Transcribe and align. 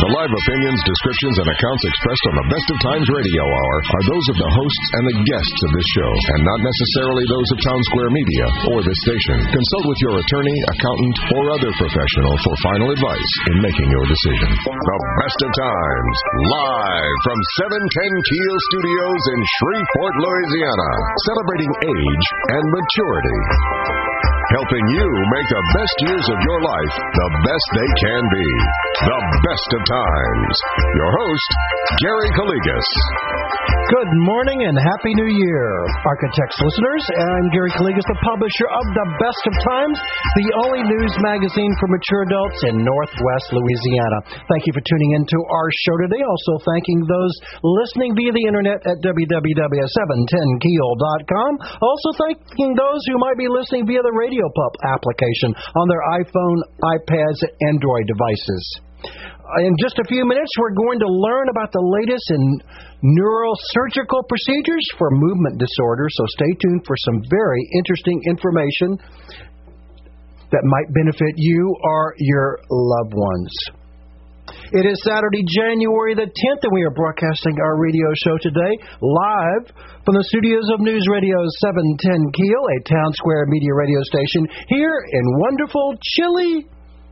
The 0.00 0.16
live 0.16 0.32
opinions, 0.32 0.80
descriptions, 0.88 1.36
and 1.44 1.48
accounts 1.52 1.84
expressed 1.84 2.24
on 2.32 2.36
the 2.40 2.48
Best 2.48 2.68
of 2.72 2.78
Times 2.88 3.04
Radio 3.20 3.44
Hour 3.44 3.74
are 3.84 4.04
those 4.08 4.26
of 4.32 4.36
the 4.40 4.48
hosts 4.48 4.86
and 4.96 5.04
the 5.12 5.18
guests 5.28 5.60
of 5.60 5.70
this 5.76 5.88
show, 5.92 6.12
and 6.32 6.40
not 6.40 6.60
necessarily 6.64 7.24
those 7.28 7.48
of 7.52 7.58
Town 7.60 7.80
Square 7.92 8.08
Media 8.16 8.46
or 8.72 8.80
this 8.80 8.96
station. 9.04 9.36
Consult 9.52 9.84
with 9.92 10.00
your 10.00 10.16
attorney, 10.16 10.56
accountant, 10.72 11.16
or 11.36 11.42
other 11.52 11.72
professional 11.76 12.32
for 12.40 12.54
final 12.64 12.88
advice 12.96 13.32
in 13.52 13.56
making 13.60 13.88
your 13.92 14.06
decision. 14.08 14.48
The 14.72 14.98
Best 15.20 15.38
of 15.44 15.52
Times, 15.68 16.16
live 16.48 17.16
from 17.20 17.38
710 17.60 17.84
Keel 17.84 18.56
Studios 18.72 19.22
in 19.36 19.40
Shreveport, 19.52 20.14
Louisiana, 20.16 20.90
celebrating 21.28 21.72
age 21.76 22.24
and 22.56 22.64
maturity 22.72 23.99
helping 24.50 24.84
you 24.98 25.06
make 25.30 25.48
the 25.50 25.64
best 25.78 25.96
years 26.10 26.26
of 26.26 26.38
your 26.42 26.60
life 26.66 26.94
the 26.98 27.28
best 27.46 27.66
they 27.78 27.90
can 28.02 28.22
be. 28.34 28.48
The 29.06 29.20
best 29.46 29.68
of 29.78 29.82
times. 29.86 30.54
Your 30.98 31.10
host, 31.14 31.50
Gary 32.02 32.30
Calligas. 32.34 33.69
Good 33.90 34.14
morning 34.22 34.70
and 34.70 34.78
Happy 34.78 35.18
New 35.18 35.26
Year, 35.26 35.66
Architects 36.06 36.62
listeners. 36.62 37.02
I'm 37.10 37.50
Gary 37.50 37.74
Calligas, 37.74 38.06
the 38.06 38.22
publisher 38.22 38.70
of 38.70 38.86
The 38.86 39.06
Best 39.18 39.42
of 39.50 39.54
Times, 39.66 39.98
the 40.38 40.46
only 40.62 40.86
news 40.86 41.10
magazine 41.18 41.74
for 41.82 41.90
mature 41.90 42.22
adults 42.22 42.70
in 42.70 42.86
Northwest 42.86 43.50
Louisiana. 43.50 44.46
Thank 44.46 44.70
you 44.70 44.78
for 44.78 44.82
tuning 44.86 45.18
into 45.18 45.42
our 45.42 45.68
show 45.82 46.06
today. 46.06 46.22
Also, 46.22 46.62
thanking 46.70 47.02
those 47.02 47.34
listening 47.66 48.14
via 48.14 48.30
the 48.30 48.46
internet 48.46 48.78
at 48.86 49.02
www.710keel.com. 49.02 51.50
Also, 51.82 52.08
thanking 52.14 52.78
those 52.78 53.02
who 53.10 53.18
might 53.18 53.42
be 53.42 53.50
listening 53.50 53.90
via 53.90 54.06
the 54.06 54.14
Radio 54.14 54.46
Pup 54.54 54.86
application 54.86 55.50
on 55.50 55.90
their 55.90 56.06
iPhone, 56.22 56.62
iPads, 56.94 57.42
and 57.42 57.74
Android 57.74 58.06
devices. 58.06 58.86
Uh, 59.50 59.66
in 59.66 59.74
just 59.82 59.98
a 59.98 60.06
few 60.06 60.22
minutes, 60.22 60.50
we're 60.58 60.74
going 60.78 61.00
to 61.00 61.10
learn 61.10 61.46
about 61.50 61.72
the 61.74 61.82
latest 61.82 62.22
in 62.30 62.62
neurosurgical 63.02 64.22
procedures 64.30 64.86
for 64.94 65.10
movement 65.10 65.58
disorders, 65.58 66.12
so 66.14 66.24
stay 66.38 66.52
tuned 66.62 66.86
for 66.86 66.94
some 67.02 67.18
very 67.26 67.62
interesting 67.74 68.22
information 68.30 68.94
that 70.54 70.62
might 70.62 70.86
benefit 70.94 71.34
you 71.34 71.74
or 71.82 72.14
your 72.18 72.60
loved 72.70 73.14
ones. 73.14 73.50
It 74.70 74.86
is 74.86 75.02
Saturday, 75.02 75.42
January 75.42 76.14
the 76.14 76.30
10th, 76.30 76.62
and 76.62 76.74
we 76.74 76.82
are 76.82 76.94
broadcasting 76.94 77.58
our 77.58 77.74
radio 77.78 78.06
show 78.22 78.38
today 78.38 78.78
live 79.02 79.66
from 80.04 80.14
the 80.14 80.26
studios 80.30 80.66
of 80.74 80.78
News 80.78 81.06
Radio 81.10 81.38
710 81.58 82.34
Keel, 82.38 82.62
a 82.70 82.78
town 82.86 83.10
square 83.14 83.46
media 83.46 83.74
radio 83.74 83.98
station 84.06 84.46
here 84.68 84.94
in 85.10 85.24
wonderful, 85.42 85.94
chilly 86.14 86.66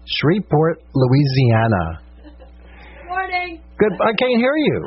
Shreveport, 0.06 0.82
Louisiana. 0.94 2.07
Morning. 3.18 3.58
Good. 3.82 3.94
I 3.98 4.14
can't 4.14 4.38
hear 4.38 4.54
you. 4.54 4.78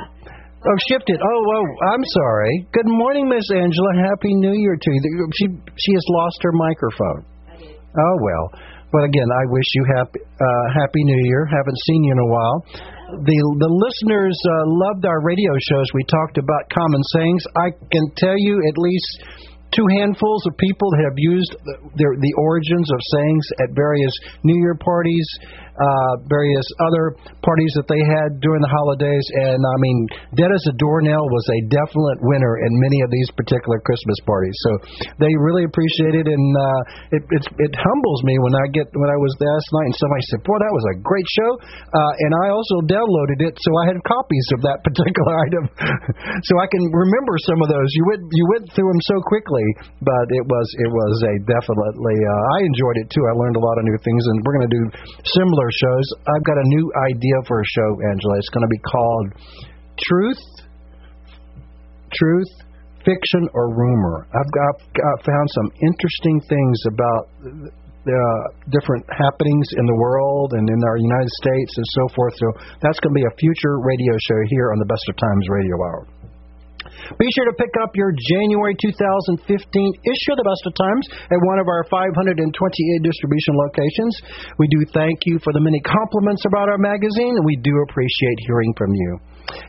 Oh, 0.63 0.77
shifted. 0.87 1.19
Oh, 1.19 1.41
oh, 1.51 1.67
I'm 1.91 2.05
sorry. 2.15 2.63
Good 2.71 2.87
morning, 2.87 3.27
Miss 3.27 3.43
Angela. 3.51 3.91
Happy 4.07 4.31
New 4.39 4.55
Year 4.55 4.77
to 4.79 4.89
you. 4.89 5.27
She 5.35 5.45
she 5.75 5.91
has 5.91 6.05
lost 6.07 6.39
her 6.47 6.55
microphone. 6.55 7.27
Oh 7.91 8.15
well. 8.23 8.45
But 8.87 9.03
again, 9.03 9.27
I 9.27 9.43
wish 9.51 9.67
you 9.75 9.83
happy 9.99 10.19
uh, 10.23 10.65
happy 10.79 11.03
New 11.03 11.21
Year. 11.27 11.43
Haven't 11.43 11.79
seen 11.91 12.03
you 12.07 12.11
in 12.15 12.21
a 12.23 12.29
while. 12.31 12.57
The 13.19 13.37
the 13.67 13.71
listeners 13.83 14.37
uh, 14.47 14.63
loved 14.79 15.03
our 15.03 15.19
radio 15.27 15.51
shows. 15.67 15.87
We 15.91 16.07
talked 16.07 16.37
about 16.37 16.71
common 16.71 17.03
sayings. 17.19 17.43
I 17.59 17.67
can 17.91 18.05
tell 18.15 18.39
you 18.39 18.55
at 18.63 18.77
least 18.79 19.51
two 19.75 19.87
handfuls 19.99 20.43
of 20.47 20.55
people 20.57 20.87
have 21.03 21.15
used 21.15 21.51
the, 21.51 21.75
the, 21.95 22.07
the 22.19 22.33
origins 22.37 22.87
of 22.91 22.99
sayings 23.15 23.45
at 23.63 23.75
various 23.75 24.11
New 24.43 24.59
Year 24.59 24.75
parties, 24.75 25.27
uh, 25.77 26.13
various 26.27 26.67
other 26.83 27.15
parties 27.41 27.73
that 27.79 27.87
they 27.87 28.01
had 28.03 28.39
during 28.43 28.61
the 28.61 28.71
holidays. 28.71 29.25
And 29.47 29.59
I 29.59 29.77
mean, 29.79 29.97
Dead 30.35 30.51
as 30.51 30.63
a 30.67 30.75
Doornail 30.77 31.25
was 31.31 31.45
a 31.47 31.59
definite 31.71 32.19
winner 32.23 32.59
in 32.67 32.71
many 32.83 32.99
of 33.03 33.09
these 33.09 33.29
particular 33.35 33.79
Christmas 33.83 34.19
parties. 34.27 34.55
So 34.67 34.71
they 35.19 35.31
really 35.39 35.63
appreciate 35.63 36.15
it, 36.15 36.27
and 36.27 36.45
uh, 36.55 36.81
it, 37.15 37.23
it 37.23 37.43
it 37.69 37.73
humbles 37.75 38.19
me 38.27 38.35
when 38.43 38.55
I 38.55 38.65
get 38.71 38.87
when 38.91 39.09
I 39.09 39.17
was 39.19 39.31
last 39.39 39.67
night 39.75 39.87
and 39.91 39.97
somebody 39.99 40.23
said, 40.31 40.41
"Boy, 40.43 40.57
that 40.59 40.73
was 40.73 40.85
a 40.91 40.95
great 41.03 41.27
show," 41.35 41.51
uh, 41.59 42.13
and 42.27 42.31
I 42.45 42.53
also 42.53 42.83
downloaded 42.87 43.39
it, 43.43 43.53
so 43.59 43.69
I 43.81 43.83
had 43.91 43.97
copies 44.07 44.47
of 44.55 44.59
that 44.67 44.79
particular 44.87 45.33
item, 45.47 45.63
so 46.47 46.53
I 46.59 46.67
can 46.67 46.83
remember 46.91 47.35
some 47.47 47.59
of 47.63 47.67
those. 47.71 47.89
You 47.95 48.03
went 48.11 48.23
you 48.31 48.45
went 48.57 48.65
through 48.75 48.89
them 48.91 49.01
so 49.07 49.17
quickly, 49.27 49.65
but 50.03 50.25
it 50.35 50.45
was 50.45 50.67
it 50.79 50.91
was 50.91 51.13
a 51.27 51.33
definitely. 51.47 52.17
Uh, 52.17 52.41
I 52.55 52.67
enjoyed 52.67 52.97
it 53.01 53.07
too. 53.11 53.23
I 53.27 53.33
learned 53.37 53.57
a 53.57 53.63
lot 53.63 53.75
of 53.79 53.83
new 53.87 53.99
things, 54.03 54.21
and 54.25 54.35
we're 54.43 54.55
going 54.57 54.69
to 54.69 54.75
do 54.75 54.85
similar 55.25 55.60
shows. 55.69 56.05
I've 56.25 56.45
got 56.45 56.57
a 56.57 56.67
new 56.73 56.85
idea 57.05 57.37
for 57.45 57.61
a 57.61 57.67
show, 57.77 57.89
Angela. 58.09 58.33
It's 58.41 58.49
going 58.49 58.65
to 58.65 58.73
be 58.73 58.81
called 58.81 59.27
Truth, 60.01 60.45
Truth, 62.09 62.53
Fiction, 63.05 63.43
or 63.53 63.69
Rumor. 63.69 64.25
I've 64.33 64.51
got, 64.51 64.73
got 64.97 65.15
found 65.25 65.47
some 65.53 65.69
interesting 65.85 66.37
things 66.49 66.77
about 66.89 67.23
the 68.01 68.17
uh, 68.17 68.43
different 68.73 69.05
happenings 69.13 69.67
in 69.77 69.85
the 69.85 69.97
world 70.01 70.53
and 70.57 70.65
in 70.65 70.79
our 70.89 70.97
United 70.97 71.29
States 71.37 71.71
and 71.77 71.85
so 72.01 72.03
forth. 72.15 72.33
So 72.33 72.47
that's 72.81 72.97
going 72.97 73.13
to 73.13 73.19
be 73.21 73.27
a 73.29 73.35
future 73.37 73.77
radio 73.77 74.13
show 74.25 74.39
here 74.49 74.73
on 74.73 74.79
the 74.81 74.89
Best 74.89 75.05
of 75.09 75.15
Times 75.21 75.45
Radio 75.49 75.77
Hour. 75.77 76.20
Be 77.17 77.27
sure 77.35 77.45
to 77.45 77.55
pick 77.57 77.73
up 77.81 77.93
your 77.95 78.11
January 78.11 78.75
2015 78.79 79.37
issue 79.41 80.31
of 80.33 80.39
the 80.39 80.47
Best 80.47 80.63
of 80.65 80.73
Times 80.75 81.05
at 81.29 81.39
one 81.45 81.59
of 81.59 81.67
our 81.67 81.85
528 81.89 82.49
distribution 83.03 83.53
locations. 83.69 84.13
We 84.57 84.67
do 84.69 84.85
thank 84.93 85.25
you 85.25 85.37
for 85.43 85.53
the 85.53 85.61
many 85.61 85.79
compliments 85.81 86.43
about 86.45 86.69
our 86.69 86.79
magazine, 86.79 87.37
and 87.37 87.45
we 87.45 87.57
do 87.61 87.73
appreciate 87.89 88.37
hearing 88.47 88.73
from 88.77 88.93
you. 88.93 89.19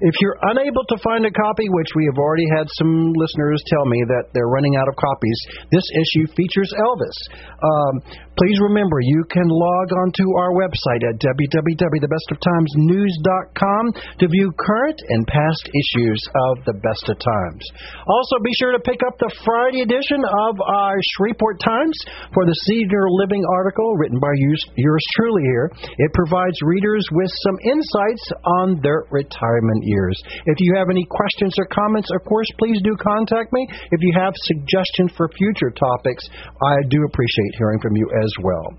If 0.03 0.19
you're 0.21 0.37
unable 0.51 0.83
to 0.83 0.99
find 0.99 1.25
a 1.25 1.31
copy, 1.31 1.71
which 1.71 1.95
we 1.95 2.11
have 2.11 2.19
already 2.19 2.49
had 2.59 2.67
some 2.75 3.15
listeners 3.15 3.63
tell 3.71 3.87
me 3.87 4.03
that 4.11 4.35
they're 4.35 4.51
running 4.51 4.75
out 4.77 4.89
of 4.91 4.97
copies, 4.99 5.39
this 5.71 5.87
issue 5.95 6.27
features 6.35 6.75
Elvis. 6.75 7.15
Um, 7.63 8.03
please 8.35 8.59
remember 8.61 8.99
you 9.01 9.25
can 9.31 9.47
log 9.47 9.93
onto 10.03 10.27
our 10.43 10.51
website 10.59 11.07
at 11.07 11.23
www.thebestoftimesnews.com 11.23 13.85
to 14.19 14.27
view 14.27 14.51
current 14.59 14.99
and 15.09 15.25
past 15.27 15.71
issues 15.71 16.19
of 16.51 16.65
the 16.67 16.75
Best 16.83 17.09
of 17.09 17.17
Times. 17.23 17.63
Also, 18.07 18.39
be 18.43 18.53
sure 18.59 18.73
to 18.73 18.81
pick 18.83 19.03
up 19.07 19.19
the 19.23 19.31
Friday 19.47 19.83
edition 19.87 20.19
of 20.49 20.59
our 20.61 20.97
Shreveport 21.15 21.61
Times 21.63 21.95
for 22.35 22.45
the 22.45 22.59
senior 22.67 23.07
living 23.23 23.47
article 23.55 23.95
written 23.97 24.19
by 24.19 24.35
yours, 24.35 24.59
yours 24.75 25.05
truly 25.17 25.45
here. 25.47 25.71
It 25.99 26.13
provides 26.13 26.61
readers 26.67 27.07
with 27.13 27.31
some 27.47 27.57
insights 27.63 28.33
on 28.61 28.81
their 28.83 29.05
retirement 29.11 29.62
years. 29.83 30.21
If 30.47 30.57
you 30.59 30.75
have 30.77 30.89
any 30.91 31.07
questions 31.09 31.55
or 31.59 31.67
comments, 31.67 32.11
of 32.15 32.25
course, 32.25 32.47
please 32.59 32.81
do 32.83 32.97
contact 32.97 33.53
me. 33.53 33.69
If 33.91 34.01
you 34.03 34.13
have 34.17 34.35
suggestions 34.37 35.13
for 35.17 35.29
future 35.37 35.71
topics, 35.71 36.29
I 36.63 36.77
do 36.89 37.05
appreciate 37.05 37.55
hearing 37.59 37.81
from 37.81 37.97
you 37.97 38.09
as 38.23 38.33
well. 38.43 38.75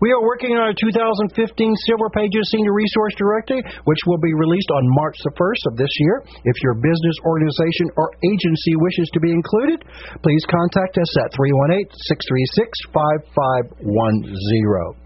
We 0.00 0.14
are 0.14 0.22
working 0.22 0.54
on 0.54 0.62
our 0.62 0.72
2015 0.72 1.34
Silver 1.34 2.08
Pages 2.14 2.46
Senior 2.54 2.72
Resource 2.72 3.12
Directory, 3.18 3.60
which 3.84 3.98
will 4.06 4.20
be 4.22 4.32
released 4.32 4.70
on 4.70 4.94
March 4.94 5.18
the 5.24 5.34
1st 5.34 5.72
of 5.72 5.76
this 5.76 5.90
year. 5.98 6.22
If 6.44 6.62
your 6.62 6.74
business, 6.78 7.16
organization, 7.26 7.90
or 7.98 8.08
agency 8.22 8.78
wishes 8.78 9.10
to 9.12 9.20
be 9.20 9.32
included, 9.32 9.84
please 10.22 10.46
contact 10.46 10.96
us 10.96 11.10
at 11.26 11.34
318 11.34 11.90
636 11.90 12.70
5510. 12.94 15.03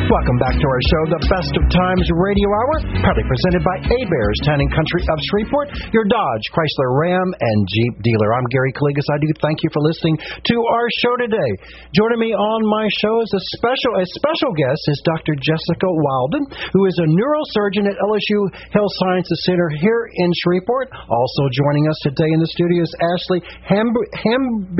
Welcome 0.08 0.38
back 0.40 0.56
to 0.56 0.64
our 0.64 0.82
show, 0.88 1.02
The 1.12 1.22
Best 1.28 1.52
of 1.60 1.64
Times 1.68 2.06
Radio 2.24 2.48
Hour, 2.48 2.74
proudly 3.04 3.28
presented 3.28 3.60
by 3.68 3.84
Heberts, 3.84 4.40
Town 4.48 4.64
and 4.64 4.72
Country 4.72 5.04
of 5.04 5.18
Shreveport, 5.28 5.76
your 5.92 6.08
Dodge, 6.08 6.44
Chrysler, 6.56 6.88
Ram, 6.96 7.28
and 7.36 7.58
Jeep 7.68 8.00
dealer. 8.00 8.32
I'm 8.32 8.48
Gary 8.48 8.72
Calligas. 8.72 9.04
I 9.12 9.20
do 9.20 9.28
thank 9.44 9.60
you 9.60 9.68
for 9.76 9.84
listening 9.84 10.16
to 10.16 10.56
our 10.72 10.88
show 11.04 11.20
today. 11.20 11.50
Joining 11.92 12.24
me 12.24 12.32
on 12.32 12.60
my 12.64 12.88
show 13.04 13.20
is 13.20 13.32
a 13.36 13.42
special 13.60 13.92
a 14.00 14.08
special 14.08 14.56
guest 14.56 14.80
is 14.88 15.04
Dr. 15.04 15.36
Jessica 15.36 15.84
Wilden, 15.84 16.48
who 16.72 16.88
is 16.88 16.96
a 16.96 17.08
neurosurgeon 17.12 17.84
at 17.92 18.00
LSU 18.00 18.40
Health 18.72 18.94
Sciences 19.04 19.36
Center 19.44 19.68
here 19.68 20.08
in 20.08 20.32
Shreveport. 20.48 20.88
Also 21.12 21.42
joining 21.52 21.92
us 21.92 21.98
today 22.08 22.32
in 22.32 22.40
the 22.40 22.48
studio 22.56 22.80
is 22.80 22.92
Ashley 23.04 23.44
Ham. 23.68 23.92
Ham 23.92 24.72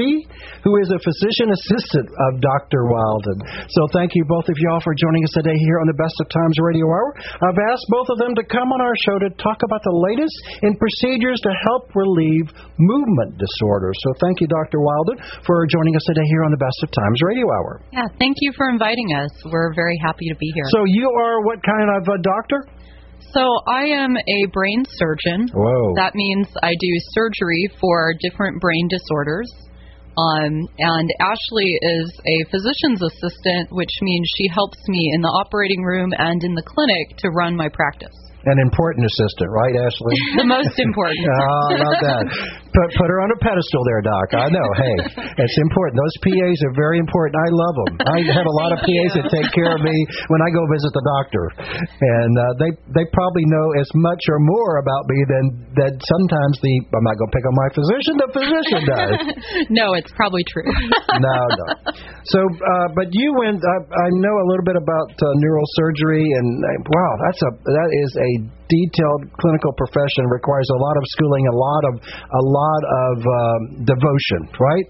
Who 0.65 0.73
is 0.81 0.89
a 0.93 1.01
physician 1.03 1.49
assistant 1.51 2.09
of 2.09 2.31
Dr. 2.41 2.87
Wilden. 2.89 3.39
So 3.69 3.89
thank 3.93 4.15
you 4.15 4.25
both 4.25 4.49
of 4.49 4.57
y'all 4.59 4.81
for 4.81 4.95
joining 4.95 5.25
us 5.25 5.35
today 5.35 5.57
here 5.67 5.79
on 5.81 5.87
the 5.89 5.99
Best 5.99 6.17
of 6.21 6.29
Times 6.31 6.57
Radio 6.61 6.87
Hour. 6.87 7.15
I've 7.45 7.61
asked 7.71 7.87
both 7.91 8.09
of 8.11 8.19
them 8.19 8.35
to 8.39 8.45
come 8.47 8.73
on 8.73 8.81
our 8.81 8.97
show 9.07 9.17
to 9.19 9.31
talk 9.41 9.61
about 9.65 9.83
the 9.85 9.93
latest 9.93 10.37
in 10.63 10.77
procedures 10.77 11.41
to 11.45 11.53
help 11.67 11.91
relieve 11.93 12.49
movement 12.79 13.37
disorders. 13.37 13.97
So 14.07 14.15
thank 14.23 14.41
you, 14.41 14.49
Dr. 14.49 14.81
Wilden, 14.81 15.19
for 15.47 15.67
joining 15.69 15.97
us 15.97 16.05
today 16.07 16.27
here 16.33 16.45
on 16.45 16.53
the 16.53 16.61
Best 16.63 16.79
of 16.83 16.91
Times 16.93 17.19
Radio 17.25 17.47
Hour. 17.49 17.83
Yeah, 17.93 18.09
thank 18.19 18.37
you 18.41 18.53
for 18.57 18.69
inviting 18.69 19.15
us. 19.17 19.31
We're 19.47 19.75
very 19.75 19.99
happy 20.01 20.29
to 20.31 20.37
be 20.37 20.51
here. 20.55 20.67
So 20.71 20.85
you 20.87 21.11
are 21.11 21.45
what 21.45 21.61
kind 21.63 21.89
of 21.91 22.03
a 22.09 22.19
doctor? 22.23 22.67
So 23.33 23.43
I 23.67 23.85
am 23.91 24.15
a 24.17 24.41
brain 24.53 24.85
surgeon. 24.95 25.49
Whoa. 25.53 25.95
That 25.97 26.15
means 26.15 26.47
I 26.63 26.71
do 26.71 26.93
surgery 27.15 27.69
for 27.81 28.15
different 28.21 28.61
brain 28.61 28.89
disorders. 28.89 29.51
Um, 30.15 30.71
and 30.79 31.09
Ashley 31.19 31.71
is 31.99 32.07
a 32.23 32.37
physician's 32.51 33.03
assistant, 33.03 33.71
which 33.75 33.91
means 34.03 34.25
she 34.39 34.47
helps 34.47 34.79
me 34.87 35.11
in 35.15 35.21
the 35.23 35.35
operating 35.35 35.83
room 35.83 36.13
and 36.17 36.43
in 36.45 36.55
the 36.55 36.63
clinic 36.63 37.19
to 37.19 37.31
run 37.31 37.57
my 37.57 37.69
practice. 37.69 38.15
An 38.47 38.59
important 38.61 39.07
assistant, 39.07 39.51
right, 39.51 39.75
Ashley? 39.75 40.15
the 40.37 40.47
most 40.47 40.79
important. 40.79 41.27
oh, 41.27 41.67
I 41.71 41.77
love 41.81 42.01
that. 42.01 42.61
Put 42.75 42.91
put 42.99 43.07
her 43.07 43.23
on 43.23 43.31
a 43.31 43.39
pedestal 43.39 43.83
there, 43.87 44.03
Doc. 44.03 44.27
I 44.35 44.51
know. 44.51 44.69
Hey, 44.75 44.97
it's 45.47 45.59
important. 45.63 45.95
Those 45.95 46.17
PAs 46.27 46.59
are 46.67 46.75
very 46.75 46.99
important. 46.99 47.39
I 47.39 47.51
love 47.55 47.75
them. 47.87 47.93
I 48.03 48.19
have 48.35 48.49
a 48.51 48.57
lot 48.59 48.75
of 48.75 48.83
PAs 48.87 49.13
that 49.15 49.31
take 49.31 49.47
care 49.55 49.71
of 49.71 49.79
me 49.79 49.95
when 50.27 50.43
I 50.43 50.51
go 50.51 50.59
visit 50.67 50.91
the 50.91 51.05
doctor, 51.15 51.45
and 51.95 52.33
uh, 52.35 52.43
they 52.59 52.71
they 52.99 53.05
probably 53.15 53.47
know 53.47 53.67
as 53.79 53.87
much 53.95 54.23
or 54.27 54.43
more 54.43 54.83
about 54.83 55.07
me 55.07 55.19
than 55.31 55.45
that 55.79 55.95
sometimes 56.03 56.55
the 56.67 56.75
I'm 56.91 57.07
not 57.07 57.15
going 57.15 57.31
to 57.31 57.35
pick 57.39 57.47
on 57.47 57.55
my 57.55 57.71
physician. 57.79 58.13
The 58.19 58.31
physician 58.35 58.81
does. 58.91 59.15
no, 59.79 59.95
it's 59.95 60.11
probably 60.19 60.43
true. 60.51 60.67
no, 61.15 61.39
no. 61.55 61.67
So, 62.27 62.41
uh, 62.43 62.89
but 62.99 63.07
you 63.15 63.29
went. 63.39 63.63
I, 63.63 63.77
I 63.87 64.09
know 64.19 64.35
a 64.35 64.47
little 64.51 64.67
bit 64.67 64.75
about 64.75 65.15
uh, 65.15 65.27
neurosurgery, 65.39 66.27
and 66.27 66.49
uh, 66.59 66.91
wow, 66.91 67.13
that's 67.23 67.39
a 67.39 67.51
that 67.55 67.91
is 68.03 68.11
a 68.19 68.31
detailed 68.69 69.33
clinical 69.41 69.73
profession 69.77 70.27
requires 70.31 70.69
a 70.73 70.79
lot 70.81 70.97
of 70.97 71.05
schooling, 71.13 71.45
a 71.49 71.57
lot 71.57 71.83
of 71.89 71.95
a 72.01 72.45
lot 72.45 72.83
of 72.85 73.15
um, 73.25 73.61
devotion, 73.85 74.41
right? 74.59 74.87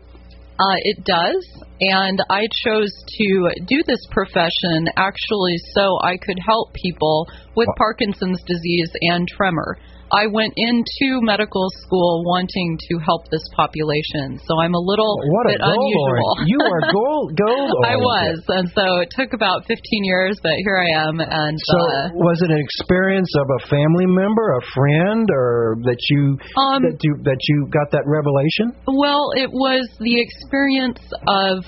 Uh, 0.55 0.79
it 0.87 1.05
does, 1.05 1.43
and 1.81 2.23
I 2.31 2.47
chose 2.65 2.93
to 3.19 3.51
do 3.67 3.83
this 3.87 3.99
profession 4.13 4.87
actually 4.97 5.57
so 5.75 5.99
I 6.01 6.17
could 6.17 6.39
help 6.47 6.73
people 6.75 7.27
with 7.57 7.67
Parkinson's 7.77 8.41
disease 8.47 8.91
and 9.03 9.27
tremor. 9.27 9.77
I 10.15 10.31
went 10.31 10.55
into 10.55 11.19
medical 11.27 11.67
school 11.83 12.23
wanting 12.23 12.79
to 12.89 12.99
help 13.03 13.27
this 13.35 13.43
population, 13.57 14.39
so 14.47 14.63
I'm 14.63 14.75
a 14.75 14.79
little 14.79 15.19
what 15.19 15.51
bit 15.51 15.59
a 15.59 15.67
goal 15.67 15.75
unusual. 15.75 16.33
You 16.47 16.59
are 16.63 16.83
gold, 16.95 17.35
gold. 17.35 17.83
I 17.83 17.99
was, 17.99 18.39
and 18.47 18.71
so 18.71 19.03
it 19.03 19.11
took 19.11 19.35
about 19.35 19.67
15 19.67 19.75
years, 20.07 20.39
but 20.39 20.55
here 20.63 20.79
I 20.79 21.11
am. 21.11 21.19
And 21.19 21.59
so, 21.59 21.79
uh, 21.83 22.15
was 22.15 22.39
it 22.47 22.51
an 22.51 22.63
experience 22.63 23.31
of 23.35 23.47
a 23.59 23.67
family 23.67 24.07
member, 24.07 24.55
a 24.55 24.63
friend, 24.71 25.27
or 25.35 25.77
that 25.83 25.99
you 26.11 26.39
um, 26.63 26.83
that 26.87 26.99
you 27.03 27.13
that 27.27 27.41
you 27.51 27.67
got 27.75 27.91
that 27.91 28.07
revelation? 28.07 28.71
Well, 28.87 29.35
it 29.35 29.51
was 29.51 29.83
the 29.99 30.15
experience 30.23 31.03
of 31.27 31.67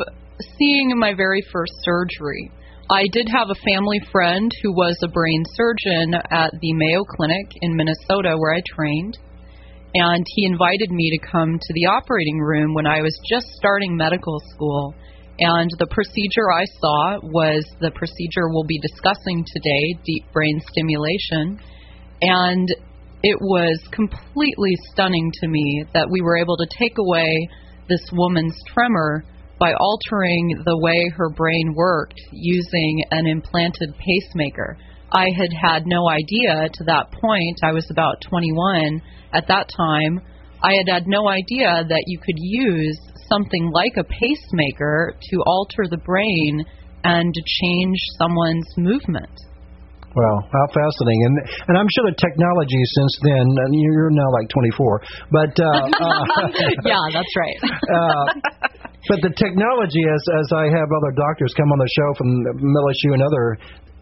seeing 0.58 0.94
my 0.96 1.14
very 1.14 1.42
first 1.52 1.72
surgery. 1.82 2.52
I 2.88 3.03
did 3.11 3.27
have 3.35 3.50
a 3.50 3.65
family 3.67 3.99
friend 4.12 4.49
who 4.62 4.71
was 4.71 4.97
a 5.03 5.09
brain 5.09 5.43
surgeon 5.55 6.15
at 6.15 6.53
the 6.61 6.73
Mayo 6.73 7.03
Clinic 7.03 7.50
in 7.61 7.75
Minnesota 7.75 8.38
where 8.38 8.55
I 8.55 8.62
trained. 8.65 9.19
And 9.94 10.25
he 10.37 10.47
invited 10.47 10.93
me 10.93 11.19
to 11.19 11.27
come 11.27 11.59
to 11.59 11.75
the 11.75 11.87
operating 11.87 12.38
room 12.38 12.75
when 12.75 12.87
I 12.87 13.00
was 13.00 13.19
just 13.29 13.47
starting 13.59 13.97
medical 13.97 14.38
school. 14.55 14.94
And 15.41 15.69
the 15.81 15.88
procedure 15.91 16.53
I 16.55 16.65
saw 16.79 17.19
was 17.25 17.67
the 17.81 17.91
procedure 17.91 18.47
we'll 18.50 18.69
be 18.69 18.79
discussing 18.79 19.44
today 19.44 19.99
deep 20.05 20.31
brain 20.33 20.62
stimulation. 20.71 21.59
And 22.23 22.69
it 23.25 23.38
was 23.41 23.81
completely 23.91 24.79
stunning 24.93 25.33
to 25.41 25.49
me 25.49 25.85
that 25.93 26.09
we 26.09 26.21
were 26.21 26.38
able 26.38 26.56
to 26.56 26.69
take 26.79 26.99
away 26.99 27.49
this 27.88 28.06
woman's 28.12 28.55
tremor 28.73 29.25
by 29.58 29.73
altering 29.73 30.62
the 30.64 30.79
way 30.79 31.11
her 31.17 31.31
brain 31.31 31.75
worked 31.75 32.20
using 32.32 33.03
an 33.11 33.26
implanted 33.26 33.94
pacemaker. 33.97 34.76
I 35.12 35.29
had 35.37 35.53
had 35.53 35.87
no 35.87 36.08
idea 36.08 36.69
to 36.73 36.85
that 36.85 37.11
point. 37.12 37.58
I 37.62 37.73
was 37.73 37.88
about 37.91 38.20
21 38.29 39.00
at 39.32 39.49
that 39.49 39.69
time. 39.76 40.20
I 40.62 40.75
had 40.75 40.88
had 40.93 41.06
no 41.06 41.29
idea 41.29 41.85
that 41.88 42.05
you 42.06 42.19
could 42.19 42.37
use 42.38 42.99
something 43.29 43.70
like 43.73 43.97
a 43.97 44.05
pacemaker 44.05 45.14
to 45.31 45.43
alter 45.47 45.85
the 45.88 45.99
brain 45.99 46.64
and 47.05 47.32
to 47.32 47.43
change 47.62 47.97
someone's 48.19 48.67
movement. 48.76 49.30
Wow, 50.16 50.49
how 50.49 50.66
fascinating! 50.73 51.21
And 51.28 51.37
and 51.69 51.75
I'm 51.76 51.87
sure 51.92 52.09
the 52.09 52.16
technology 52.16 52.83
since 52.97 53.14
then. 53.21 53.45
And 53.52 53.71
you're 53.76 54.09
now 54.09 54.33
like 54.33 54.49
24, 54.49 55.02
but 55.28 55.52
uh, 55.61 55.92
uh, 55.92 56.49
yeah, 56.88 57.04
that's 57.12 57.35
right. 57.37 57.61
uh, 57.69 58.25
but 59.08 59.18
the 59.22 59.32
technology, 59.34 60.02
as 60.06 60.22
as 60.40 60.48
I 60.56 60.64
have 60.70 60.88
other 60.90 61.12
doctors 61.14 61.54
come 61.56 61.70
on 61.70 61.78
the 61.78 61.90
show 61.94 62.08
from 62.18 62.28
MLSU 62.58 63.14
and 63.14 63.22
other, 63.22 63.46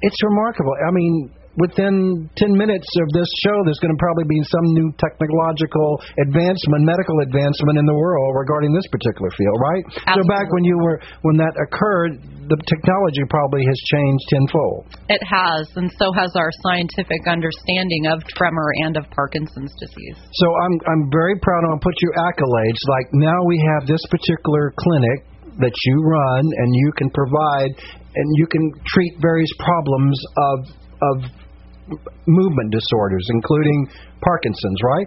it's 0.01 0.21
remarkable. 0.25 0.75
I 0.81 0.91
mean, 0.93 1.15
within 1.57 2.27
10 2.35 2.55
minutes 2.55 2.87
of 2.87 3.09
this 3.15 3.31
show, 3.47 3.57
there's 3.63 3.79
going 3.79 3.95
to 3.95 4.01
probably 4.03 4.27
be 4.27 4.41
some 4.43 4.67
new 4.75 4.89
technological 4.99 6.03
advancement, 6.19 6.83
medical 6.83 7.19
advancement 7.23 7.79
in 7.79 7.87
the 7.87 7.95
world 7.95 8.35
regarding 8.35 8.75
this 8.75 8.87
particular 8.91 9.31
field, 9.39 9.59
right? 9.63 9.85
Absolutely. 10.11 10.27
So 10.27 10.35
back 10.35 10.47
when 10.51 10.65
you 10.67 10.77
were 10.83 10.99
when 11.23 11.37
that 11.39 11.55
occurred, 11.55 12.19
the 12.51 12.59
technology 12.69 13.25
probably 13.31 13.63
has 13.65 13.79
changed 13.89 14.25
tenfold. 14.29 14.83
It 15.09 15.23
has, 15.25 15.65
and 15.79 15.89
so 15.97 16.13
has 16.13 16.35
our 16.37 16.51
scientific 16.67 17.25
understanding 17.31 18.11
of 18.11 18.21
tremor 18.35 18.69
and 18.85 18.99
of 18.99 19.09
Parkinson's 19.15 19.73
disease. 19.79 20.19
So 20.43 20.47
I'm 20.67 20.75
I'm 20.91 21.03
very 21.15 21.39
proud. 21.39 21.63
I'll 21.71 21.83
put 21.83 21.97
you 22.03 22.11
accolades. 22.19 22.81
Like 22.91 23.09
now 23.15 23.39
we 23.47 23.57
have 23.75 23.87
this 23.87 24.03
particular 24.11 24.75
clinic 24.75 25.31
that 25.63 25.75
you 25.87 25.95
run, 26.03 26.43
and 26.43 26.69
you 26.75 26.91
can 26.99 27.09
provide, 27.15 27.73
and 27.79 28.27
you 28.35 28.47
can 28.51 28.75
treat 28.91 29.15
various 29.23 29.51
problems 29.63 30.19
of 30.37 30.59
of 31.03 31.17
movement 32.27 32.73
disorders, 32.73 33.27
including 33.31 33.89
Parkinson's, 34.21 34.81
right? 34.83 35.07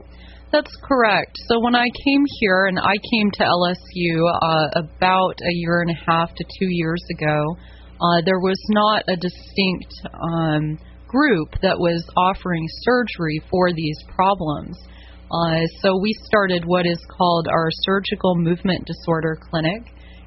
That's 0.52 0.72
correct. 0.84 1.36
So 1.50 1.60
when 1.60 1.76
I 1.76 1.88
came 2.06 2.24
here, 2.40 2.68
and 2.68 2.80
I 2.80 2.96
came 3.12 3.32
to 3.32 3.44
LSU 3.44 4.24
uh, 4.24 4.80
about 4.80 5.36
a 5.42 5.54
year 5.54 5.82
and 5.82 5.92
a 5.92 6.00
half 6.06 6.34
to 6.34 6.44
two 6.60 6.68
years 6.70 7.04
ago, 7.20 7.58
uh, 8.00 8.22
there 8.24 8.40
was 8.40 8.60
not 8.70 9.04
a 9.10 9.16
distinct 9.18 9.94
um, 10.14 10.78
group 11.08 11.50
that 11.62 11.78
was 11.78 12.06
offering 12.16 12.66
surgery 12.84 13.42
for 13.50 13.74
these 13.74 13.98
problems. 14.16 14.78
Uh, 15.30 15.66
so 15.82 16.00
we 16.00 16.14
started 16.32 16.64
what 16.66 16.86
is 16.86 17.00
called 17.18 17.48
our 17.50 17.70
surgical 17.84 18.36
movement 18.36 18.86
disorder 18.86 19.38
clinic, 19.50 19.84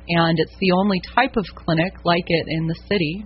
and 0.09 0.39
it's 0.39 0.57
the 0.61 0.73
only 0.73 1.01
type 1.15 1.37
of 1.37 1.47
clinic 1.55 1.93
like 2.05 2.25
it 2.27 2.47
in 2.49 2.67
the 2.67 2.79
city. 2.89 3.25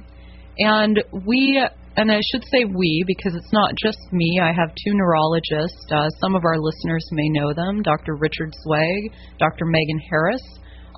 And 0.59 1.03
we, 1.27 1.61
and 1.97 2.11
I 2.11 2.21
should 2.33 2.45
say 2.51 2.65
we 2.65 3.05
because 3.07 3.35
it's 3.35 3.53
not 3.53 3.73
just 3.83 3.99
me. 4.13 4.41
I 4.43 4.53
have 4.53 4.75
two 4.75 4.95
neurologists. 4.95 5.87
Uh, 5.91 6.09
some 6.21 6.35
of 6.35 6.45
our 6.45 6.59
listeners 6.59 7.07
may 7.13 7.29
know 7.31 7.53
them: 7.55 7.83
Dr. 7.83 8.17
Richard 8.17 8.53
Zweig, 8.65 9.13
Dr. 9.39 9.65
Megan 9.67 10.01
Harris 10.11 10.43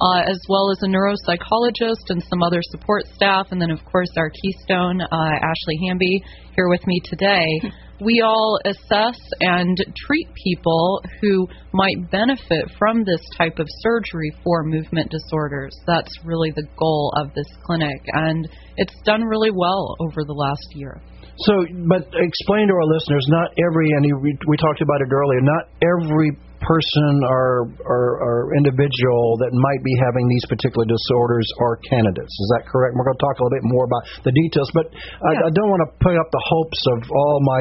uh, 0.00 0.20
as 0.28 0.38
well 0.48 0.70
as 0.70 0.78
a 0.82 0.88
neuropsychologist 0.88 2.10
and 2.10 2.22
some 2.28 2.42
other 2.42 2.60
support 2.70 3.04
staff, 3.14 3.46
and 3.50 3.60
then, 3.60 3.70
of 3.70 3.84
course, 3.84 4.10
our 4.16 4.30
keystone, 4.30 5.00
uh, 5.00 5.06
Ashley 5.10 5.78
Hamby, 5.88 6.22
here 6.54 6.68
with 6.68 6.86
me 6.86 7.00
today. 7.04 7.46
we 8.00 8.22
all 8.24 8.58
assess 8.64 9.18
and 9.40 9.76
treat 10.06 10.28
people 10.44 11.02
who 11.20 11.48
might 11.72 12.10
benefit 12.10 12.64
from 12.78 13.04
this 13.04 13.20
type 13.36 13.58
of 13.58 13.66
surgery 13.80 14.32
for 14.44 14.64
movement 14.64 15.10
disorders. 15.10 15.74
That's 15.86 16.12
really 16.24 16.50
the 16.50 16.66
goal 16.78 17.12
of 17.16 17.32
this 17.34 17.48
clinic, 17.64 18.00
and 18.12 18.48
it's 18.76 18.94
done 19.04 19.22
really 19.22 19.50
well 19.50 19.96
over 20.00 20.24
the 20.26 20.34
last 20.34 20.66
year. 20.72 21.00
So, 21.44 21.52
but 21.88 22.08
explain 22.16 22.64
to 22.68 22.74
our 22.74 22.88
listeners, 22.88 23.24
not 23.28 23.52
every, 23.60 23.92
and 23.92 24.08
we, 24.24 24.32
we 24.48 24.56
talked 24.56 24.80
about 24.80 25.04
it 25.04 25.12
earlier, 25.12 25.44
not 25.44 25.68
every 25.84 26.32
person 26.64 27.12
or, 27.28 27.68
or, 27.84 28.04
or 28.24 28.56
individual 28.56 29.36
that 29.44 29.52
might 29.52 29.82
be 29.84 29.92
having 30.00 30.24
these 30.32 30.48
particular 30.48 30.88
disorders 30.88 31.44
are 31.60 31.76
candidates. 31.92 32.32
Is 32.32 32.48
that 32.56 32.64
correct? 32.64 32.96
We're 32.96 33.04
going 33.04 33.20
to 33.20 33.24
talk 33.28 33.36
a 33.36 33.42
little 33.44 33.56
bit 33.60 33.68
more 33.68 33.84
about 33.84 34.04
the 34.24 34.32
details, 34.32 34.70
but 34.72 34.88
yeah. 34.88 35.44
I, 35.44 35.48
I 35.48 35.50
don't 35.52 35.68
want 35.68 35.84
to 35.84 35.90
put 36.00 36.16
up 36.16 36.28
the 36.32 36.44
hopes 36.48 36.80
of 36.96 36.98
all 37.12 37.36
my 37.44 37.60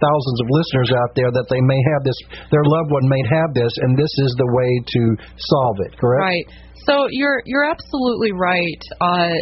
thousands 0.00 0.38
of 0.40 0.46
listeners 0.50 0.90
out 0.96 1.12
there 1.14 1.30
that 1.30 1.46
they 1.52 1.60
may 1.60 1.80
have 1.94 2.02
this, 2.02 2.18
their 2.50 2.64
loved 2.64 2.90
one 2.90 3.06
may 3.06 3.22
have 3.30 3.54
this, 3.54 3.72
and 3.84 3.96
this 3.96 4.12
is 4.24 4.32
the 4.40 4.50
way 4.50 4.70
to 4.80 5.02
solve 5.36 5.76
it. 5.86 5.92
Correct? 6.00 6.24
Right. 6.24 6.46
So 6.88 7.06
you're 7.12 7.42
you're 7.44 7.68
absolutely 7.68 8.32
right. 8.32 8.82
Uh, 9.00 9.36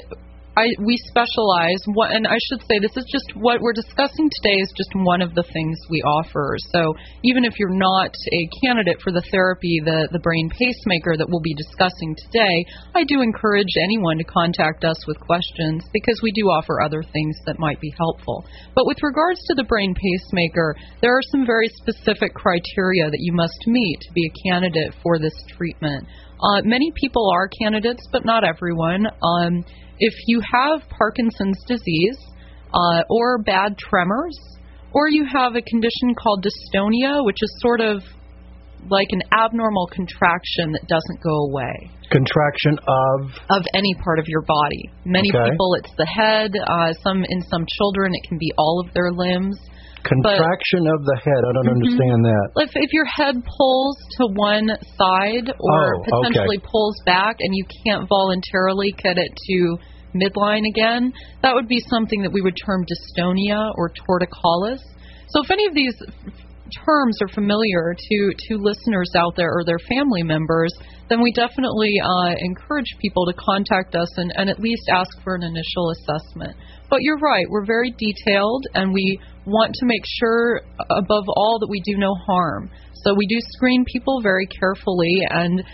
I, 0.58 0.74
we 0.82 0.98
specialize, 1.06 1.78
what, 1.94 2.10
and 2.10 2.26
I 2.26 2.34
should 2.50 2.58
say 2.66 2.82
this 2.82 2.96
is 2.98 3.06
just 3.06 3.30
what 3.38 3.62
we're 3.62 3.78
discussing 3.78 4.26
today 4.42 4.58
is 4.58 4.74
just 4.74 4.90
one 5.06 5.22
of 5.22 5.38
the 5.38 5.46
things 5.46 5.78
we 5.88 6.02
offer. 6.02 6.56
So 6.74 6.98
even 7.22 7.44
if 7.44 7.54
you're 7.62 7.78
not 7.78 8.10
a 8.10 8.42
candidate 8.66 8.98
for 8.98 9.12
the 9.14 9.22
therapy, 9.30 9.78
the, 9.84 10.08
the 10.10 10.18
brain 10.18 10.50
pacemaker 10.50 11.14
that 11.14 11.30
we'll 11.30 11.46
be 11.46 11.54
discussing 11.54 12.10
today, 12.26 12.66
I 12.90 13.06
do 13.06 13.22
encourage 13.22 13.70
anyone 13.86 14.18
to 14.18 14.24
contact 14.24 14.82
us 14.82 14.98
with 15.06 15.22
questions 15.22 15.86
because 15.94 16.18
we 16.26 16.34
do 16.34 16.50
offer 16.50 16.82
other 16.82 17.06
things 17.06 17.38
that 17.46 17.62
might 17.62 17.78
be 17.78 17.94
helpful. 17.94 18.42
But 18.74 18.90
with 18.90 18.98
regards 19.02 19.38
to 19.46 19.54
the 19.54 19.68
brain 19.70 19.94
pacemaker, 19.94 20.74
there 21.02 21.14
are 21.14 21.30
some 21.30 21.46
very 21.46 21.70
specific 21.86 22.34
criteria 22.34 23.06
that 23.06 23.22
you 23.22 23.32
must 23.32 23.62
meet 23.68 23.98
to 24.02 24.12
be 24.12 24.26
a 24.26 24.50
candidate 24.50 24.90
for 25.06 25.20
this 25.20 25.38
treatment. 25.54 26.02
Uh, 26.42 26.62
many 26.64 26.90
people 26.98 27.30
are 27.34 27.48
candidates, 27.62 28.02
but 28.10 28.24
not 28.24 28.42
everyone. 28.42 29.06
Um, 29.22 29.62
if 29.98 30.14
you 30.26 30.40
have 30.52 30.88
Parkinson's 30.88 31.58
disease 31.66 32.18
uh, 32.72 33.02
or 33.08 33.38
bad 33.38 33.78
tremors, 33.78 34.38
or 34.92 35.08
you 35.08 35.26
have 35.30 35.54
a 35.54 35.62
condition 35.62 36.14
called 36.14 36.44
dystonia, 36.44 37.24
which 37.24 37.38
is 37.42 37.52
sort 37.60 37.80
of 37.80 38.02
like 38.90 39.08
an 39.10 39.22
abnormal 39.36 39.88
contraction 39.92 40.72
that 40.72 40.86
doesn't 40.86 41.20
go 41.22 41.50
away. 41.50 41.90
Contraction 42.10 42.78
of 42.78 43.30
of 43.50 43.62
any 43.74 43.94
part 44.02 44.18
of 44.18 44.24
your 44.28 44.42
body. 44.42 44.90
Many 45.04 45.28
okay. 45.34 45.50
people, 45.50 45.74
it's 45.74 45.92
the 45.98 46.06
head. 46.06 46.52
Uh, 46.56 46.92
some 47.02 47.24
in 47.28 47.42
some 47.50 47.66
children, 47.76 48.12
it 48.14 48.26
can 48.28 48.38
be 48.38 48.50
all 48.56 48.82
of 48.86 48.94
their 48.94 49.10
limbs. 49.12 49.58
Contraction 50.04 50.82
but, 50.84 50.94
of 50.94 51.00
the 51.04 51.18
head. 51.24 51.42
I 51.42 51.50
don't 51.52 51.66
mm-hmm. 51.66 51.82
understand 51.82 52.20
that. 52.24 52.46
If 52.56 52.70
if 52.74 52.90
your 52.92 53.06
head 53.06 53.34
pulls 53.44 53.96
to 54.18 54.24
one 54.34 54.68
side 54.98 55.50
or 55.50 55.80
oh, 55.94 56.02
potentially 56.04 56.58
okay. 56.58 56.68
pulls 56.70 56.96
back 57.04 57.36
and 57.40 57.50
you 57.54 57.64
can't 57.84 58.08
voluntarily 58.08 58.92
get 58.92 59.18
it 59.18 59.32
to 59.34 59.78
midline 60.14 60.66
again, 60.68 61.12
that 61.42 61.54
would 61.54 61.68
be 61.68 61.80
something 61.90 62.22
that 62.22 62.32
we 62.32 62.40
would 62.40 62.56
term 62.64 62.84
dystonia 62.84 63.72
or 63.76 63.90
torticollis. 63.90 64.80
So 65.28 65.42
if 65.42 65.50
any 65.50 65.66
of 65.66 65.74
these 65.74 65.94
terms 66.84 67.18
are 67.22 67.28
familiar 67.28 67.94
to, 67.96 68.32
to 68.48 68.56
listeners 68.56 69.10
out 69.16 69.36
there 69.36 69.50
or 69.50 69.64
their 69.64 69.78
family 69.78 70.22
members, 70.22 70.72
then 71.08 71.22
we 71.22 71.32
definitely 71.32 71.94
uh, 72.02 72.34
encourage 72.38 72.88
people 73.00 73.26
to 73.26 73.32
contact 73.34 73.94
us 73.94 74.08
and, 74.18 74.32
and 74.36 74.50
at 74.50 74.60
least 74.60 74.82
ask 74.92 75.10
for 75.22 75.34
an 75.34 75.42
initial 75.42 75.90
assessment. 75.90 76.56
But 76.90 77.00
you're 77.02 77.18
right, 77.18 77.46
we're 77.48 77.66
very 77.66 77.94
detailed 77.96 78.64
and 78.74 78.92
we 78.92 79.20
want 79.48 79.72
to 79.74 79.84
make 79.86 80.04
sure, 80.04 80.60
uh, 80.78 80.84
above 81.02 81.24
all, 81.36 81.58
that 81.60 81.68
we 81.68 81.80
do 81.84 81.96
no 81.96 82.14
harm. 82.26 82.70
So 83.04 83.14
we 83.14 83.26
do 83.26 83.36
screen 83.56 83.84
people 83.84 84.20
very 84.22 84.46
carefully 84.46 85.22
and 85.30 85.64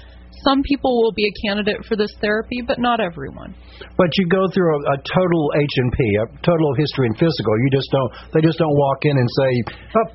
some 0.44 0.62
people 0.62 1.00
will 1.00 1.12
be 1.12 1.24
a 1.24 1.34
candidate 1.46 1.84
for 1.88 1.96
this 1.96 2.12
therapy, 2.20 2.60
but 2.66 2.78
not 2.78 3.00
everyone. 3.00 3.54
But 3.96 4.10
you 4.18 4.28
go 4.28 4.44
through 4.52 4.76
a, 4.76 4.80
a 4.92 4.96
total 5.14 5.42
H 5.56 5.74
and 5.76 5.92
P, 5.92 5.98
a 6.20 6.26
total 6.44 6.74
history 6.76 7.06
and 7.06 7.16
physical. 7.16 7.52
You 7.64 7.70
just 7.72 7.88
don't. 7.90 8.10
They 8.34 8.40
just 8.42 8.58
don't 8.58 8.76
walk 8.76 8.98
in 9.02 9.16
and 9.16 9.28
say, 9.30 9.50
oh. 9.96 10.08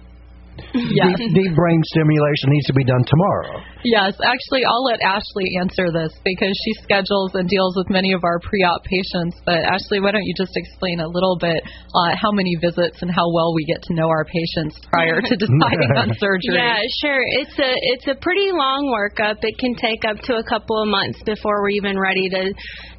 Deep, 0.60 1.16
deep, 1.34 1.56
brain 1.56 1.82
stimulation 1.96 2.51
needs 2.51 2.68
to 2.68 2.74
be 2.74 2.84
done 2.84 3.00
tomorrow. 3.08 3.63
Yes, 3.84 4.12
actually, 4.20 4.68
I'll 4.68 4.84
let 4.84 5.00
Ashley 5.00 5.56
answer 5.62 5.88
this 5.88 6.12
because 6.28 6.52
she 6.52 6.72
schedules 6.84 7.32
and 7.36 7.48
deals 7.48 7.76
with 7.80 7.90
many 7.90 8.12
of 8.12 8.24
our 8.24 8.40
pre-op 8.44 8.84
patients. 8.84 9.40
But 9.46 9.64
Ashley, 9.64 10.04
why 10.04 10.12
don't 10.12 10.28
you 10.28 10.36
just 10.36 10.52
explain 10.56 11.00
a 11.00 11.08
little 11.08 11.38
bit 11.40 11.64
uh, 11.64 12.12
how 12.20 12.32
many 12.32 12.60
visits 12.60 13.00
and 13.02 13.10
how 13.10 13.24
well 13.32 13.56
we 13.56 13.64
get 13.64 13.82
to 13.88 13.94
know 13.96 14.10
our 14.10 14.26
patients 14.26 14.76
prior 14.92 15.22
to 15.22 15.34
deciding 15.40 15.96
on 15.96 16.12
surgery? 16.20 16.60
Yeah, 16.60 16.76
sure. 17.00 17.24
It's 17.40 17.56
a 17.56 17.72
it's 17.96 18.08
a 18.12 18.16
pretty 18.20 18.52
long 18.52 18.92
workup. 18.92 19.40
It 19.42 19.56
can 19.58 19.76
take 19.76 20.04
up 20.04 20.20
to 20.28 20.36
a 20.36 20.44
couple 20.44 20.82
of 20.84 20.90
months 20.90 21.24
before 21.24 21.62
we're 21.64 21.80
even 21.80 21.98
ready 21.98 22.28
to 22.30 22.52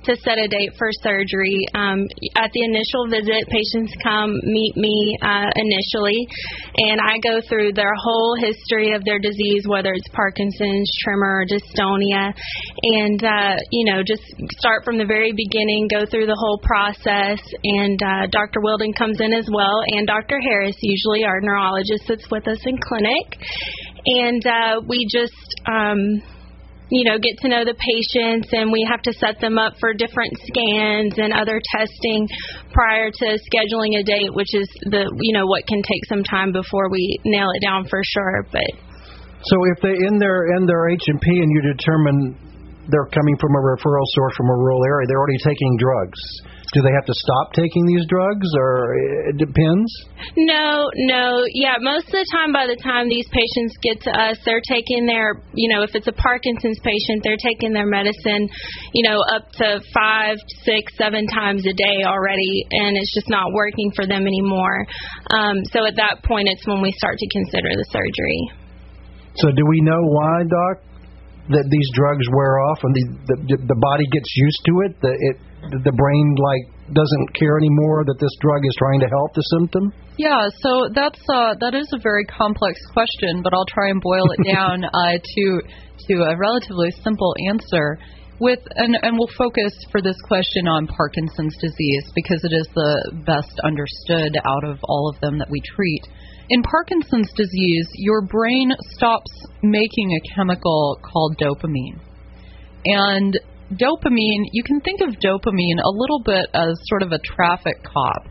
to 0.09 0.17
set 0.25 0.39
a 0.41 0.49
date 0.49 0.73
for 0.79 0.89
surgery. 1.05 1.61
Um, 1.77 2.09
at 2.41 2.49
the 2.57 2.63
initial 2.65 3.05
visit, 3.13 3.45
patients 3.53 3.93
come 4.03 4.33
meet 4.49 4.75
me 4.77 4.97
uh, 5.21 5.53
initially, 5.61 6.25
and 6.89 7.01
I 7.05 7.21
go 7.21 7.45
through 7.45 7.77
their 7.77 7.93
whole 8.01 8.35
history 8.41 8.97
of 8.97 9.05
their 9.05 9.21
disease, 9.21 9.69
whether 9.69 9.93
it's 9.93 10.09
Parkinson's, 10.17 10.70
tremor, 11.05 11.45
dystonia, 11.47 12.33
and 12.83 13.23
uh, 13.25 13.57
you 13.71 13.93
know 13.93 14.03
just 14.03 14.23
start 14.59 14.85
from 14.85 14.99
the 14.99 15.07
very 15.07 15.33
beginning, 15.33 15.89
go 15.91 16.05
through 16.07 16.27
the 16.27 16.39
whole 16.39 16.59
process. 16.63 17.41
And 17.65 17.99
uh, 18.03 18.27
Dr. 18.31 18.61
Wilden 18.61 18.93
comes 18.93 19.21
in 19.21 19.33
as 19.33 19.49
well, 19.53 19.83
and 19.87 20.07
Dr. 20.07 20.41
Harris, 20.41 20.77
usually 20.81 21.25
our 21.25 21.41
neurologist, 21.41 22.07
sits 22.07 22.27
with 22.31 22.47
us 22.49 22.59
in 22.67 22.79
clinic, 22.79 23.27
and 24.07 24.43
uh, 24.47 24.81
we 24.87 25.07
just 25.11 25.35
um, 25.67 26.23
you 26.91 27.05
know, 27.07 27.19
get 27.19 27.39
to 27.39 27.49
know 27.49 27.65
the 27.65 27.79
patients 27.79 28.51
and 28.53 28.71
we 28.71 28.87
have 28.91 29.01
to 29.03 29.13
set 29.15 29.41
them 29.41 29.59
up 29.59 29.75
for 29.79 29.95
different 29.95 30.35
scans 30.43 31.15
and 31.17 31.33
other 31.33 31.63
testing 31.71 32.27
prior 32.75 33.11
to 33.11 33.39
scheduling 33.47 33.99
a 33.99 34.03
date, 34.03 34.35
which 34.35 34.53
is 34.55 34.69
the, 34.91 35.07
you 35.23 35.33
know, 35.33 35.47
what 35.47 35.67
can 35.67 35.81
take 35.83 36.05
some 36.09 36.25
time 36.25 36.53
before 36.53 36.91
we 36.91 37.19
nail 37.25 37.47
it 37.55 37.63
down 37.63 37.87
for 37.87 38.03
sure. 38.03 38.47
But 38.51 38.90
so 39.45 39.57
if 39.77 39.79
they 39.83 39.95
in 39.95 40.19
their 40.19 40.57
in 40.57 40.67
their 40.67 40.89
H 40.91 41.05
and 41.07 41.21
P 41.21 41.27
and 41.41 41.51
you 41.51 41.61
determine 41.73 42.19
they're 42.89 43.11
coming 43.15 43.37
from 43.39 43.53
a 43.55 43.63
referral 43.63 44.07
source 44.17 44.35
from 44.37 44.49
a 44.51 44.57
rural 44.59 44.83
area, 44.85 45.07
they're 45.07 45.21
already 45.21 45.41
taking 45.45 45.77
drugs 45.79 46.21
do 46.73 46.83
they 46.87 46.95
have 46.95 47.07
to 47.07 47.17
stop 47.27 47.53
taking 47.53 47.83
these 47.87 48.07
drugs, 48.07 48.47
or 48.55 48.95
it 49.31 49.37
depends? 49.37 49.91
No, 50.37 50.87
no. 51.11 51.43
Yeah, 51.51 51.83
most 51.83 52.07
of 52.07 52.15
the 52.15 52.27
time, 52.31 52.53
by 52.53 52.67
the 52.71 52.79
time 52.79 53.09
these 53.09 53.27
patients 53.27 53.75
get 53.83 53.99
to 54.07 54.13
us, 54.15 54.39
they're 54.47 54.63
taking 54.63 55.07
their, 55.07 55.43
you 55.55 55.67
know, 55.75 55.83
if 55.83 55.95
it's 55.95 56.07
a 56.07 56.15
Parkinson's 56.15 56.79
patient, 56.79 57.27
they're 57.27 57.43
taking 57.43 57.75
their 57.75 57.91
medicine, 57.91 58.47
you 58.95 59.03
know, 59.03 59.19
up 59.35 59.51
to 59.59 59.83
five, 59.91 60.39
six, 60.63 60.95
seven 60.95 61.27
times 61.27 61.67
a 61.67 61.75
day 61.75 62.07
already, 62.07 62.67
and 62.71 62.97
it's 62.97 63.15
just 63.15 63.29
not 63.29 63.51
working 63.53 63.91
for 63.97 64.07
them 64.07 64.27
anymore. 64.27 64.87
Um, 65.35 65.67
so 65.75 65.87
at 65.87 65.97
that 65.97 66.23
point, 66.23 66.47
it's 66.47 66.67
when 66.67 66.83
we 66.83 66.93
start 66.93 67.19
to 67.19 67.29
consider 67.35 67.71
the 67.75 67.87
surgery. 67.91 68.70
So 69.37 69.51
do 69.51 69.63
we 69.69 69.81
know 69.83 70.01
why, 70.03 70.43
Doc? 70.49 70.85
That 71.51 71.67
these 71.67 71.89
drugs 71.95 72.27
wear 72.31 72.61
off 72.71 72.79
and 72.85 72.95
the 72.95 73.05
the, 73.27 73.57
the 73.67 73.79
body 73.81 74.07
gets 74.13 74.31
used 74.37 74.63
to 74.67 74.73
it. 74.87 74.93
The, 75.03 75.13
it 75.19 75.37
the 75.83 75.93
brain 75.93 76.27
like 76.39 76.81
doesn't 76.91 77.29
care 77.39 77.57
anymore 77.59 78.03
that 78.05 78.19
this 78.19 78.35
drug 78.41 78.63
is 78.67 78.75
trying 78.79 79.01
to 79.01 79.09
help 79.09 79.31
the 79.35 79.45
symptom? 79.59 79.93
Yeah, 80.19 80.51
so 80.59 80.91
that's 80.95 81.21
uh, 81.31 81.55
that 81.61 81.75
is 81.75 81.87
a 81.95 82.01
very 82.03 82.25
complex 82.27 82.81
question, 82.93 83.43
but 83.43 83.55
I'll 83.55 83.69
try 83.71 83.91
and 83.91 84.01
boil 84.03 84.27
it 84.35 84.43
down 84.51 84.85
uh, 84.91 85.17
to 85.19 85.45
to 86.09 86.15
a 86.27 86.37
relatively 86.37 86.91
simple 87.03 87.35
answer. 87.49 87.99
With 88.41 88.61
and, 88.75 88.97
and 89.03 89.19
we'll 89.19 89.33
focus 89.37 89.73
for 89.93 90.01
this 90.01 90.17
question 90.25 90.67
on 90.67 90.87
Parkinson's 90.89 91.55
disease 91.61 92.07
because 92.15 92.41
it 92.43 92.57
is 92.57 92.67
the 92.75 93.23
best 93.27 93.53
understood 93.63 94.33
out 94.45 94.65
of 94.65 94.79
all 94.85 95.13
of 95.13 95.21
them 95.21 95.39
that 95.39 95.49
we 95.51 95.61
treat. 95.77 96.01
In 96.51 96.65
Parkinson's 96.65 97.31
disease, 97.37 97.87
your 97.95 98.23
brain 98.23 98.73
stops 98.97 99.31
making 99.63 100.11
a 100.11 100.35
chemical 100.35 100.99
called 101.01 101.37
dopamine. 101.39 102.01
And 102.85 103.39
dopamine, 103.75 104.43
you 104.51 104.65
can 104.65 104.81
think 104.81 105.01
of 105.01 105.11
dopamine 105.23 105.79
a 105.79 105.95
little 105.95 106.21
bit 106.25 106.47
as 106.53 106.75
sort 106.89 107.05
of 107.05 107.13
a 107.13 107.21
traffic 107.21 107.77
cop. 107.85 108.27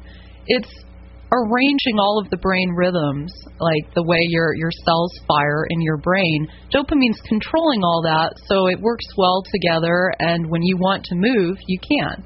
It's 0.47 0.83
arranging 1.31 1.97
all 1.97 2.19
of 2.21 2.29
the 2.29 2.35
brain 2.35 2.71
rhythms, 2.75 3.31
like 3.57 3.93
the 3.95 4.03
way 4.03 4.19
your 4.27 4.53
your 4.53 4.71
cells 4.83 5.17
fire 5.25 5.65
in 5.69 5.79
your 5.79 5.97
brain. 5.97 6.45
Dopamine's 6.73 7.21
controlling 7.25 7.83
all 7.85 8.01
that, 8.03 8.33
so 8.47 8.67
it 8.67 8.81
works 8.81 9.05
well 9.17 9.43
together. 9.49 10.13
And 10.19 10.49
when 10.49 10.63
you 10.63 10.75
want 10.75 11.05
to 11.05 11.15
move, 11.15 11.55
you 11.67 11.79
can. 11.79 12.25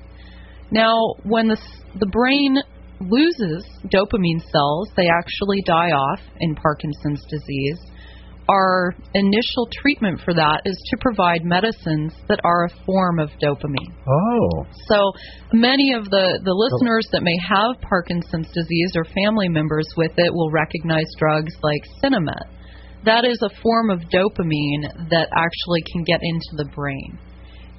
Now, 0.72 0.98
when 1.22 1.50
the 1.50 1.58
the 2.00 2.08
brain 2.08 2.58
loses 3.00 3.66
dopamine 3.86 4.42
cells, 4.52 4.90
they 4.96 5.08
actually 5.08 5.62
die 5.66 5.92
off 5.92 6.20
in 6.40 6.56
Parkinson's 6.56 7.24
disease 7.30 7.80
our 8.50 8.94
initial 9.14 9.68
treatment 9.72 10.20
for 10.24 10.34
that 10.34 10.62
is 10.66 10.76
to 10.90 10.98
provide 11.00 11.44
medicines 11.44 12.14
that 12.28 12.40
are 12.44 12.66
a 12.66 12.70
form 12.86 13.20
of 13.20 13.30
dopamine. 13.42 13.94
Oh. 14.08 14.66
So 14.88 15.12
many 15.54 15.94
of 15.94 16.06
the, 16.06 16.40
the 16.44 16.54
listeners 16.54 17.08
that 17.12 17.24
may 17.24 17.38
have 17.48 17.80
Parkinson's 17.82 18.52
disease 18.52 18.92
or 18.96 19.06
family 19.06 19.48
members 19.48 19.88
with 19.96 20.12
it 20.18 20.34
will 20.34 20.52
recognize 20.52 21.08
drugs 21.18 21.54
like 21.62 21.84
Sinemet. 22.04 22.52
That 23.06 23.26
is 23.26 23.40
a 23.42 23.62
form 23.62 23.90
of 23.90 24.00
dopamine 24.12 25.10
that 25.10 25.28
actually 25.36 25.84
can 25.92 26.04
get 26.04 26.20
into 26.22 26.64
the 26.64 26.70
brain. 26.76 27.20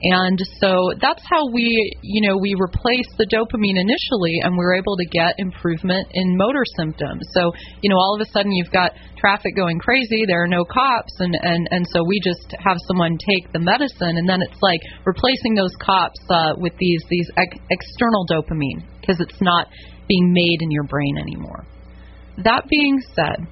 And 0.03 0.39
so 0.61 0.93
that's 1.01 1.23
how 1.31 1.49
we, 1.51 1.65
you 2.03 2.29
know, 2.29 2.37
we 2.37 2.55
replaced 2.59 3.15
the 3.17 3.25
dopamine 3.25 3.79
initially 3.79 4.43
and 4.43 4.57
we're 4.57 4.75
able 4.75 4.97
to 4.97 5.07
get 5.07 5.39
improvement 5.39 6.09
in 6.13 6.37
motor 6.37 6.65
symptoms. 6.77 7.23
So, 7.33 7.53
you 7.81 7.89
know, 7.89 7.97
all 7.97 8.19
of 8.19 8.21
a 8.21 8.31
sudden 8.31 8.53
you've 8.53 8.73
got 8.73 8.93
traffic 9.17 9.57
going 9.57 9.79
crazy, 9.79 10.27
there 10.27 10.43
are 10.43 10.49
no 10.49 10.65
cops 10.65 11.15
and 11.21 11.35
and 11.41 11.69
and 11.71 11.87
so 11.93 12.05
we 12.05 12.21
just 12.21 12.55
have 12.59 12.77
someone 12.87 13.17
take 13.17 13.53
the 13.53 13.61
medicine 13.61 14.19
and 14.19 14.29
then 14.29 14.43
it's 14.43 14.61
like 14.61 14.81
replacing 15.07 15.55
those 15.55 15.75
cops 15.81 16.21
uh, 16.29 16.53
with 16.59 16.75
these 16.79 17.01
these 17.09 17.31
ex- 17.39 17.59
external 17.71 18.27
dopamine 18.27 18.83
because 19.01 19.21
it's 19.21 19.41
not 19.41 19.69
being 20.09 20.33
made 20.33 20.59
in 20.61 20.71
your 20.71 20.85
brain 20.85 21.17
anymore. 21.17 21.65
That 22.43 22.69
being 22.69 23.01
said, 23.15 23.47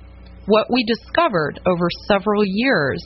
what 0.46 0.66
we 0.70 0.84
discovered 0.84 1.60
over 1.66 1.88
several 2.08 2.42
years 2.44 3.00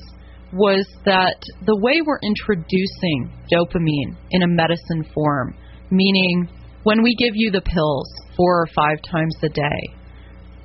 was 0.56 0.86
that 1.04 1.36
the 1.64 1.76
way 1.76 2.00
we're 2.04 2.20
introducing 2.22 3.30
dopamine 3.52 4.16
in 4.30 4.42
a 4.42 4.48
medicine 4.48 5.04
form, 5.14 5.54
meaning 5.90 6.48
when 6.82 7.02
we 7.02 7.14
give 7.18 7.34
you 7.34 7.50
the 7.50 7.60
pills 7.60 8.08
four 8.36 8.62
or 8.62 8.66
five 8.74 8.98
times 9.10 9.36
a 9.42 9.48
day, 9.48 9.94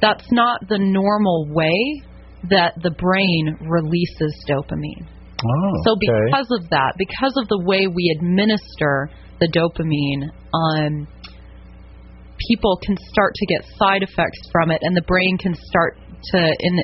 that's 0.01 0.25
not 0.31 0.61
the 0.67 0.79
normal 0.79 1.47
way 1.49 2.03
that 2.49 2.73
the 2.81 2.91
brain 2.91 3.57
releases 3.69 4.33
dopamine. 4.47 5.05
Oh, 5.43 5.73
so 5.85 5.95
because 5.99 6.47
of 6.51 6.69
that, 6.69 6.93
because 6.97 7.33
of 7.37 7.47
the 7.47 7.61
way 7.65 7.87
we 7.87 8.15
administer 8.17 9.09
the 9.39 9.49
dopamine, 9.49 10.29
um, 10.53 11.07
people 12.49 12.77
can 12.83 12.95
start 13.11 13.33
to 13.35 13.45
get 13.47 13.65
side 13.77 14.03
effects 14.03 14.39
from 14.51 14.69
it, 14.71 14.79
and 14.81 14.95
the 14.95 15.01
brain 15.01 15.37
can 15.37 15.55
start 15.55 15.97
to, 16.31 16.55
in 16.59 16.83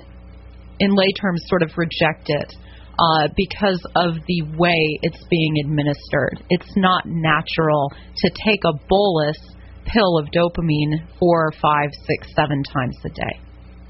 in 0.79 0.91
lay 0.95 1.11
terms, 1.19 1.41
sort 1.49 1.61
of 1.63 1.71
reject 1.77 2.25
it 2.27 2.53
uh, 2.99 3.27
because 3.35 3.81
of 3.95 4.15
the 4.27 4.41
way 4.57 4.99
it's 5.01 5.23
being 5.29 5.53
administered. 5.65 6.43
It's 6.49 6.73
not 6.75 7.03
natural 7.05 7.91
to 7.93 8.31
take 8.45 8.63
a 8.65 8.73
bolus 8.89 9.37
pill 9.85 10.17
of 10.17 10.27
dopamine 10.35 11.07
four, 11.19 11.51
five, 11.61 11.89
six, 12.05 12.27
seven 12.35 12.61
times 12.73 12.97
a 13.05 13.09
day. 13.09 13.35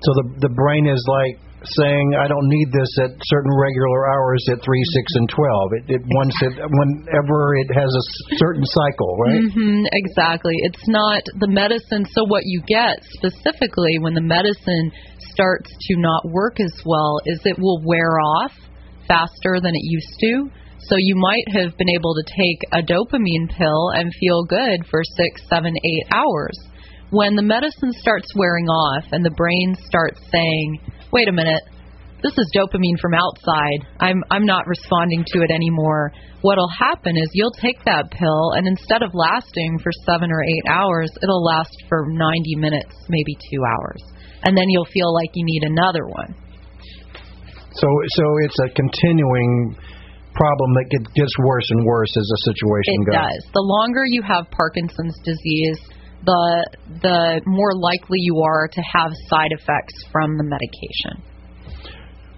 So 0.04 0.14
the 0.14 0.48
the 0.48 0.54
brain 0.54 0.86
is 0.86 1.02
like 1.10 1.42
saying 1.66 2.14
I 2.14 2.28
don't 2.30 2.46
need 2.46 2.70
this 2.70 2.92
at 3.02 3.18
certain 3.18 3.50
regular 3.50 4.06
hours 4.14 4.46
at 4.54 4.62
three, 4.62 4.84
six, 4.94 5.06
and 5.16 5.28
twelve. 5.30 5.68
It, 5.74 5.98
it 5.98 6.02
once 6.06 6.36
it 6.46 6.54
whenever 6.54 7.58
it 7.58 7.70
has 7.74 7.90
a 7.90 8.04
certain 8.38 8.62
cycle, 8.62 9.18
right? 9.18 9.42
Mm-hmm, 9.42 9.90
exactly. 9.90 10.54
It's 10.70 10.86
not 10.88 11.24
the 11.40 11.50
medicine. 11.50 12.06
So 12.14 12.26
what 12.30 12.44
you 12.46 12.62
get 12.68 13.02
specifically 13.18 13.98
when 14.00 14.14
the 14.14 14.22
medicine 14.22 14.92
starts 15.34 15.70
to 15.72 15.94
not 15.98 16.30
work 16.30 16.60
as 16.60 16.74
well 16.86 17.20
is 17.26 17.42
it 17.44 17.58
will 17.58 17.82
wear 17.84 18.20
off 18.20 18.54
faster 19.08 19.60
than 19.62 19.76
it 19.76 19.84
used 19.84 20.14
to. 20.22 20.50
So 20.80 20.96
you 20.98 21.16
might 21.16 21.48
have 21.58 21.78
been 21.78 21.90
able 21.90 22.14
to 22.16 22.24
take 22.24 22.60
a 22.72 22.86
dopamine 22.86 23.50
pill 23.50 23.90
and 23.96 24.12
feel 24.20 24.46
good 24.46 24.86
for 24.90 25.02
six, 25.04 25.42
seven, 25.50 25.74
eight 25.76 26.08
hours. 26.14 26.58
When 27.10 27.36
the 27.36 27.42
medicine 27.42 27.92
starts 27.94 28.28
wearing 28.36 28.68
off 28.68 29.06
and 29.12 29.26
the 29.26 29.32
brain 29.32 29.76
starts 29.88 30.20
saying, 30.32 30.80
wait 31.12 31.28
a 31.28 31.32
minute, 31.32 31.64
this 32.24 32.34
is 32.38 32.52
dopamine 32.56 33.00
from 33.00 33.14
outside. 33.14 33.86
I'm 34.00 34.24
I'm 34.32 34.46
not 34.46 34.66
responding 34.66 35.24
to 35.34 35.42
it 35.42 35.52
anymore. 35.52 36.12
What'll 36.42 36.70
happen 36.70 37.16
is 37.16 37.30
you'll 37.34 37.56
take 37.62 37.84
that 37.86 38.10
pill 38.12 38.52
and 38.54 38.68
instead 38.68 39.04
of 39.04 39.12
lasting 39.14 39.80
for 39.84 39.92
7 40.06 40.32
or 40.32 40.44
8 40.44 40.50
hours, 40.70 41.12
it'll 41.22 41.44
last 41.44 41.76
for 41.88 42.06
90 42.10 42.56
minutes, 42.56 42.96
maybe 43.10 43.38
2 43.54 43.62
hours. 43.64 44.02
And 44.44 44.58
then 44.58 44.66
you'll 44.70 44.86
feel 44.86 45.14
like 45.14 45.30
you 45.34 45.46
need 45.46 45.64
another 45.64 46.08
one. 46.08 46.36
So 47.80 47.88
so 47.88 48.26
it's 48.44 48.60
a 48.66 48.70
continuing 48.74 49.78
problem 50.34 50.70
that 50.78 50.86
get, 50.90 51.04
gets 51.14 51.34
worse 51.42 51.66
and 51.72 51.86
worse 51.86 52.14
as 52.14 52.26
the 52.26 52.40
situation 52.54 52.94
it 52.94 53.06
goes. 53.06 53.16
It 53.16 53.18
does. 53.18 53.42
The 53.54 53.66
longer 53.66 54.04
you 54.06 54.22
have 54.22 54.46
Parkinson's 54.52 55.18
disease, 55.26 55.80
the 56.26 56.68
the 57.02 57.42
more 57.46 57.74
likely 57.74 58.20
you 58.22 58.42
are 58.42 58.68
to 58.68 58.82
have 58.82 59.12
side 59.30 59.52
effects 59.52 59.94
from 60.12 60.38
the 60.38 60.46
medication. 60.46 61.22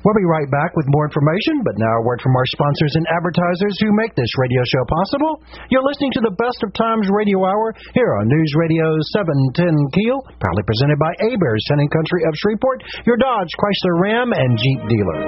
We'll 0.03 0.15
be 0.15 0.31
right 0.31 0.47
back 0.47 0.71
with 0.79 0.87
more 0.95 1.11
information, 1.11 1.59
but 1.67 1.75
now 1.75 1.91
a 1.99 2.05
word 2.07 2.23
from 2.23 2.31
our 2.31 2.47
sponsors 2.55 2.95
and 2.95 3.05
advertisers 3.11 3.75
who 3.83 3.91
make 3.99 4.15
this 4.15 4.31
radio 4.39 4.63
show 4.63 4.83
possible. 4.87 5.43
You're 5.67 5.83
listening 5.83 6.15
to 6.15 6.23
the 6.23 6.35
Best 6.39 6.63
of 6.63 6.71
Times 6.71 7.11
Radio 7.11 7.43
Hour 7.43 7.75
here 7.91 8.15
on 8.15 8.31
News 8.31 8.51
Radio 8.55 8.87
710 9.11 9.75
Keel, 9.91 10.23
proudly 10.39 10.63
presented 10.63 10.99
by 11.03 11.11
Heberts 11.19 11.67
Town 11.67 11.83
Country 11.91 12.23
of 12.31 12.33
Shreveport, 12.39 12.79
your 13.03 13.19
Dodge, 13.19 13.51
Chrysler 13.59 13.99
Ram, 13.99 14.31
and 14.31 14.55
Jeep 14.55 14.81
dealer. 14.87 15.19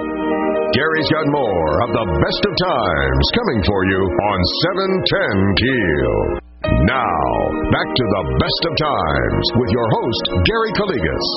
Gary's 0.72 1.12
got 1.12 1.28
more 1.28 1.84
of 1.84 1.92
the 1.92 2.08
Best 2.24 2.42
of 2.48 2.54
Times 2.56 3.26
coming 3.36 3.60
for 3.68 3.82
you 3.92 4.02
on 4.08 4.40
710 5.04 5.60
Keel. 5.60 6.51
Now, 6.62 7.18
back 7.74 7.90
to 7.90 8.06
the 8.06 8.24
best 8.38 8.62
of 8.70 8.74
times 8.78 9.46
with 9.58 9.74
your 9.74 9.88
host, 9.98 10.24
Gary 10.46 10.70
Calligas. 10.78 11.28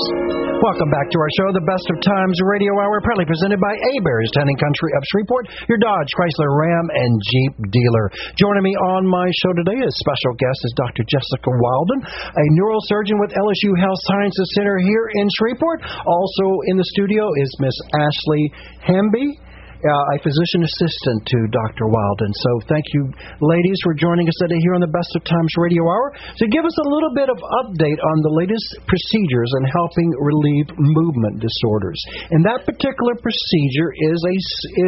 Welcome 0.61 0.93
back 0.93 1.09
to 1.09 1.17
our 1.17 1.33
show, 1.41 1.49
The 1.57 1.65
Best 1.65 1.89
of 1.89 1.97
Times 2.05 2.37
Radio 2.45 2.69
Hour, 2.77 3.01
proudly 3.01 3.25
presented 3.25 3.57
by 3.57 3.73
Heberts 3.73 4.37
Town 4.37 4.53
Country 4.53 4.93
of 4.93 5.03
Shreveport, 5.09 5.49
your 5.65 5.81
Dodge, 5.81 6.13
Chrysler, 6.13 6.53
Ram, 6.53 6.87
and 6.93 7.13
Jeep 7.25 7.53
dealer. 7.73 8.13
Joining 8.37 8.69
me 8.69 8.77
on 8.93 9.09
my 9.09 9.25
show 9.41 9.57
today 9.65 9.81
as 9.81 9.97
special 9.97 10.37
guest 10.37 10.61
is 10.61 10.77
Dr. 10.77 11.09
Jessica 11.09 11.57
Wilden, 11.57 12.05
a 12.05 12.45
neurosurgeon 12.61 13.17
with 13.17 13.33
LSU 13.33 13.73
Health 13.81 14.01
Sciences 14.05 14.49
Center 14.61 14.77
here 14.77 15.09
in 15.09 15.25
Shreveport. 15.41 15.89
Also 16.05 16.47
in 16.69 16.77
the 16.77 16.89
studio 16.93 17.33
is 17.41 17.49
Miss 17.65 17.77
Ashley 17.97 18.53
Hamby 18.85 19.41
uh, 19.85 20.15
a 20.15 20.17
physician 20.25 20.65
assistant 20.65 21.21
to 21.29 21.39
Dr. 21.53 21.85
Wilden. 21.85 22.33
So 22.33 22.51
thank 22.73 22.85
you, 22.97 23.13
ladies, 23.45 23.79
for 23.85 23.93
joining 23.93 24.25
us 24.25 24.37
today 24.41 24.57
here 24.65 24.75
on 24.75 24.81
the 24.81 24.89
Best 24.89 25.13
of 25.13 25.23
Times 25.29 25.53
Radio 25.61 25.85
Hour 25.85 26.17
to 26.41 26.47
give 26.49 26.65
us 26.65 26.77
a 26.81 26.89
little 26.89 27.13
bit 27.13 27.29
of 27.29 27.37
update 27.37 28.01
on 28.01 28.17
the 28.25 28.33
latest 28.33 28.65
procedures 28.89 29.51
in 29.61 29.63
helping 29.77 30.09
relieve 30.17 30.69
movement 30.81 31.45
disorders. 31.45 32.01
And 32.33 32.41
that 32.49 32.65
particular 32.65 33.13
procedure 33.21 33.93
is 33.93 34.19
a 34.25 34.35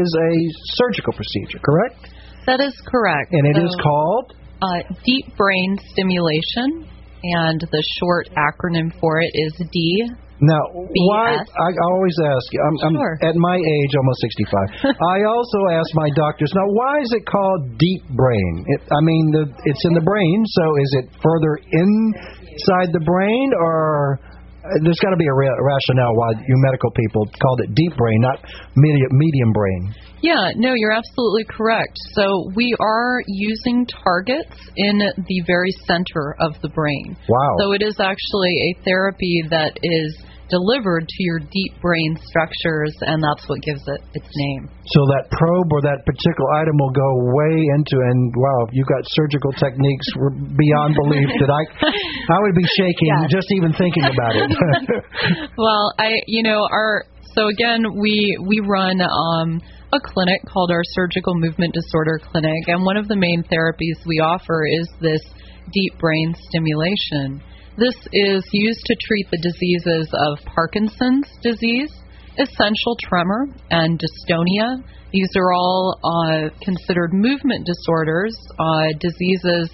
is 0.00 0.10
a 0.16 0.32
surgical 0.80 1.12
procedure, 1.12 1.60
correct? 1.60 2.08
That 2.48 2.60
is 2.64 2.72
correct. 2.88 3.36
And 3.36 3.44
it 3.52 3.56
so, 3.60 3.68
is 3.68 3.74
called 3.82 4.32
uh, 4.62 4.80
deep 5.04 5.36
brain 5.36 5.76
stimulation, 5.92 6.88
and 7.22 7.60
the 7.60 7.82
short 8.00 8.32
acronym 8.32 8.88
for 9.00 9.20
it 9.20 9.30
is 9.34 9.52
D 9.68 10.08
now, 10.40 10.60
why? 10.68 11.32
I 11.32 11.70
always 11.88 12.16
ask. 12.20 12.46
I'm, 12.60 12.76
I'm 12.84 12.96
sure. 13.00 13.14
at 13.24 13.36
my 13.36 13.56
age, 13.56 13.92
almost 13.96 14.20
65. 14.84 14.92
I 15.16 15.24
also 15.24 15.58
ask 15.72 15.88
my 15.94 16.10
doctors. 16.14 16.52
Now, 16.52 16.68
why 16.68 17.00
is 17.00 17.10
it 17.16 17.24
called 17.24 17.78
deep 17.78 18.04
brain? 18.12 18.64
It, 18.68 18.80
I 18.92 19.00
mean, 19.00 19.32
the, 19.32 19.44
it's 19.64 19.84
in 19.88 19.94
the 19.96 20.04
brain. 20.04 20.44
So, 20.60 20.64
is 20.76 20.90
it 21.00 21.06
further 21.24 21.56
inside 21.72 22.92
the 22.92 23.00
brain, 23.00 23.48
or 23.56 24.20
there's 24.82 24.98
got 25.00 25.10
to 25.10 25.16
be 25.16 25.26
a 25.26 25.34
ra- 25.34 25.60
rationale 25.60 26.14
why 26.14 26.30
you 26.40 26.56
medical 26.58 26.90
people 26.90 27.26
called 27.40 27.60
it 27.60 27.74
deep 27.74 27.96
brain, 27.96 28.20
not 28.20 28.44
medium, 28.76 29.10
medium 29.12 29.52
brain. 29.52 29.94
Yeah, 30.22 30.50
no, 30.56 30.72
you're 30.74 30.92
absolutely 30.92 31.44
correct. 31.44 31.92
So 32.14 32.50
we 32.54 32.74
are 32.80 33.20
using 33.26 33.86
targets 33.86 34.56
in 34.76 34.98
the 34.98 35.42
very 35.46 35.70
center 35.86 36.36
of 36.40 36.60
the 36.62 36.68
brain. 36.68 37.16
Wow. 37.28 37.56
So 37.60 37.72
it 37.72 37.82
is 37.82 37.96
actually 38.00 38.74
a 38.74 38.84
therapy 38.84 39.42
that 39.50 39.78
is 39.82 40.16
delivered 40.48 41.08
to 41.08 41.20
your 41.22 41.40
deep 41.40 41.72
brain 41.82 42.16
structures, 42.22 42.94
and 43.02 43.22
that's 43.22 43.46
what 43.48 43.58
gives 43.62 43.82
it 43.86 44.00
its 44.14 44.30
name. 44.30 44.70
So 44.94 45.00
that 45.16 45.26
probe 45.30 45.70
or 45.72 45.82
that 45.82 46.06
particular 46.06 46.50
item 46.62 46.76
will 46.78 46.94
go 46.94 47.10
way 47.34 47.54
into, 47.74 47.96
and 47.98 48.30
wow, 48.36 48.68
you've 48.70 48.86
got 48.86 49.02
surgical 49.14 49.52
techniques 49.58 50.06
beyond 50.54 50.94
belief 51.02 51.30
that 51.42 51.50
I, 51.50 51.62
I 52.30 52.38
would 52.42 52.54
be 52.54 52.66
shaking 52.78 53.10
yes. 53.26 53.30
just 53.30 53.48
even 53.54 53.72
thinking 53.74 54.06
about 54.06 54.34
it. 54.38 54.50
well, 55.58 55.92
I, 55.98 56.22
you 56.26 56.42
know, 56.42 56.66
our 56.70 57.04
so 57.34 57.48
again, 57.48 57.84
we 57.98 58.38
we 58.46 58.60
run. 58.60 59.00
Um, 59.02 59.60
a 59.92 60.00
clinic 60.00 60.40
called 60.52 60.70
our 60.72 60.82
Surgical 60.98 61.34
Movement 61.36 61.72
Disorder 61.72 62.18
Clinic, 62.18 62.66
and 62.66 62.84
one 62.84 62.96
of 62.96 63.06
the 63.06 63.14
main 63.14 63.44
therapies 63.44 63.94
we 64.04 64.18
offer 64.18 64.66
is 64.66 64.88
this 65.00 65.20
deep 65.72 65.98
brain 65.98 66.34
stimulation. 66.48 67.40
This 67.78 67.94
is 68.10 68.42
used 68.52 68.80
to 68.86 68.96
treat 69.06 69.26
the 69.30 69.36
diseases 69.36 70.08
of 70.14 70.38
Parkinson's 70.46 71.28
disease, 71.42 71.92
essential 72.38 72.96
tremor, 73.02 73.48
and 73.70 74.00
dystonia. 74.00 74.82
These 75.12 75.28
are 75.36 75.52
all 75.52 76.00
uh, 76.02 76.48
considered 76.62 77.12
movement 77.12 77.66
disorders, 77.66 78.34
uh, 78.58 78.96
diseases 78.98 79.68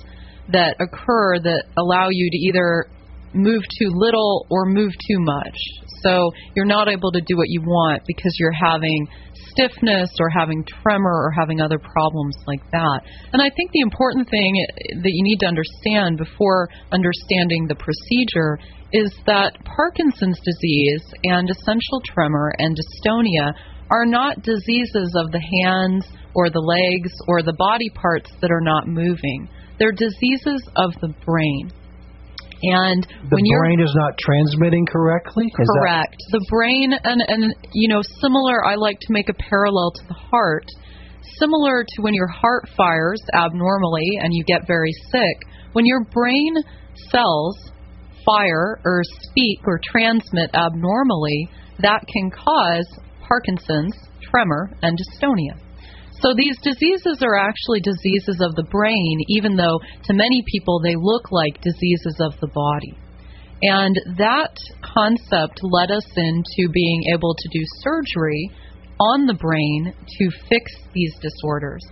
that 0.50 0.74
occur 0.80 1.38
that 1.44 1.62
allow 1.76 2.08
you 2.10 2.28
to 2.28 2.36
either 2.38 2.88
move 3.34 3.62
too 3.78 3.90
little 3.92 4.46
or 4.50 4.66
move 4.66 4.92
too 5.08 5.18
much. 5.18 5.56
So 6.02 6.30
you're 6.54 6.66
not 6.66 6.88
able 6.88 7.12
to 7.12 7.20
do 7.20 7.36
what 7.36 7.48
you 7.48 7.62
want 7.62 8.02
because 8.06 8.34
you're 8.38 8.52
having 8.52 9.06
stiffness 9.50 10.10
or 10.18 10.28
having 10.28 10.64
tremor 10.64 11.12
or 11.12 11.30
having 11.30 11.60
other 11.60 11.78
problems 11.78 12.36
like 12.46 12.62
that. 12.72 13.00
And 13.32 13.40
I 13.40 13.50
think 13.54 13.70
the 13.72 13.80
important 13.80 14.28
thing 14.28 14.54
that 15.02 15.12
you 15.12 15.22
need 15.22 15.38
to 15.40 15.46
understand 15.46 16.18
before 16.18 16.68
understanding 16.90 17.66
the 17.68 17.76
procedure 17.76 18.58
is 18.92 19.12
that 19.26 19.56
Parkinson's 19.64 20.38
disease 20.44 21.04
and 21.24 21.48
essential 21.48 22.02
tremor 22.12 22.52
and 22.58 22.76
dystonia 22.76 23.54
are 23.90 24.06
not 24.06 24.42
diseases 24.42 25.14
of 25.16 25.32
the 25.32 25.42
hands 25.62 26.06
or 26.34 26.50
the 26.50 26.60
legs 26.60 27.12
or 27.28 27.42
the 27.42 27.54
body 27.58 27.90
parts 27.94 28.30
that 28.40 28.50
are 28.50 28.60
not 28.60 28.88
moving. 28.88 29.48
They're 29.78 29.92
diseases 29.92 30.62
of 30.76 30.92
the 31.00 31.14
brain. 31.24 31.72
And 32.62 33.02
the 33.28 33.36
when 33.36 33.44
brain 33.58 33.80
is 33.80 33.92
not 33.96 34.14
transmitting 34.18 34.86
correctly. 34.86 35.46
Is 35.46 35.70
correct, 35.82 36.16
that... 36.30 36.38
the 36.38 36.46
brain 36.48 36.92
and 36.92 37.22
and 37.26 37.54
you 37.72 37.88
know 37.88 38.02
similar. 38.20 38.64
I 38.64 38.76
like 38.76 38.98
to 39.00 39.12
make 39.12 39.28
a 39.28 39.34
parallel 39.34 39.90
to 39.96 40.06
the 40.06 40.14
heart. 40.14 40.66
Similar 41.38 41.82
to 41.82 42.02
when 42.02 42.14
your 42.14 42.28
heart 42.28 42.68
fires 42.76 43.20
abnormally 43.34 44.18
and 44.20 44.32
you 44.32 44.44
get 44.44 44.66
very 44.66 44.92
sick, 45.10 45.36
when 45.72 45.86
your 45.86 46.04
brain 46.04 46.54
cells 47.10 47.56
fire 48.24 48.80
or 48.84 49.02
speak 49.04 49.58
or 49.66 49.80
transmit 49.90 50.50
abnormally, 50.54 51.48
that 51.80 52.04
can 52.06 52.30
cause 52.30 52.86
Parkinson's, 53.26 53.94
tremor, 54.30 54.70
and 54.82 54.96
dystonia. 54.98 55.58
So 56.22 56.30
these 56.38 56.56
diseases 56.62 57.18
are 57.26 57.36
actually 57.36 57.80
diseases 57.82 58.38
of 58.40 58.54
the 58.54 58.62
brain, 58.70 59.18
even 59.28 59.56
though 59.56 59.80
to 60.06 60.14
many 60.14 60.42
people 60.46 60.80
they 60.80 60.94
look 60.94 61.32
like 61.32 61.60
diseases 61.60 62.16
of 62.20 62.38
the 62.40 62.46
body. 62.46 62.94
And 63.62 63.94
that 64.18 64.54
concept 64.82 65.58
led 65.62 65.90
us 65.90 66.06
into 66.16 66.70
being 66.72 67.02
able 67.14 67.34
to 67.34 67.48
do 67.50 67.62
surgery 67.82 68.50
on 68.98 69.26
the 69.26 69.34
brain 69.34 69.94
to 69.94 70.24
fix 70.48 70.70
these 70.94 71.14
disorders. 71.20 71.82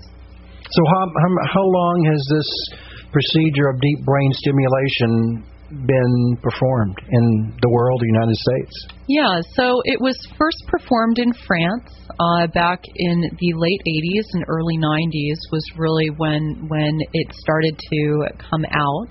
So, 0.71 0.83
how, 0.87 1.07
how, 1.11 1.31
how 1.51 1.65
long 1.67 2.07
has 2.07 2.23
this 2.31 2.51
procedure 3.11 3.69
of 3.71 3.81
deep 3.81 4.05
brain 4.07 4.31
stimulation 4.35 5.43
been 5.71 6.37
performed 6.43 6.97
in 7.11 7.55
the 7.63 7.71
world, 7.71 8.01
the 8.01 8.07
United 8.07 8.37
States? 8.37 8.75
Yeah, 9.09 9.41
so 9.55 9.83
it 9.85 10.01
was 10.01 10.15
first 10.39 10.63
performed 10.69 11.19
in 11.19 11.33
France 11.47 11.91
uh, 12.19 12.47
back 12.49 12.83
in 12.95 13.23
the 13.39 13.53
late 13.55 13.83
80s 13.87 14.27
and 14.35 14.45
early 14.49 14.79
90s 14.79 15.39
was 15.53 15.65
really 15.77 16.11
when 16.17 16.67
when 16.69 16.99
it 17.13 17.33
started 17.35 17.79
to 17.79 18.27
come 18.51 18.65
out. 18.71 19.11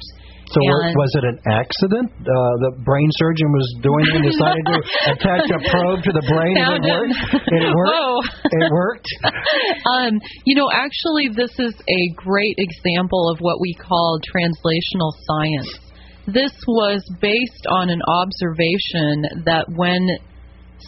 So 0.50 0.58
and 0.65 0.98
was 0.98 1.13
it 1.13 1.26
an 1.30 1.39
accident? 1.45 2.10
Uh, 2.10 2.54
the 2.65 2.72
brain 2.82 3.10
surgeon 3.22 3.54
was 3.54 3.67
doing 3.86 4.02
it 4.02 4.13
and 4.17 4.26
decided 4.26 4.65
to 4.65 4.78
attach 5.13 5.45
a 5.45 5.62
probe 5.69 6.02
to 6.02 6.12
the 6.13 6.26
brain 6.26 6.58
and 6.58 6.82
it 6.82 6.89
worked. 6.89 7.13
It 7.54 7.63
worked. 7.69 7.93
Oh. 8.00 8.22
It 8.50 8.72
worked. 8.72 9.10
um, 9.93 10.19
you 10.45 10.56
know, 10.56 10.69
actually, 10.74 11.30
this 11.30 11.54
is 11.60 11.74
a 11.78 12.02
great 12.15 12.56
example 12.58 13.30
of 13.30 13.38
what 13.39 13.62
we 13.62 13.76
call 13.78 14.19
translational 14.26 15.13
science. 15.22 15.88
This 16.34 16.52
was 16.68 17.02
based 17.20 17.65
on 17.70 17.89
an 17.89 18.02
observation 18.08 19.44
that 19.46 19.65
when 19.68 20.08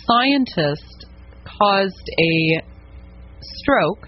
scientists 0.06 1.06
caused 1.46 2.10
a 2.20 2.62
stroke 3.42 4.08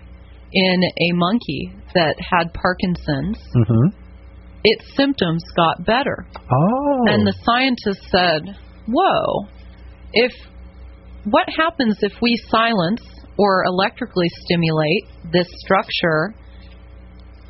in 0.52 0.84
a 0.84 1.12
monkey 1.14 1.74
that 1.96 2.16
had 2.20 2.54
Parkinson's, 2.54 3.40
mm-hmm. 3.56 3.98
its 4.64 4.96
symptoms 4.96 5.44
got 5.56 5.86
better. 5.86 6.28
Oh. 6.36 7.06
And 7.08 7.26
the 7.26 7.36
scientists 7.44 8.12
said, 8.12 8.56
"Whoa! 8.88 9.48
If 10.14 10.34
what 11.26 11.48
happens 11.58 11.98
if 12.02 12.14
we 12.22 12.36
silence 12.50 13.02
or 13.38 13.64
electrically 13.66 14.28
stimulate 14.46 15.32
this 15.32 15.48
structure 15.66 16.36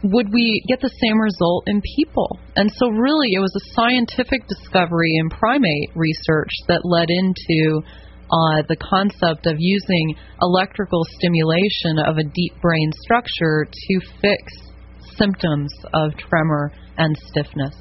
would 0.03 0.31
we 0.33 0.61
get 0.67 0.81
the 0.81 0.91
same 1.01 1.19
result 1.19 1.63
in 1.67 1.81
people? 1.95 2.39
And 2.55 2.71
so, 2.75 2.89
really, 2.89 3.29
it 3.33 3.39
was 3.39 3.55
a 3.55 3.73
scientific 3.73 4.47
discovery 4.47 5.15
in 5.17 5.29
primate 5.29 5.95
research 5.95 6.51
that 6.67 6.83
led 6.83 7.07
into 7.09 7.81
uh, 8.27 8.63
the 8.67 8.75
concept 8.75 9.47
of 9.47 9.55
using 9.59 10.15
electrical 10.41 11.03
stimulation 11.17 11.99
of 12.05 12.17
a 12.17 12.23
deep 12.23 12.59
brain 12.61 12.91
structure 13.03 13.65
to 13.71 13.99
fix 14.21 14.53
symptoms 15.15 15.71
of 15.93 16.11
tremor 16.17 16.71
and 16.97 17.15
stiffness. 17.29 17.75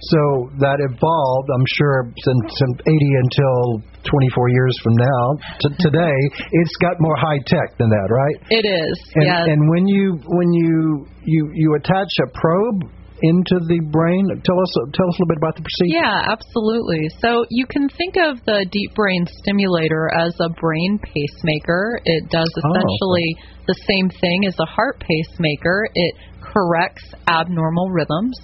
So 0.00 0.52
that 0.60 0.76
evolved, 0.84 1.48
I'm 1.48 1.68
sure, 1.80 2.12
since 2.12 2.74
80 2.84 3.24
until 3.24 3.80
24 4.04 4.48
years 4.52 4.74
from 4.84 4.94
now 5.00 5.24
to 5.40 5.68
mm-hmm. 5.72 5.82
today, 5.88 6.18
it's 6.52 6.76
got 6.84 7.00
more 7.00 7.16
high 7.16 7.40
tech 7.48 7.78
than 7.80 7.88
that, 7.88 8.08
right? 8.12 8.36
It 8.52 8.66
is. 8.68 8.96
And, 9.16 9.24
yes. 9.24 9.44
and 9.48 9.60
when 9.72 9.88
you 9.88 10.20
when 10.28 10.52
you 10.52 11.06
you 11.24 11.50
you 11.54 11.74
attach 11.80 12.12
a 12.22 12.28
probe 12.28 12.92
into 13.24 13.56
the 13.72 13.80
brain, 13.88 14.28
tell 14.44 14.60
us 14.60 14.72
tell 14.92 15.08
us 15.08 15.16
a 15.16 15.20
little 15.24 15.32
bit 15.32 15.40
about 15.40 15.56
the 15.56 15.64
procedure. 15.64 16.04
Yeah, 16.04 16.28
absolutely. 16.28 17.08
So 17.24 17.48
you 17.48 17.64
can 17.64 17.88
think 17.88 18.20
of 18.20 18.44
the 18.44 18.68
deep 18.68 18.92
brain 18.92 19.24
stimulator 19.40 20.12
as 20.12 20.36
a 20.44 20.52
brain 20.60 21.00
pacemaker. 21.00 22.04
It 22.04 22.28
does 22.28 22.52
oh, 22.52 22.60
essentially 22.60 23.28
oh. 23.32 23.72
the 23.72 23.78
same 23.88 24.12
thing 24.12 24.44
as 24.44 24.60
a 24.60 24.68
heart 24.68 25.00
pacemaker. 25.00 25.88
It 25.94 26.14
corrects 26.44 27.08
abnormal 27.26 27.88
rhythms 27.90 28.36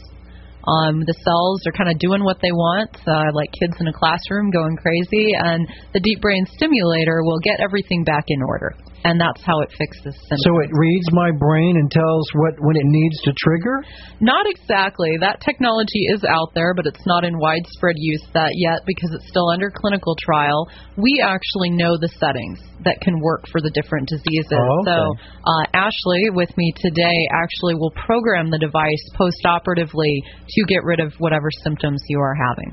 um, 0.69 1.03
the 1.03 1.17
cells 1.25 1.61
are 1.67 1.75
kind 1.75 1.91
of 1.91 1.99
doing 1.99 2.23
what 2.23 2.39
they 2.41 2.53
want, 2.53 2.91
uh, 3.07 3.31
like 3.35 3.51
kids 3.51 3.75
in 3.81 3.89
a 3.89 3.93
classroom 3.93 4.51
going 4.51 4.77
crazy, 4.77 5.35
and 5.35 5.67
the 5.93 6.01
deep 6.01 6.21
brain 6.21 6.47
stimulator 6.55 7.23
will 7.23 7.41
get 7.43 7.59
everything 7.59 8.05
back 8.05 8.25
in 8.29 8.43
order. 8.43 8.75
And 9.05 9.19
that's 9.19 9.43
how 9.43 9.59
it 9.61 9.71
fixes 9.75 10.15
symptoms. 10.15 10.47
So 10.47 10.53
it 10.63 10.71
reads 10.71 11.09
my 11.11 11.31
brain 11.35 11.75
and 11.75 11.91
tells 11.91 12.27
what 12.35 12.55
when 12.63 12.77
it 12.77 12.87
needs 12.87 13.19
to 13.27 13.33
trigger? 13.35 13.83
Not 14.21 14.47
exactly. 14.47 15.19
That 15.19 15.41
technology 15.41 16.07
is 16.15 16.23
out 16.23 16.55
there, 16.55 16.73
but 16.75 16.87
it's 16.87 17.05
not 17.07 17.25
in 17.25 17.39
widespread 17.39 17.97
use 17.99 18.23
that 18.35 18.55
yet 18.55 18.87
because 18.87 19.11
it's 19.13 19.27
still 19.29 19.51
under 19.51 19.73
clinical 19.75 20.15
trial. 20.23 20.69
We 20.97 21.19
actually 21.19 21.71
know 21.71 21.99
the 21.99 22.09
settings 22.23 22.63
that 22.85 23.01
can 23.03 23.19
work 23.21 23.43
for 23.51 23.61
the 23.61 23.71
different 23.71 24.09
diseases. 24.09 24.55
Oh, 24.55 24.87
okay. 24.87 24.95
So 24.95 24.99
uh, 25.51 25.65
Ashley, 25.75 26.31
with 26.31 26.51
me 26.57 26.73
today, 26.79 27.27
actually 27.35 27.75
will 27.75 27.95
program 28.07 28.51
the 28.51 28.59
device 28.59 29.03
post-operatively 29.19 30.23
to 30.49 30.65
get 30.67 30.85
rid 30.85 31.01
of 31.01 31.13
whatever 31.19 31.51
symptoms 31.65 32.01
you 32.09 32.21
are 32.21 32.35
having. 32.35 32.71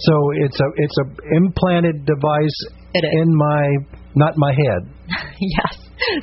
So 0.00 0.14
it's 0.42 0.58
a 0.58 0.68
it's 0.76 0.98
a 1.04 1.36
implanted 1.36 2.06
device 2.06 2.58
in 2.94 3.36
my 3.36 3.68
not 4.14 4.34
my 4.36 4.52
head. 4.52 4.82
yes. 5.38 5.74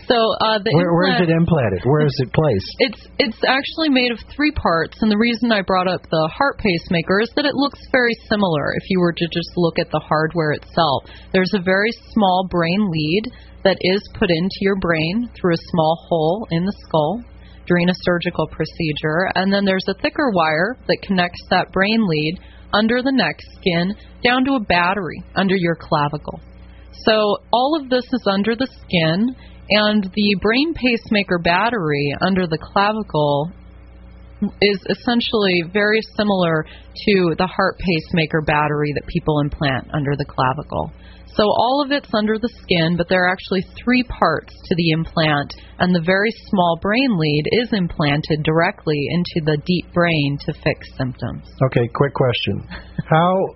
So 0.10 0.18
uh, 0.42 0.58
the 0.60 0.74
where, 0.74 0.90
implant, 0.90 0.98
where 0.98 1.10
is 1.14 1.22
it 1.22 1.32
implanted? 1.32 1.82
Where 1.86 2.06
is 2.06 2.18
it 2.26 2.30
placed? 2.34 2.74
It's 2.88 3.02
it's 3.20 3.42
actually 3.46 3.90
made 3.90 4.12
of 4.12 4.20
three 4.34 4.52
parts, 4.52 4.98
and 5.02 5.12
the 5.12 5.18
reason 5.18 5.52
I 5.52 5.62
brought 5.62 5.88
up 5.88 6.02
the 6.10 6.26
heart 6.34 6.58
pacemaker 6.58 7.22
is 7.22 7.30
that 7.36 7.46
it 7.46 7.54
looks 7.54 7.80
very 7.92 8.16
similar. 8.28 8.74
If 8.76 8.90
you 8.90 9.00
were 9.00 9.14
to 9.14 9.28
just 9.30 9.52
look 9.56 9.78
at 9.80 9.92
the 9.92 10.02
hardware 10.02 10.52
itself, 10.54 11.06
there's 11.32 11.54
a 11.54 11.62
very 11.62 11.92
small 12.14 12.48
brain 12.50 12.90
lead 12.90 13.24
that 13.64 13.78
is 13.82 14.02
put 14.18 14.30
into 14.30 14.60
your 14.62 14.78
brain 14.80 15.30
through 15.36 15.54
a 15.54 15.70
small 15.72 15.98
hole 16.10 16.48
in 16.52 16.66
the 16.66 16.78
skull 16.88 17.22
during 17.68 17.90
a 17.90 18.02
surgical 18.04 18.48
procedure, 18.48 19.30
and 19.36 19.52
then 19.52 19.66
there's 19.66 19.88
a 19.90 20.02
thicker 20.02 20.32
wire 20.34 20.78
that 20.88 21.04
connects 21.04 21.42
that 21.50 21.72
brain 21.72 22.08
lead 22.08 22.40
under 22.74 23.02
the 23.02 23.12
neck 23.12 23.36
skin 23.60 23.94
down 24.24 24.44
to 24.46 24.56
a 24.56 24.66
battery 24.66 25.22
under 25.36 25.56
your 25.56 25.76
clavicle. 25.76 26.40
So 27.06 27.38
all 27.52 27.80
of 27.82 27.90
this 27.90 28.06
is 28.12 28.24
under 28.32 28.56
the 28.56 28.68
skin, 28.68 29.36
and 29.70 30.04
the 30.04 30.38
brain 30.42 30.74
pacemaker 30.74 31.40
battery 31.40 32.14
under 32.22 32.48
the 32.48 32.58
clavicle 32.58 33.52
is 34.62 34.80
essentially 34.90 35.64
very 35.74 36.00
similar 36.16 36.64
to 36.64 37.36
the 37.38 37.48
heart 37.48 37.78
pacemaker 37.80 38.42
battery 38.42 38.94
that 38.94 39.08
people 39.08 39.40
implant 39.40 39.88
under 39.94 40.16
the 40.16 40.26
clavicle. 40.26 40.92
So 41.34 41.44
all 41.44 41.84
of 41.86 41.92
it's 41.92 42.10
under 42.14 42.40
the 42.40 42.50
skin, 42.64 42.98
but 42.98 43.10
there 43.10 43.26
are 43.26 43.32
actually 43.32 43.62
three 43.84 44.04
parts 44.04 44.54
to 44.54 44.76
the 44.76 44.90
implant, 44.92 45.54
and 45.78 45.94
the 45.94 46.02
very 46.06 46.32
small 46.50 46.80
brain 46.82 47.18
lead 47.18 47.44
is 47.52 47.74
implanted 47.74 48.42
directly 48.44 48.98
into 49.12 49.46
the 49.46 49.58
deep 49.66 49.94
brain 49.94 50.38
to 50.46 50.54
fix 50.54 50.88
symptoms. 50.98 51.46
Okay, 51.66 51.88
quick 51.94 52.14
question. 52.14 52.66
How 53.06 53.54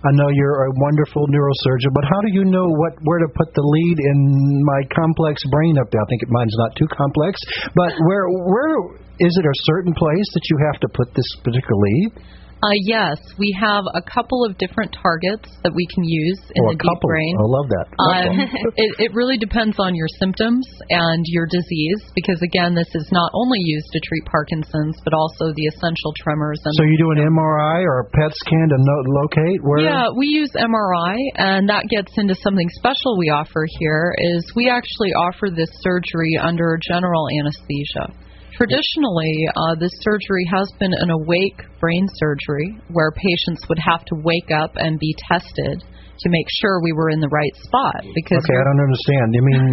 I 0.00 0.10
know 0.16 0.28
you're 0.32 0.64
a 0.64 0.72
wonderful 0.80 1.28
neurosurgeon, 1.28 1.92
but 1.92 2.04
how 2.08 2.20
do 2.24 2.32
you 2.32 2.44
know 2.48 2.64
what 2.64 2.96
where 3.04 3.20
to 3.20 3.28
put 3.36 3.52
the 3.52 3.60
lead 3.60 3.96
in 4.00 4.18
my 4.64 4.80
complex 4.96 5.42
brain 5.52 5.76
up 5.76 5.92
there? 5.92 6.00
I 6.00 6.08
think 6.08 6.24
mine's 6.32 6.56
not 6.56 6.72
too 6.76 6.88
complex, 6.88 7.36
but 7.76 7.92
where 8.08 8.24
where 8.32 8.96
is 9.20 9.32
it 9.36 9.44
a 9.44 9.56
certain 9.68 9.92
place 9.92 10.28
that 10.32 10.44
you 10.48 10.56
have 10.72 10.80
to 10.80 10.88
put 10.96 11.12
this 11.12 11.28
particular 11.44 11.76
lead? 11.76 12.39
Uh, 12.60 12.76
yes, 12.84 13.16
we 13.40 13.56
have 13.56 13.84
a 13.96 14.04
couple 14.04 14.44
of 14.44 14.52
different 14.60 14.92
targets 14.92 15.48
that 15.64 15.72
we 15.72 15.88
can 15.88 16.04
use 16.04 16.36
in 16.52 16.60
oh, 16.60 16.68
the 16.68 16.76
a 16.76 16.82
couple. 16.84 16.92
deep 16.92 17.08
brain. 17.08 17.34
I 17.40 17.48
love 17.48 17.68
that. 17.72 17.86
Um, 17.96 18.36
it, 18.76 18.90
it 19.08 19.10
really 19.16 19.40
depends 19.40 19.80
on 19.80 19.96
your 19.96 20.08
symptoms 20.20 20.68
and 20.92 21.24
your 21.32 21.48
disease 21.48 22.04
because, 22.12 22.36
again, 22.44 22.76
this 22.76 22.88
is 22.92 23.08
not 23.16 23.32
only 23.32 23.56
used 23.64 23.88
to 23.96 24.00
treat 24.04 24.28
Parkinson's 24.28 25.00
but 25.00 25.16
also 25.16 25.56
the 25.56 25.64
essential 25.72 26.12
tremors. 26.20 26.60
And 26.68 26.74
so 26.76 26.84
you 26.84 27.00
do 27.00 27.10
an 27.16 27.24
MRI 27.32 27.80
or 27.80 28.04
a 28.04 28.06
PET 28.12 28.32
scan 28.44 28.68
to 28.68 28.76
no- 28.76 29.08
locate 29.24 29.60
where? 29.64 29.80
yeah, 29.80 30.12
we 30.12 30.28
use 30.28 30.52
MRI, 30.52 31.16
and 31.40 31.68
that 31.72 31.88
gets 31.88 32.12
into 32.20 32.36
something 32.44 32.68
special 32.76 33.16
we 33.16 33.32
offer 33.32 33.64
here. 33.80 34.12
Is 34.36 34.44
we 34.54 34.68
actually 34.68 35.16
offer 35.16 35.48
this 35.48 35.72
surgery 35.80 36.36
under 36.36 36.76
general 36.76 37.24
anesthesia. 37.40 38.12
Traditionally, 38.60 39.48
uh, 39.56 39.74
this 39.80 39.90
surgery 40.02 40.44
has 40.52 40.70
been 40.78 40.92
an 40.92 41.08
awake 41.08 41.62
brain 41.80 42.06
surgery 42.16 42.76
where 42.92 43.10
patients 43.10 43.64
would 43.70 43.78
have 43.78 44.04
to 44.04 44.16
wake 44.16 44.50
up 44.54 44.72
and 44.76 44.98
be 44.98 45.16
tested 45.32 45.82
to 46.22 46.28
make 46.28 46.46
sure 46.60 46.80
we 46.82 46.92
were 46.92 47.10
in 47.10 47.20
the 47.20 47.28
right 47.32 47.54
spot. 47.64 48.02
Because 48.14 48.42
Okay, 48.44 48.58
I 48.58 48.64
don't 48.68 48.82
understand. 48.84 49.26
You 49.32 49.42
mean 49.42 49.64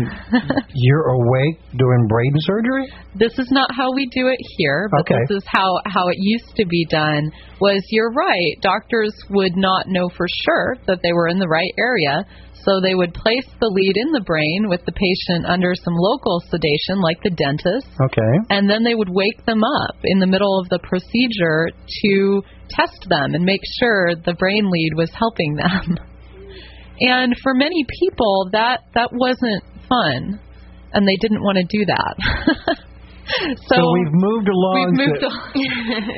you're 0.74 1.08
awake 1.20 1.60
doing 1.78 2.08
brain 2.08 2.34
surgery? 2.48 2.86
this 3.16 3.34
is 3.40 3.50
not 3.52 3.70
how 3.76 3.92
we 3.94 4.06
do 4.14 4.28
it 4.28 4.40
here, 4.58 4.88
but 4.92 5.02
Okay. 5.02 5.18
this 5.28 5.38
is 5.38 5.44
how 5.48 5.80
how 5.86 6.08
it 6.10 6.18
used 6.20 6.56
to 6.56 6.66
be 6.66 6.86
done. 6.90 7.32
Was 7.60 7.82
you're 7.90 8.12
right? 8.14 8.54
Doctors 8.62 9.14
would 9.30 9.56
not 9.58 9.88
know 9.88 10.08
for 10.16 10.28
sure 10.46 10.78
that 10.88 11.00
they 11.02 11.14
were 11.14 11.28
in 11.28 11.40
the 11.40 11.48
right 11.48 11.74
area, 11.80 12.26
so 12.64 12.80
they 12.82 12.94
would 12.96 13.14
place 13.14 13.48
the 13.60 13.72
lead 13.74 13.96
in 13.98 14.12
the 14.12 14.22
brain 14.22 14.68
with 14.70 14.86
the 14.86 14.92
patient 14.92 15.46
under 15.48 15.74
some 15.74 15.96
local 15.98 16.42
sedation, 16.52 17.02
like 17.02 17.18
the 17.24 17.32
dentist, 17.32 17.88
Okay. 18.02 18.34
and 18.52 18.70
then 18.70 18.84
they 18.84 18.94
would 18.94 19.10
wake 19.10 19.44
them 19.46 19.64
up 19.64 19.96
in 20.04 20.20
the 20.20 20.28
middle 20.28 20.60
of 20.60 20.70
the 20.70 20.80
procedure 20.80 21.70
to 22.04 22.44
test 22.70 23.08
them 23.10 23.34
and 23.34 23.44
make 23.46 23.62
sure 23.80 24.14
the 24.16 24.36
brain 24.38 24.70
lead 24.70 24.92
was 24.96 25.10
helping 25.18 25.56
them. 25.56 25.98
And 27.00 27.36
for 27.44 27.54
many 27.54 27.86
people, 28.00 28.50
that 28.52 28.82
that 28.96 29.10
wasn't 29.14 29.64
fun, 29.88 30.40
and 30.94 31.08
they 31.08 31.18
didn't 31.22 31.42
want 31.42 31.58
to 31.58 31.66
do 31.66 31.86
that. 31.86 32.16
so, 33.68 33.76
So, 33.76 33.92
we've 33.94 34.14
moved 34.14 34.48
along. 34.48 34.96
we've 34.96 35.08
moved 35.08 35.20
to, 35.20 35.28
on. 35.28 35.52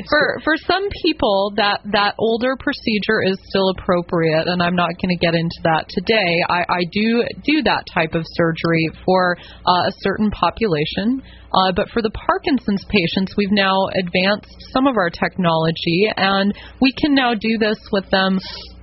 for 0.10 0.40
for 0.44 0.56
some 0.56 0.88
people 1.04 1.54
that 1.58 1.82
that 1.92 2.14
older 2.20 2.56
procedure 2.60 3.26
is 3.26 3.38
still 3.50 3.70
appropriate 3.78 4.48
and 4.48 4.62
I'm 4.62 4.76
not 4.76 4.94
going 5.02 5.10
to 5.10 5.20
get 5.20 5.34
into 5.34 5.60
that 5.64 5.90
today 5.90 6.46
I, 6.50 6.62
I 6.70 6.82
do 6.92 7.26
do 7.44 7.64
that 7.64 7.84
type 7.94 8.14
of 8.14 8.24
surgery 8.38 8.90
for 9.04 9.38
uh, 9.66 9.90
a 9.90 9.94
certain 10.02 10.30
population 10.30 11.22
uh, 11.50 11.72
but 11.76 11.90
for 11.90 12.02
the 12.02 12.12
Parkinson's 12.12 12.86
patients 12.90 13.34
we've 13.36 13.52
now 13.52 13.90
advanced 13.98 14.54
some 14.72 14.86
of 14.86 14.96
our 14.98 15.10
technology 15.10 16.06
and 16.16 16.54
we 16.80 16.94
can 16.94 17.16
now 17.16 17.34
do 17.34 17.58
this 17.58 17.78
with 17.92 18.10
them 18.12 18.38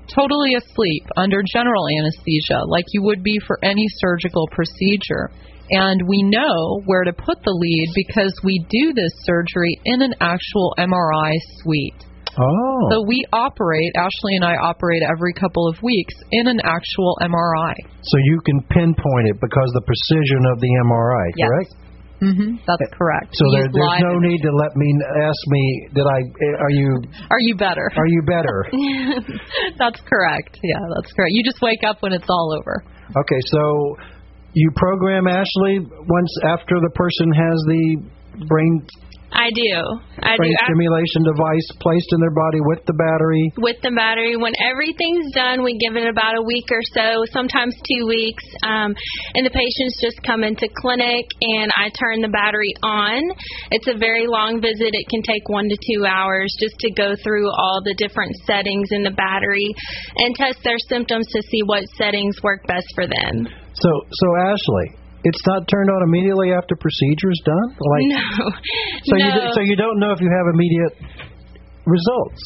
totally 0.08 0.54
asleep 0.54 1.04
under 1.16 1.42
general 1.52 1.86
anesthesia 2.00 2.62
like 2.68 2.84
you 2.92 3.02
would 3.02 3.22
be 3.22 3.38
for 3.46 3.58
any 3.62 3.86
surgical 4.00 4.46
procedure 4.52 5.30
and 5.70 6.00
we 6.06 6.22
know 6.22 6.80
where 6.86 7.04
to 7.04 7.12
put 7.12 7.42
the 7.42 7.50
lead 7.50 7.88
because 7.94 8.32
we 8.44 8.64
do 8.70 8.92
this 8.94 9.10
surgery 9.24 9.80
in 9.84 10.02
an 10.02 10.14
actual 10.20 10.74
MRI 10.78 11.34
suite. 11.62 12.06
oh. 12.38 12.88
So 12.92 13.02
we 13.06 13.24
operate, 13.32 13.90
Ashley 13.96 14.36
and 14.36 14.44
I 14.44 14.54
operate 14.54 15.02
every 15.02 15.32
couple 15.34 15.66
of 15.66 15.82
weeks 15.82 16.14
in 16.30 16.46
an 16.46 16.60
actual 16.62 17.18
MRI. 17.20 17.74
So 18.02 18.16
you 18.30 18.40
can 18.46 18.62
pinpoint 18.70 19.26
it 19.26 19.40
because 19.40 19.70
the 19.74 19.82
precision 19.82 20.46
of 20.54 20.60
the 20.60 20.70
MRI, 20.86 21.26
Yes. 21.36 21.48
correct? 21.48 21.85
Hmm 22.20 22.56
That's 22.66 22.88
correct. 22.96 23.30
So 23.36 23.44
there, 23.52 23.68
there's 23.68 24.00
no 24.00 24.18
need 24.18 24.40
to 24.40 24.52
let 24.52 24.72
me 24.76 24.88
ask 25.20 25.40
me. 25.48 25.88
Did 25.94 26.06
I? 26.06 26.18
Are 26.60 26.70
you? 26.72 27.02
Are 27.30 27.40
you 27.40 27.54
better? 27.56 27.90
Are 27.96 28.08
you 28.08 28.22
better? 28.26 28.66
that's 29.78 30.00
correct. 30.08 30.58
Yeah, 30.62 30.80
that's 30.96 31.12
correct. 31.12 31.32
You 31.32 31.44
just 31.44 31.60
wake 31.60 31.84
up 31.86 32.02
when 32.02 32.12
it's 32.12 32.28
all 32.28 32.56
over. 32.56 32.84
Okay, 33.16 33.40
so 33.52 33.96
you 34.54 34.70
program 34.76 35.28
Ashley 35.28 35.80
once 35.84 36.32
after 36.48 36.80
the 36.80 36.90
person 36.94 37.32
has 37.32 37.58
the 37.68 37.84
brain 38.48 38.86
I 39.32 39.50
do. 39.50 39.72
I 40.22 40.36
brain 40.36 40.50
do. 40.50 40.58
I- 40.62 40.66
stimulation 40.70 41.22
device 41.26 41.68
placed 41.80 42.10
in 42.14 42.20
their 42.20 42.34
body 42.34 42.60
with 42.62 42.82
the 42.86 42.94
battery. 42.94 43.52
with 43.58 43.76
the 43.82 43.90
battery. 43.90 44.36
When 44.36 44.54
everything's 44.62 45.32
done, 45.34 45.62
we 45.62 45.78
give 45.78 45.96
it 45.96 46.06
about 46.06 46.38
a 46.38 46.42
week 46.42 46.66
or 46.70 46.82
so, 46.94 47.24
sometimes 47.32 47.74
two 47.82 48.06
weeks, 48.06 48.44
um, 48.62 48.94
and 49.34 49.42
the 49.44 49.50
patients 49.50 49.98
just 50.00 50.22
come 50.22 50.44
into 50.44 50.68
clinic 50.78 51.26
and 51.42 51.70
I 51.76 51.90
turn 51.90 52.22
the 52.22 52.32
battery 52.32 52.72
on. 52.82 53.22
It's 53.70 53.88
a 53.88 53.98
very 53.98 54.26
long 54.26 54.60
visit. 54.60 54.94
It 54.94 55.06
can 55.10 55.22
take 55.22 55.48
one 55.48 55.68
to 55.68 55.76
two 55.76 56.06
hours 56.06 56.54
just 56.60 56.78
to 56.80 56.90
go 56.92 57.14
through 57.22 57.50
all 57.50 57.82
the 57.84 57.94
different 57.98 58.34
settings 58.46 58.88
in 58.90 59.02
the 59.02 59.14
battery 59.14 59.74
and 60.16 60.34
test 60.34 60.62
their 60.62 60.78
symptoms 60.88 61.26
to 61.32 61.42
see 61.50 61.62
what 61.66 61.84
settings 61.98 62.42
work 62.42 62.66
best 62.66 62.86
for 62.94 63.06
them. 63.06 63.48
So, 63.74 63.90
so 64.10 64.26
Ashley, 64.40 65.05
it's 65.26 65.42
not 65.50 65.66
turned 65.66 65.90
on 65.90 66.06
immediately 66.06 66.54
after 66.54 66.78
procedure 66.78 67.30
is 67.34 67.42
done. 67.42 67.68
Like, 67.74 68.04
No, 68.14 68.22
so 69.10 69.14
no. 69.18 69.26
you 69.26 69.30
so 69.54 69.60
you 69.66 69.74
don't 69.74 69.98
know 69.98 70.14
if 70.14 70.20
you 70.22 70.30
have 70.30 70.46
immediate 70.54 70.94
results. 71.86 72.42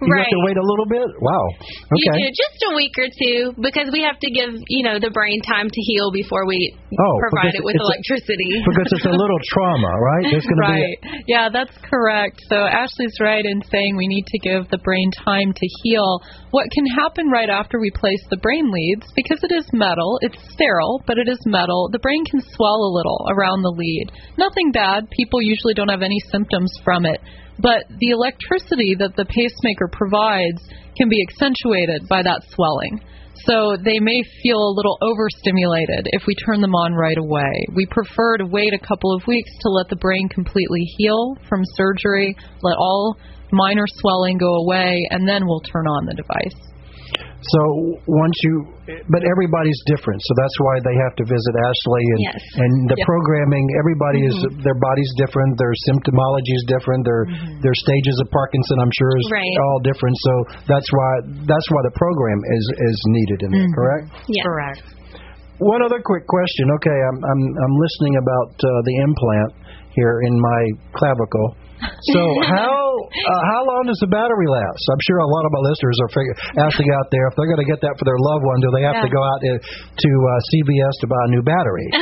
You 0.00 0.06
have 0.14 0.30
to 0.30 0.40
wait 0.46 0.56
a 0.56 0.62
little 0.64 0.86
bit. 0.86 1.06
Wow. 1.20 1.44
You 1.92 2.10
Okay. 2.14 2.18
do 2.22 2.26
just 2.30 2.58
a 2.70 2.72
week 2.78 2.94
or 2.98 3.08
two 3.10 3.38
because 3.60 3.90
we 3.90 4.00
have 4.06 4.18
to 4.22 4.30
give 4.30 4.54
you 4.70 4.82
know 4.86 4.98
the 5.02 5.10
brain 5.10 5.42
time 5.42 5.66
to 5.68 5.80
heal 5.90 6.10
before 6.14 6.46
we 6.46 6.58
Oh, 6.94 7.14
provide 7.26 7.54
it 7.58 7.64
with 7.66 7.74
it's 7.74 7.82
a- 7.82 7.86
electricity. 7.90 8.50
because 8.62 8.88
it's 8.94 9.04
a 9.06 9.16
little 9.22 9.40
trauma, 9.50 9.90
right? 9.98 10.24
There's 10.30 10.46
going 10.46 10.62
to 10.62 10.70
right. 10.70 10.98
Yeah, 11.26 11.48
that's 11.50 11.74
correct. 11.90 12.38
So 12.48 12.56
Ashley's 12.56 13.18
right 13.20 13.44
in 13.44 13.62
saying 13.70 13.96
we 13.98 14.06
need 14.06 14.26
to 14.30 14.38
give 14.38 14.70
the 14.70 14.78
brain 14.78 15.10
time 15.26 15.52
to 15.52 15.66
heal. 15.82 16.22
What 16.54 16.70
can 16.70 16.86
happen 16.86 17.28
right 17.28 17.50
after 17.50 17.80
we 17.80 17.90
place 17.90 18.22
the 18.30 18.36
brain 18.38 18.70
leads, 18.70 19.06
because 19.16 19.42
it 19.42 19.50
is 19.52 19.66
metal, 19.72 20.18
it's 20.22 20.38
sterile, 20.54 21.02
but 21.06 21.18
it 21.18 21.26
is 21.28 21.38
metal, 21.46 21.88
the 21.90 21.98
brain 21.98 22.24
can 22.30 22.40
swell 22.54 22.78
a 22.78 22.94
little 22.94 23.26
around 23.34 23.62
the 23.62 23.74
lead. 23.74 24.06
Nothing 24.38 24.70
bad. 24.70 25.10
People 25.10 25.42
usually 25.42 25.74
don't 25.74 25.88
have 25.90 26.02
any 26.02 26.18
symptoms 26.30 26.70
from 26.84 27.04
it. 27.06 27.18
But 27.58 27.86
the 27.88 28.10
electricity 28.10 28.96
that 28.98 29.16
the 29.16 29.24
pacemaker 29.24 29.88
provides 29.92 30.62
can 30.96 31.08
be 31.08 31.22
accentuated 31.22 32.08
by 32.08 32.22
that 32.22 32.42
swelling. 32.50 33.00
So 33.46 33.76
they 33.76 33.98
may 33.98 34.22
feel 34.42 34.58
a 34.58 34.76
little 34.76 34.96
overstimulated 35.02 36.08
if 36.12 36.22
we 36.26 36.34
turn 36.46 36.60
them 36.60 36.74
on 36.74 36.94
right 36.94 37.18
away. 37.18 37.66
We 37.74 37.86
prefer 37.90 38.38
to 38.38 38.46
wait 38.46 38.72
a 38.72 38.86
couple 38.86 39.14
of 39.14 39.26
weeks 39.26 39.50
to 39.60 39.68
let 39.70 39.88
the 39.88 39.96
brain 39.96 40.28
completely 40.28 40.82
heal 40.96 41.36
from 41.48 41.62
surgery, 41.74 42.34
let 42.62 42.76
all 42.78 43.16
minor 43.52 43.84
swelling 44.00 44.38
go 44.38 44.54
away, 44.64 45.06
and 45.10 45.28
then 45.28 45.46
we'll 45.46 45.60
turn 45.60 45.86
on 45.86 46.06
the 46.06 46.14
device. 46.14 46.73
Be. 47.14 47.22
So 47.54 47.60
once 48.10 48.36
you, 48.42 48.54
but 49.08 49.22
everybody's 49.24 49.78
different, 49.86 50.18
so 50.20 50.32
that's 50.36 50.56
why 50.60 50.74
they 50.84 50.96
have 51.06 51.14
to 51.20 51.24
visit 51.24 51.52
Ashley 51.64 52.04
and 52.14 52.20
Yes. 52.26 52.40
and 52.58 52.72
the 52.90 52.98
Yep. 52.98 53.06
programming. 53.06 53.64
Everybody 53.78 54.20
is 54.26 54.36
Mm-hmm. 54.42 54.66
their 54.66 54.78
body's 54.82 55.12
different, 55.22 55.56
their 55.56 55.72
symptomology 55.88 56.54
is 56.58 56.64
different, 56.68 57.00
their 57.06 57.22
their 57.62 57.76
stages 57.76 58.16
of 58.20 58.26
Parkinson, 58.34 58.76
I'm 58.82 58.92
sure, 58.98 59.12
is 59.22 59.28
Right. 59.32 59.56
all 59.70 59.78
different. 59.86 60.16
So 60.26 60.32
that's 60.66 60.88
why 60.90 61.10
that's 61.46 61.68
why 61.70 61.80
the 61.86 61.94
program 61.96 62.38
is 62.58 62.64
is 62.92 62.98
needed 63.14 63.38
in 63.46 63.50
there. 63.54 63.70
Correct. 63.76 64.06
Yeah. 64.28 64.42
Correct. 64.44 64.82
One 65.62 65.80
other 65.86 66.02
quick 66.02 66.26
question. 66.26 66.66
Okay, 66.82 66.98
I'm 67.08 67.18
I'm 67.22 67.42
I'm 67.62 67.74
listening 67.78 68.14
about 68.18 68.50
uh, 68.58 68.68
the 68.82 68.94
implant 69.06 69.50
here 69.94 70.20
in 70.26 70.34
my 70.38 70.60
clavicle. 70.94 71.56
So 72.14 72.20
how 72.54 72.94
uh, 73.04 73.42
how 73.54 73.62
long 73.66 73.84
does 73.86 73.98
the 74.00 74.10
battery 74.10 74.48
last? 74.48 74.82
I'm 74.90 75.02
sure 75.06 75.18
a 75.18 75.30
lot 75.30 75.44
of 75.46 75.52
my 75.52 75.62
listeners 75.70 75.96
are 76.02 76.10
figure, 76.14 76.36
asking 76.58 76.88
out 76.94 77.06
there 77.10 77.26
if 77.28 77.34
they're 77.36 77.50
going 77.50 77.64
to 77.64 77.70
get 77.70 77.80
that 77.82 77.94
for 77.98 78.04
their 78.06 78.18
loved 78.18 78.44
one, 78.44 78.58
do 78.62 78.68
they 78.74 78.84
have 78.86 79.02
to 79.02 79.10
go 79.10 79.22
out 79.22 79.40
to, 79.42 79.52
to 79.58 80.10
uh, 80.10 80.30
CVS 80.50 80.94
to 81.02 81.06
buy 81.06 81.22
a 81.22 81.30
new 81.30 81.44
battery? 81.44 81.88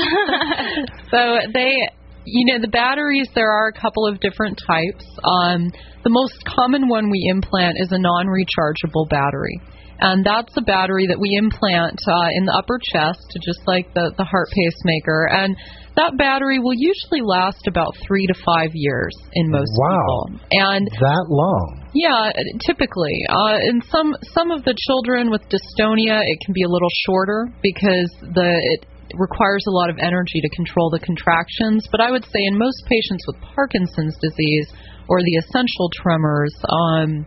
So 1.13 1.21
they, 1.53 1.77
you 2.25 2.45
know, 2.49 2.59
the 2.59 2.73
batteries, 2.73 3.29
there 3.35 3.53
are 3.53 3.69
a 3.69 3.79
couple 3.79 4.07
of 4.07 4.19
different 4.21 4.59
types. 4.67 5.05
Um, 5.23 5.69
the 6.03 6.09
most 6.09 6.41
common 6.49 6.89
one 6.89 7.11
we 7.11 7.29
implant 7.29 7.77
is 7.77 7.93
a 7.93 7.99
non 7.99 8.27
rechargeable 8.27 9.09
battery. 9.11 9.61
And 10.01 10.25
that's 10.25 10.51
a 10.57 10.63
battery 10.63 11.07
that 11.07 11.21
we 11.21 11.37
implant 11.39 12.01
uh, 12.09 12.29
in 12.35 12.47
the 12.47 12.57
upper 12.57 12.81
chest, 12.91 13.23
just 13.45 13.61
like 13.67 13.93
the, 13.95 14.11
the 14.17 14.25
heart 14.25 14.49
pacemaker. 14.51 15.29
And 15.31 15.55
that 15.97 16.17
battery 16.17 16.59
will 16.59 16.75
usually 16.77 17.21
last 17.21 17.67
about 17.69 17.93
three 18.07 18.27
to 18.27 18.35
five 18.45 18.71
years 18.73 19.13
in 19.35 19.51
most 19.51 19.73
Wow. 19.77 19.91
people. 19.91 20.41
And 20.53 20.87
that 21.01 21.27
long? 21.29 21.85
yeah, 21.95 22.33
typically. 22.65 23.17
Uh, 23.29 23.59
in 23.69 23.83
some 23.83 24.17
some 24.33 24.51
of 24.51 24.65
the 24.65 24.75
children 24.89 25.31
with 25.31 25.43
dystonia, 25.53 26.23
it 26.25 26.39
can 26.45 26.55
be 26.55 26.63
a 26.63 26.69
little 26.69 26.89
shorter 27.07 27.53
because 27.63 28.09
the 28.21 28.51
it 28.73 28.87
requires 29.15 29.63
a 29.69 29.71
lot 29.71 29.91
of 29.91 29.99
energy 29.99 30.41
to 30.41 30.49
control 30.57 30.89
the 30.89 31.01
contractions. 31.01 31.87
But 31.93 32.01
I 32.01 32.11
would 32.11 32.25
say 32.25 32.41
in 32.49 32.57
most 32.57 32.83
patients 32.87 33.25
with 33.27 33.37
Parkinson's 33.55 34.17
disease 34.23 34.73
or 35.09 35.21
the 35.21 35.35
essential 35.45 35.91
tremors, 36.01 36.55
um, 36.71 37.27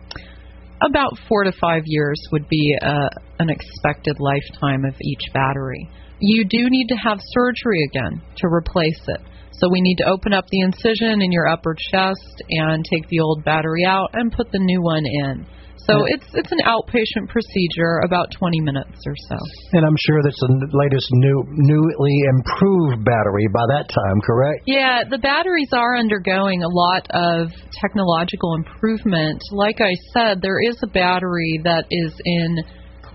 about 0.82 1.16
four 1.28 1.44
to 1.44 1.52
five 1.52 1.82
years 1.86 2.18
would 2.32 2.48
be 2.48 2.76
uh, 2.82 3.08
an 3.38 3.50
expected 3.50 4.16
lifetime 4.18 4.84
of 4.84 4.94
each 5.00 5.32
battery. 5.32 5.88
You 6.20 6.44
do 6.48 6.68
need 6.70 6.86
to 6.88 6.96
have 6.96 7.18
surgery 7.20 7.82
again 7.90 8.22
to 8.38 8.46
replace 8.46 9.00
it. 9.08 9.20
So 9.52 9.68
we 9.70 9.80
need 9.80 9.96
to 9.96 10.08
open 10.08 10.32
up 10.32 10.44
the 10.50 10.60
incision 10.60 11.22
in 11.22 11.32
your 11.32 11.48
upper 11.48 11.74
chest 11.90 12.42
and 12.50 12.84
take 12.84 13.08
the 13.08 13.20
old 13.20 13.44
battery 13.44 13.84
out 13.86 14.10
and 14.12 14.32
put 14.32 14.52
the 14.52 14.60
new 14.60 14.82
one 14.82 15.04
in. 15.04 15.46
So 15.86 16.02
Yeah. 16.02 16.14
it's 16.18 16.26
it's 16.34 16.50
an 16.50 16.60
outpatient 16.66 17.28
procedure, 17.28 18.00
about 18.04 18.32
20 18.32 18.60
minutes 18.60 18.98
or 19.06 19.14
so. 19.28 19.38
And 19.72 19.86
I'm 19.86 19.96
sure 19.96 20.20
that's 20.22 20.40
the 20.40 20.68
latest 20.72 21.06
new, 21.12 21.44
newly 21.46 22.18
improved 22.28 23.04
battery 23.04 23.46
by 23.54 23.64
that 23.70 23.88
time, 23.88 24.20
correct? 24.26 24.62
Yeah, 24.66 25.04
the 25.08 25.18
batteries 25.18 25.70
are 25.72 25.96
undergoing 25.96 26.64
a 26.64 26.68
lot 26.68 27.06
of 27.10 27.52
technological 27.80 28.54
improvement. 28.54 29.40
Like 29.52 29.80
I 29.80 29.94
said, 30.12 30.42
there 30.42 30.58
is 30.60 30.76
a 30.82 30.88
battery 30.88 31.60
that 31.62 31.84
is 31.90 32.12
in 32.24 32.64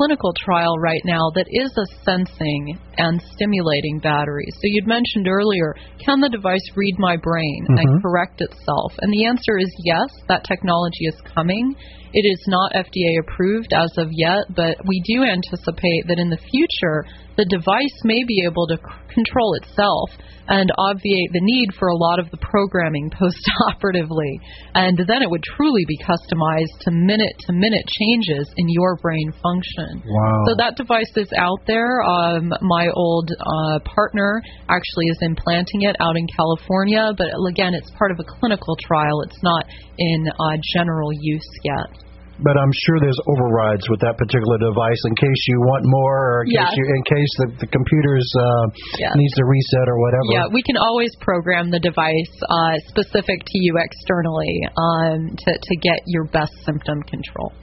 clinical 0.02 0.34
trial 0.34 0.74
right 0.80 1.02
now 1.06 1.30
that 1.36 1.46
is 1.46 1.70
a 1.78 1.86
sensing 2.02 2.80
and 2.98 3.22
stimulating 3.34 4.00
battery. 4.02 4.46
So 4.50 4.62
you'd 4.64 4.88
mentioned 4.88 5.28
earlier, 5.30 5.76
can 6.04 6.20
the 6.20 6.30
device 6.30 6.66
read 6.76 6.96
my 6.98 7.18
brain 7.18 7.66
and 7.70 7.78
Mhm. 7.78 8.02
correct 8.02 8.42
itself? 8.42 8.98
And 9.00 9.14
the 9.14 9.26
answer 9.26 9.60
is 9.60 9.70
yes, 9.86 10.10
that 10.28 10.44
technology 10.44 11.06
is 11.06 11.22
coming. 11.22 11.76
It 12.14 12.26
is 12.26 12.44
not 12.48 12.74
FDA 12.74 13.18
approved 13.20 13.74
as 13.74 13.96
of 13.98 14.10
yet, 14.12 14.44
but 14.56 14.76
we 14.88 15.02
do 15.06 15.24
anticipate 15.24 16.08
that 16.08 16.18
in 16.18 16.30
the 16.30 16.38
future, 16.38 17.06
the 17.38 17.46
device 17.46 17.98
may 18.04 18.24
be 18.28 18.44
able 18.46 18.68
to 18.68 18.78
c- 18.78 19.14
control 19.14 19.54
itself 19.62 20.10
and 20.48 20.70
obviate 20.78 21.32
the 21.32 21.40
need 21.42 21.70
for 21.80 21.88
a 21.88 21.96
lot 21.96 22.20
of 22.20 22.30
the 22.32 22.38
programming 22.38 23.10
post-operatively. 23.20 24.40
And 24.76 24.98
then 24.98 25.24
it 25.24 25.30
would 25.30 25.44
truly 25.56 25.86
be 25.88 25.98
customized 26.04 26.76
to 26.82 26.92
minute-to-minute 26.92 27.86
changes 27.88 28.52
in 28.58 28.68
your 28.70 28.98
brain 28.98 29.32
function. 29.42 30.04
Wow. 30.04 30.44
So 30.48 30.56
that 30.58 30.76
device 30.76 31.12
is 31.16 31.32
out 31.38 31.62
there. 31.68 32.02
Um, 32.04 32.52
my 32.62 32.90
old 32.94 33.32
uh, 33.32 33.80
partner 33.86 34.42
actually 34.68 35.08
is 35.08 35.20
implanting 35.22 35.84
it 35.84 35.96
out 36.00 36.18
in 36.18 36.28
California, 36.36 37.12
but 37.18 37.28
again, 37.50 37.74
it's 37.74 37.92
part 37.98 38.12
of 38.12 38.20
a 38.20 38.28
clinical 38.40 38.76
trial. 38.84 39.22
It's 39.22 39.42
not 39.42 39.66
in 39.98 40.28
uh, 40.28 40.58
general 40.76 41.12
use 41.14 41.50
yet. 41.64 42.11
But 42.42 42.58
I'm 42.58 42.74
sure 42.74 42.98
there's 43.02 43.22
overrides 43.30 43.86
with 43.90 44.02
that 44.02 44.18
particular 44.18 44.58
device 44.58 45.02
in 45.06 45.14
case 45.16 45.42
you 45.48 45.58
want 45.62 45.86
more, 45.86 46.18
or 46.18 46.38
in 46.44 46.58
case, 46.58 46.74
you, 46.74 46.86
in 46.90 47.04
case 47.06 47.32
the, 47.38 47.48
the 47.66 47.70
computer's 47.70 48.28
uh, 48.34 48.66
needs 49.14 49.34
to 49.38 49.46
reset 49.46 49.86
or 49.86 49.98
whatever. 50.02 50.30
Yeah, 50.34 50.48
we 50.50 50.62
can 50.66 50.78
always 50.78 51.14
program 51.22 51.70
the 51.70 51.80
device 51.80 52.34
uh, 52.50 52.82
specific 52.90 53.46
to 53.46 53.58
you 53.62 53.78
externally 53.78 54.54
um, 54.74 55.30
to, 55.38 55.52
to 55.54 55.74
get 55.82 56.02
your 56.10 56.26
best 56.26 56.54
symptom 56.66 57.02
control. 57.06 57.54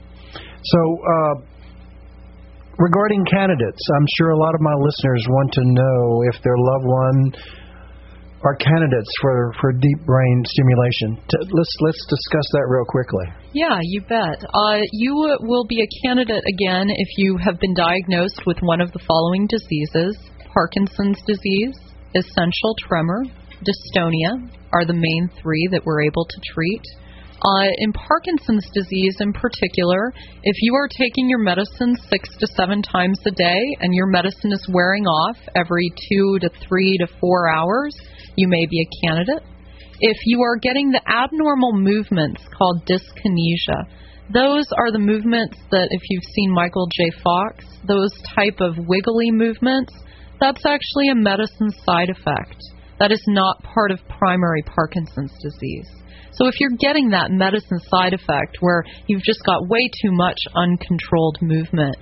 So, 0.63 0.79
uh, 0.79 1.35
regarding 2.79 3.23
candidates, 3.27 3.83
I'm 3.95 4.07
sure 4.17 4.31
a 4.31 4.39
lot 4.39 4.55
of 4.55 4.61
my 4.61 4.75
listeners 4.79 5.23
want 5.27 5.49
to 5.59 5.63
know 5.63 5.99
if 6.31 6.41
their 6.43 6.57
loved 6.57 6.87
one 6.87 7.19
are 8.43 8.55
candidates 8.55 9.11
for, 9.21 9.53
for 9.59 9.71
deep 9.73 9.99
brain 10.05 10.43
stimulation. 10.45 11.19
Let's 11.51 11.75
let's 11.81 12.03
discuss 12.07 12.47
that 12.53 12.67
real 12.69 12.85
quickly. 12.87 13.25
Yeah, 13.51 13.79
you 13.81 14.01
bet. 14.01 14.39
Uh, 14.53 14.79
you 14.93 15.13
will 15.41 15.65
be 15.67 15.81
a 15.81 16.07
candidate 16.07 16.43
again 16.47 16.87
if 16.87 17.09
you 17.17 17.37
have 17.43 17.59
been 17.59 17.73
diagnosed 17.73 18.43
with 18.45 18.57
one 18.61 18.79
of 18.81 18.91
the 18.91 18.99
following 19.07 19.47
diseases 19.47 20.17
Parkinson's 20.53 21.19
disease, 21.27 21.77
essential 22.15 22.75
tremor, 22.79 23.23
dystonia 23.61 24.49
are 24.73 24.85
the 24.85 24.93
main 24.93 25.29
three 25.41 25.67
that 25.71 25.85
we're 25.85 26.01
able 26.01 26.25
to 26.25 26.53
treat. 26.53 26.81
Uh, 27.41 27.71
in 27.77 27.93
Parkinson's 27.93 28.67
disease, 28.73 29.15
in 29.21 29.31
particular, 29.31 30.11
if 30.43 30.55
you 30.59 30.75
are 30.75 30.89
taking 30.89 31.29
your 31.29 31.39
medicine 31.39 31.95
six 32.09 32.27
to 32.37 32.47
seven 32.57 32.81
times 32.81 33.17
a 33.25 33.31
day 33.31 33.61
and 33.79 33.93
your 33.93 34.07
medicine 34.07 34.51
is 34.51 34.67
wearing 34.73 35.05
off 35.05 35.37
every 35.55 35.89
two 36.09 36.39
to 36.41 36.49
three 36.67 36.97
to 36.97 37.07
four 37.21 37.49
hours, 37.49 37.95
you 38.39 38.47
may 38.47 38.65
be 38.65 38.81
a 38.81 39.05
candidate. 39.05 39.43
If 39.99 40.17
you 40.25 40.41
are 40.43 40.55
getting 40.55 40.91
the 40.91 41.01
abnormal 41.05 41.73
movements 41.73 42.41
called 42.57 42.87
dyskinesia, 42.87 43.83
those 44.33 44.63
are 44.77 44.91
the 44.91 44.99
movements 44.99 45.57
that 45.71 45.89
if 45.91 46.01
you've 46.09 46.23
seen 46.23 46.53
Michael 46.53 46.87
J. 46.95 47.11
Fox, 47.21 47.65
those 47.85 48.11
type 48.33 48.61
of 48.61 48.77
wiggly 48.87 49.31
movements, 49.31 49.93
that's 50.39 50.65
actually 50.65 51.09
a 51.11 51.15
medicine 51.15 51.71
side 51.83 52.09
effect. 52.09 52.55
That 52.99 53.11
is 53.11 53.23
not 53.27 53.61
part 53.63 53.91
of 53.91 53.99
primary 54.07 54.63
Parkinson's 54.63 55.33
disease. 55.41 55.89
So 56.31 56.47
if 56.47 56.55
you're 56.59 56.77
getting 56.79 57.09
that 57.09 57.31
medicine 57.31 57.79
side 57.89 58.13
effect 58.13 58.57
where 58.61 58.85
you've 59.07 59.23
just 59.23 59.43
got 59.45 59.67
way 59.67 59.89
too 60.01 60.11
much 60.11 60.37
uncontrolled 60.55 61.39
movement, 61.41 61.95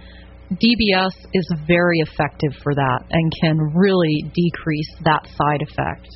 DBS 0.52 1.16
is 1.34 1.54
very 1.66 2.00
effective 2.00 2.54
for 2.62 2.76
that 2.76 3.00
and 3.10 3.34
can 3.42 3.58
really 3.74 4.30
decrease 4.34 4.96
that 5.04 5.26
side 5.26 5.62
effect. 5.62 6.08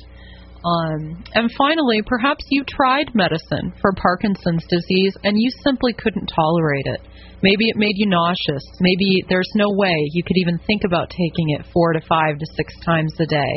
Um, 0.62 1.24
and 1.34 1.50
finally, 1.58 2.02
perhaps 2.06 2.44
you 2.50 2.62
tried 2.64 3.14
medicine 3.14 3.74
for 3.80 3.92
Parkinson's 3.98 4.62
disease 4.70 5.14
and 5.24 5.34
you 5.36 5.50
simply 5.64 5.92
couldn't 5.92 6.30
tolerate 6.30 6.86
it. 6.86 7.00
Maybe 7.42 7.66
it 7.66 7.76
made 7.76 7.98
you 7.98 8.06
nauseous. 8.06 8.62
Maybe 8.78 9.26
there's 9.28 9.50
no 9.56 9.66
way 9.74 9.94
you 10.14 10.22
could 10.22 10.38
even 10.38 10.60
think 10.66 10.84
about 10.84 11.10
taking 11.10 11.58
it 11.58 11.66
four 11.72 11.92
to 11.92 12.00
five 12.08 12.38
to 12.38 12.46
six 12.54 12.72
times 12.86 13.12
a 13.18 13.26
day. 13.26 13.54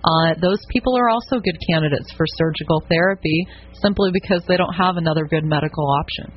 Uh, 0.00 0.32
those 0.40 0.60
people 0.70 0.96
are 0.96 1.10
also 1.10 1.40
good 1.40 1.58
candidates 1.68 2.08
for 2.16 2.24
surgical 2.38 2.80
therapy 2.88 3.46
simply 3.82 4.10
because 4.12 4.40
they 4.48 4.56
don't 4.56 4.72
have 4.72 4.96
another 4.96 5.26
good 5.26 5.44
medical 5.44 5.84
option. 6.00 6.32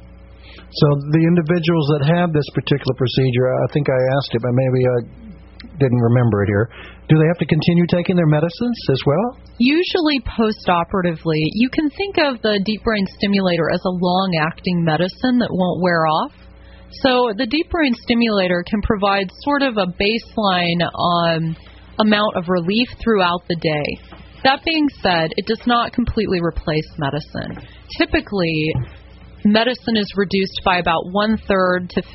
So 0.70 0.86
the 1.16 1.24
individuals 1.24 1.88
that 1.96 2.04
have 2.12 2.34
this 2.34 2.46
particular 2.54 2.94
procedure, 2.98 3.48
I 3.48 3.68
think 3.72 3.88
I 3.88 4.00
asked 4.20 4.32
it, 4.36 4.42
but 4.44 4.54
maybe 4.54 4.82
I 4.84 4.98
didn't 5.80 6.02
remember 6.02 6.44
it 6.44 6.50
here. 6.50 6.66
Do 7.10 7.18
they 7.18 7.26
have 7.26 7.42
to 7.42 7.50
continue 7.50 7.86
taking 7.90 8.16
their 8.16 8.30
medicines 8.30 8.78
as 8.92 9.02
well? 9.06 9.42
Usually 9.58 10.22
post-operatively, 10.38 11.42
you 11.58 11.70
can 11.70 11.90
think 11.90 12.18
of 12.22 12.40
the 12.44 12.62
deep 12.64 12.84
brain 12.84 13.06
stimulator 13.18 13.70
as 13.74 13.82
a 13.84 13.90
long-acting 13.90 14.86
medicine 14.86 15.42
that 15.42 15.50
won't 15.50 15.82
wear 15.82 16.06
off. 16.06 16.32
So 17.02 17.34
the 17.36 17.48
deep 17.50 17.70
brain 17.70 17.96
stimulator 17.96 18.64
can 18.70 18.82
provide 18.84 19.30
sort 19.42 19.64
of 19.64 19.78
a 19.78 19.90
baseline 19.98 20.86
um, 20.86 21.58
amount 21.98 22.38
of 22.38 22.46
relief 22.48 22.90
throughout 23.02 23.42
the 23.50 23.58
day. 23.58 24.20
That 24.44 24.64
being 24.64 24.88
said, 25.02 25.34
it 25.36 25.46
does 25.48 25.66
not 25.66 25.92
completely 25.92 26.40
replace 26.42 26.88
medicine. 26.98 27.58
Typically, 27.98 28.72
medicine 29.46 29.98
is 29.98 30.12
reduced 30.16 30.62
by 30.66 30.78
about 30.78 31.12
one 31.12 31.38
third 31.48 31.90
to 31.92 32.02
50% 32.02 32.14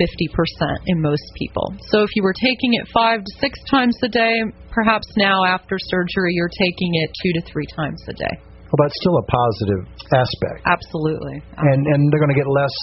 in 0.87 1.01
most 1.01 1.25
people. 1.39 1.75
So 1.89 2.03
if 2.03 2.11
you 2.17 2.23
were 2.23 2.35
taking 2.35 2.75
it 2.75 2.89
five 2.93 3.21
to 3.21 3.33
six 3.41 3.59
times 3.71 3.97
a 4.03 4.09
day, 4.09 4.43
perhaps 4.71 5.07
now 5.17 5.45
after 5.45 5.77
surgery 5.79 6.33
you're 6.33 6.53
taking 6.53 6.93
it 6.95 7.11
two 7.23 7.33
to 7.41 7.53
three 7.53 7.67
times 7.77 8.03
a 8.09 8.13
day. 8.13 8.35
Well, 8.75 8.89
that's 8.89 8.99
still 9.01 9.17
a 9.19 9.27
positive 9.31 9.83
aspect, 10.13 10.67
Absolutely. 10.67 11.43
and 11.59 11.87
and 11.87 12.11
they're 12.11 12.19
going 12.19 12.35
to 12.35 12.41
get 12.41 12.49
less 12.49 12.75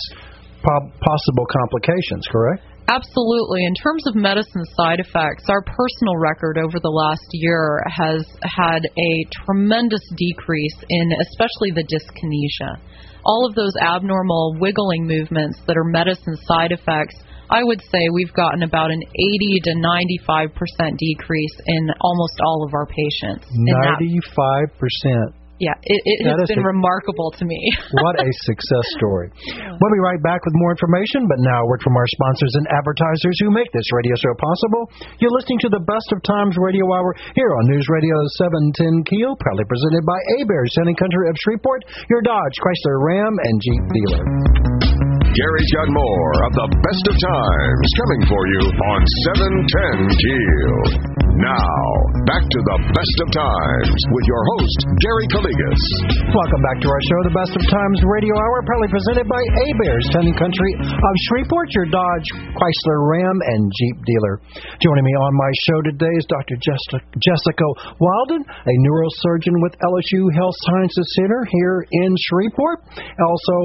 po- 0.64 0.92
possible 1.04 1.46
complications, 1.52 2.24
correct? 2.32 2.64
Absolutely. 2.88 3.64
In 3.66 3.74
terms 3.76 4.08
of 4.08 4.16
medicine 4.16 4.66
side 4.76 5.00
effects, 5.00 5.46
our 5.50 5.62
personal 5.62 6.18
record 6.18 6.58
over 6.58 6.80
the 6.80 6.90
last 6.90 7.28
year 7.32 7.80
has 7.88 8.26
had 8.44 8.84
a 8.84 9.12
tremendous 9.46 10.02
decrease 10.18 10.76
in 10.90 11.12
especially 11.22 11.72
the 11.72 11.86
dyskinesia. 11.88 12.80
All 13.26 13.48
of 13.48 13.56
those 13.56 13.74
abnormal 13.82 14.58
wiggling 14.60 15.08
movements 15.08 15.60
that 15.68 15.78
are 15.78 15.84
medicine 15.84 16.36
side 16.48 16.72
effects, 16.72 17.16
I 17.50 17.64
would 17.64 17.82
say 17.92 18.00
we've 18.14 18.34
gotten 18.34 18.64
about 18.64 18.92
an 18.92 19.02
80 19.04 19.60
to 19.66 19.74
95% 19.76 20.98
decrease 20.98 21.56
in 21.68 21.90
almost 22.00 22.40
all 22.44 22.64
of 22.66 22.74
our 22.74 22.88
patients. 22.88 23.46
Ninety-five 23.52 24.78
percent. 24.80 25.41
Yeah, 25.62 25.78
it, 25.86 26.02
it 26.04 26.26
has 26.26 26.50
been 26.50 26.65
a- 26.65 26.74
remarkable 26.74 27.30
to 27.38 27.45
me. 27.45 27.62
What 28.02 28.17
a 28.17 28.26
success 28.50 28.86
story. 28.97 29.30
We'll 29.54 29.93
be 29.93 30.02
right 30.02 30.17
back 30.26 30.41
with 30.41 30.58
more 30.58 30.74
information, 30.74 31.30
but 31.30 31.38
now 31.38 31.62
a 31.62 31.67
word 31.69 31.86
from 31.86 31.93
our 31.93 32.10
sponsors 32.17 32.54
and 32.58 32.65
advertisers 32.74 33.38
who 33.45 33.54
make 33.54 33.69
this 33.69 33.86
radio 33.93 34.15
show 34.17 34.34
possible. 34.41 34.89
You're 35.21 35.36
listening 35.38 35.62
to 35.69 35.69
the 35.69 35.84
Best 35.86 36.10
of 36.10 36.19
Times 36.26 36.58
Radio 36.58 36.89
Hour 36.89 37.13
here 37.38 37.52
on 37.54 37.63
News 37.69 37.86
Radio 37.93 38.17
710 38.41 39.06
Keel, 39.06 39.38
proudly 39.38 39.65
presented 39.69 40.02
by 40.02 40.17
Heberts, 40.34 40.74
Sending 40.74 40.97
Country 40.97 41.30
of 41.30 41.36
Shreveport, 41.45 41.86
your 42.10 42.26
Dodge, 42.26 42.56
Chrysler, 42.58 42.97
Ram, 43.06 43.34
and 43.38 43.56
Jeep 43.62 43.84
dealer. 43.93 45.01
Gary's 45.32 45.72
got 45.80 45.88
more 45.88 46.34
of 46.44 46.52
the 46.60 46.67
best 46.84 47.06
of 47.08 47.15
times 47.15 47.88
coming 48.04 48.22
for 48.28 48.41
you 48.52 48.63
on 48.67 49.00
710 49.32 50.12
Keel. 50.12 50.80
Now, 51.39 51.80
back 52.28 52.44
to 52.44 52.60
the 52.60 52.78
best 52.91 53.17
of 53.24 53.28
times 53.32 53.98
with 54.12 54.26
your 54.28 54.44
host, 54.54 54.78
Gary 55.00 55.26
Calligas. 55.32 55.84
Welcome 56.36 56.62
back 56.62 56.84
to 56.84 56.88
our 56.91 57.04
show, 57.08 57.20
the 57.24 57.34
Best 57.34 57.56
of 57.56 57.63
Times 57.63 57.98
Radio 58.04 58.36
Hour, 58.36 58.62
proudly 58.67 58.91
presented 58.91 59.26
by 59.32 59.41
Heberts, 59.63 60.12
Sending 60.12 60.36
Country 60.36 60.72
of 60.84 61.13
Shreveport, 61.32 61.72
your 61.80 61.88
Dodge, 61.88 62.28
Chrysler, 62.52 63.00
Ram, 63.08 63.38
and 63.56 63.72
Jeep 63.72 63.98
dealer. 64.04 64.44
Joining 64.84 65.08
me 65.08 65.15
on 65.15 65.32
my 65.34 65.52
show 65.72 65.80
today 65.88 66.13
is 66.20 66.28
Dr. 66.28 66.60
Jessica, 66.60 67.67
Wilden, 68.04 68.44
a 68.44 68.76
neurosurgeon 68.84 69.56
with 69.64 69.80
LSU 69.80 70.28
Health 70.36 70.60
Sciences 70.68 71.08
Center 71.16 71.47
here 71.47 71.88
in 71.89 72.12
Shreveport. 72.28 72.84
Also, 72.99 73.58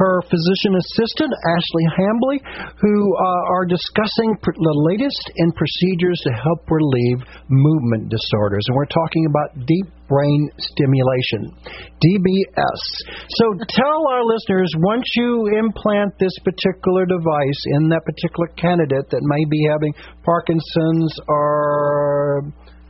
her 0.00 0.24
physician 0.24 0.72
assistant, 0.80 1.28
Ashley 1.28 1.86
Hamby, 1.92 2.36
who 2.80 2.96
uh, 3.12 3.52
are 3.52 3.68
discussing 3.68 4.32
pr- 4.40 4.56
the 4.56 4.76
latest 4.88 5.28
in 5.36 5.52
procedures 5.52 6.16
to 6.24 6.32
help 6.32 6.64
relieve 6.72 7.20
movement 7.52 8.08
disorders. 8.08 8.64
And 8.68 8.76
we're 8.80 8.88
talking 8.88 9.28
about 9.28 9.68
deep 9.68 9.92
brain 10.08 10.48
stimulation, 10.56 11.52
DBS. 12.00 12.80
So 13.28 13.44
tell 13.68 14.00
our 14.08 14.24
listeners 14.24 14.72
once 14.80 15.04
you 15.14 15.52
implant 15.52 16.16
this 16.18 16.32
particular 16.42 17.04
device 17.04 17.60
in 17.76 17.92
that 17.92 18.00
particular 18.08 18.48
candidate 18.56 19.04
that 19.12 19.20
may 19.20 19.44
be 19.52 19.68
having 19.68 19.92
Parkinson's 20.24 21.12
or 21.28 22.42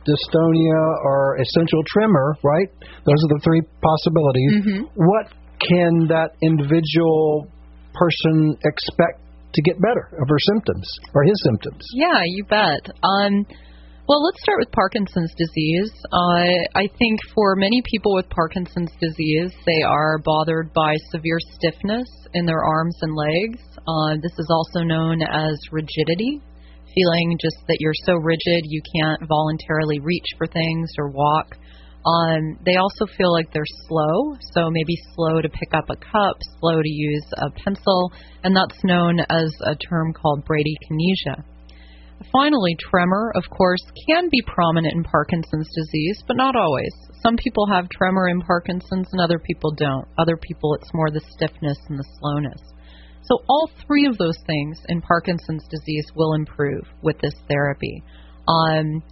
dystonia 0.07 0.81
or 1.05 1.37
essential 1.37 1.83
tremor, 1.93 2.35
right? 2.43 2.69
Those 3.05 3.19
are 3.21 3.31
the 3.37 3.41
three 3.43 3.61
possibilities. 3.83 4.53
Mm-hmm. 4.57 4.81
What 4.95 5.29
can 5.67 6.07
that 6.07 6.31
individual 6.41 7.47
person 7.93 8.57
expect 8.63 9.21
to 9.53 9.61
get 9.61 9.75
better 9.81 10.07
of 10.21 10.27
her 10.27 10.41
symptoms 10.53 10.87
or 11.13 11.23
his 11.23 11.39
symptoms? 11.43 11.83
Yeah, 11.93 12.21
you 12.25 12.45
bet. 12.45 12.87
Um, 13.03 13.45
well, 14.07 14.25
let's 14.25 14.41
start 14.41 14.59
with 14.59 14.71
Parkinson's 14.71 15.31
disease. 15.37 15.91
Uh, 16.11 16.67
I 16.75 16.89
think 16.99 17.19
for 17.35 17.55
many 17.55 17.81
people 17.85 18.15
with 18.15 18.29
Parkinson's 18.29 18.91
disease, 18.99 19.51
they 19.65 19.83
are 19.87 20.19
bothered 20.25 20.73
by 20.73 20.95
severe 21.11 21.37
stiffness 21.53 22.07
in 22.33 22.45
their 22.45 22.63
arms 22.63 22.97
and 23.01 23.15
legs. 23.15 23.61
Uh, 23.87 24.15
this 24.21 24.33
is 24.37 24.47
also 24.49 24.83
known 24.83 25.21
as 25.21 25.55
rigidity, 25.71 26.41
feeling 26.93 27.37
just 27.39 27.55
that 27.67 27.77
you're 27.79 28.03
so 28.05 28.15
rigid 28.15 28.65
you 28.65 28.81
can't 28.99 29.21
voluntarily 29.27 29.99
reach 29.99 30.27
for 30.37 30.47
things 30.47 30.91
or 30.97 31.09
walk. 31.09 31.55
Um, 32.05 32.57
they 32.65 32.77
also 32.77 33.05
feel 33.17 33.31
like 33.31 33.53
they're 33.53 33.63
slow, 33.87 34.35
so 34.53 34.71
maybe 34.71 34.95
slow 35.13 35.41
to 35.41 35.49
pick 35.49 35.73
up 35.73 35.85
a 35.89 35.95
cup, 35.95 36.37
slow 36.59 36.81
to 36.81 36.89
use 36.89 37.25
a 37.37 37.51
pencil, 37.51 38.11
and 38.43 38.55
that's 38.55 38.83
known 38.83 39.19
as 39.29 39.53
a 39.61 39.75
term 39.75 40.13
called 40.13 40.43
bradykinesia. 40.45 41.43
Finally, 42.31 42.75
tremor, 42.79 43.31
of 43.35 43.43
course, 43.49 43.81
can 44.07 44.29
be 44.31 44.41
prominent 44.45 44.93
in 44.95 45.03
Parkinson's 45.03 45.69
disease, 45.75 46.23
but 46.27 46.37
not 46.37 46.55
always. 46.55 46.93
Some 47.21 47.35
people 47.35 47.67
have 47.67 47.89
tremor 47.89 48.29
in 48.29 48.41
Parkinson's 48.41 49.07
and 49.11 49.21
other 49.21 49.39
people 49.39 49.71
don't. 49.75 50.07
Other 50.17 50.37
people, 50.37 50.75
it's 50.75 50.93
more 50.93 51.09
the 51.09 51.21
stiffness 51.35 51.77
and 51.89 51.97
the 51.97 52.07
slowness. 52.19 52.61
So, 53.23 53.37
all 53.47 53.69
three 53.85 54.07
of 54.07 54.17
those 54.17 54.37
things 54.45 54.79
in 54.89 55.01
Parkinson's 55.01 55.67
disease 55.69 56.05
will 56.15 56.33
improve 56.33 56.83
with 57.01 57.19
this 57.19 57.35
therapy. 57.47 58.03
Um, 58.47 59.03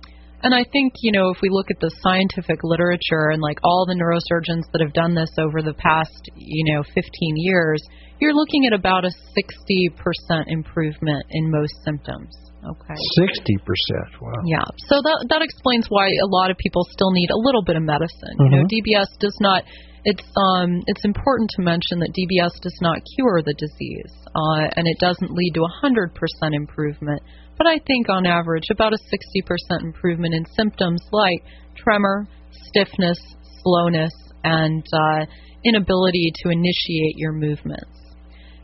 and 0.44 0.54
I 0.54 0.64
think, 0.72 0.94
you 1.02 1.12
know, 1.12 1.30
if 1.30 1.38
we 1.42 1.50
look 1.50 1.68
at 1.72 1.80
the 1.80 1.92
scientific 2.02 2.60
literature 2.64 3.32
and 3.32 3.42
like 3.42 3.60
all 3.64 3.86
the 3.86 3.96
neurosurgeons 3.96 4.64
that 4.72 4.82
have 4.82 4.94
done 4.94 5.14
this 5.16 5.30
over 5.40 5.62
the 5.62 5.74
past, 5.74 6.30
you 6.36 6.74
know, 6.74 6.84
15 6.84 7.04
years, 7.36 7.82
you're 8.20 8.34
looking 8.34 8.66
at 8.68 8.74
about 8.74 9.06
a 9.06 9.12
60% 9.12 10.44
improvement 10.48 11.24
in 11.32 11.52
most 11.52 11.74
symptoms. 11.86 12.32
Okay. 12.60 12.96
Sixty 13.16 13.56
percent. 13.64 14.20
Wow. 14.20 14.36
Yeah. 14.44 14.68
So 14.92 15.00
that 15.00 15.32
that 15.32 15.42
explains 15.42 15.88
why 15.88 16.12
a 16.12 16.28
lot 16.28 16.52
of 16.52 16.58
people 16.60 16.84
still 16.92 17.12
need 17.16 17.32
a 17.32 17.40
little 17.40 17.64
bit 17.64 17.78
of 17.80 17.84
medicine. 17.84 18.36
You 18.36 18.50
know, 18.52 18.64
Mhm. 18.64 18.68
DBS 18.68 19.08
does 19.20 19.38
not. 19.40 19.64
It's 20.04 20.28
um 20.36 20.84
it's 20.88 21.06
important 21.06 21.50
to 21.56 21.62
mention 21.62 22.00
that 22.04 22.12
DBS 22.12 22.60
does 22.60 22.76
not 22.82 23.00
cure 23.16 23.42
the 23.42 23.56
disease, 23.56 24.12
uh, 24.36 24.76
and 24.76 24.88
it 24.88 25.00
doesn't 25.00 25.32
lead 25.32 25.52
to 25.56 25.64
a 25.64 25.72
hundred 25.80 26.14
percent 26.16 26.54
improvement. 26.54 27.22
But 27.60 27.68
I 27.68 27.78
think 27.86 28.08
on 28.10 28.26
average 28.26 28.70
about 28.72 28.94
a 28.94 28.98
sixty 28.98 29.42
percent 29.46 29.84
improvement 29.84 30.34
in 30.34 30.46
symptoms 30.56 31.02
like 31.12 31.44
tremor, 31.76 32.26
stiffness, 32.52 33.20
slowness, 33.62 34.14
and 34.44 34.84
uh, 34.94 35.26
inability 35.66 36.32
to 36.44 36.50
initiate 36.50 37.18
your 37.18 37.34
movements. 37.34 38.00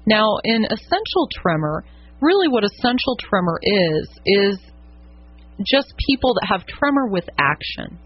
Now, 0.07 0.37
in 0.45 0.63
essential 0.63 1.27
tremor, 1.41 1.83
really 2.21 2.47
what 2.47 2.63
essential 2.63 3.17
tremor 3.19 3.59
is, 3.61 4.09
is 4.25 4.59
just 5.65 5.93
people 6.07 6.33
that 6.35 6.47
have 6.47 6.65
tremor 6.65 7.07
with 7.07 7.25
action. 7.37 7.99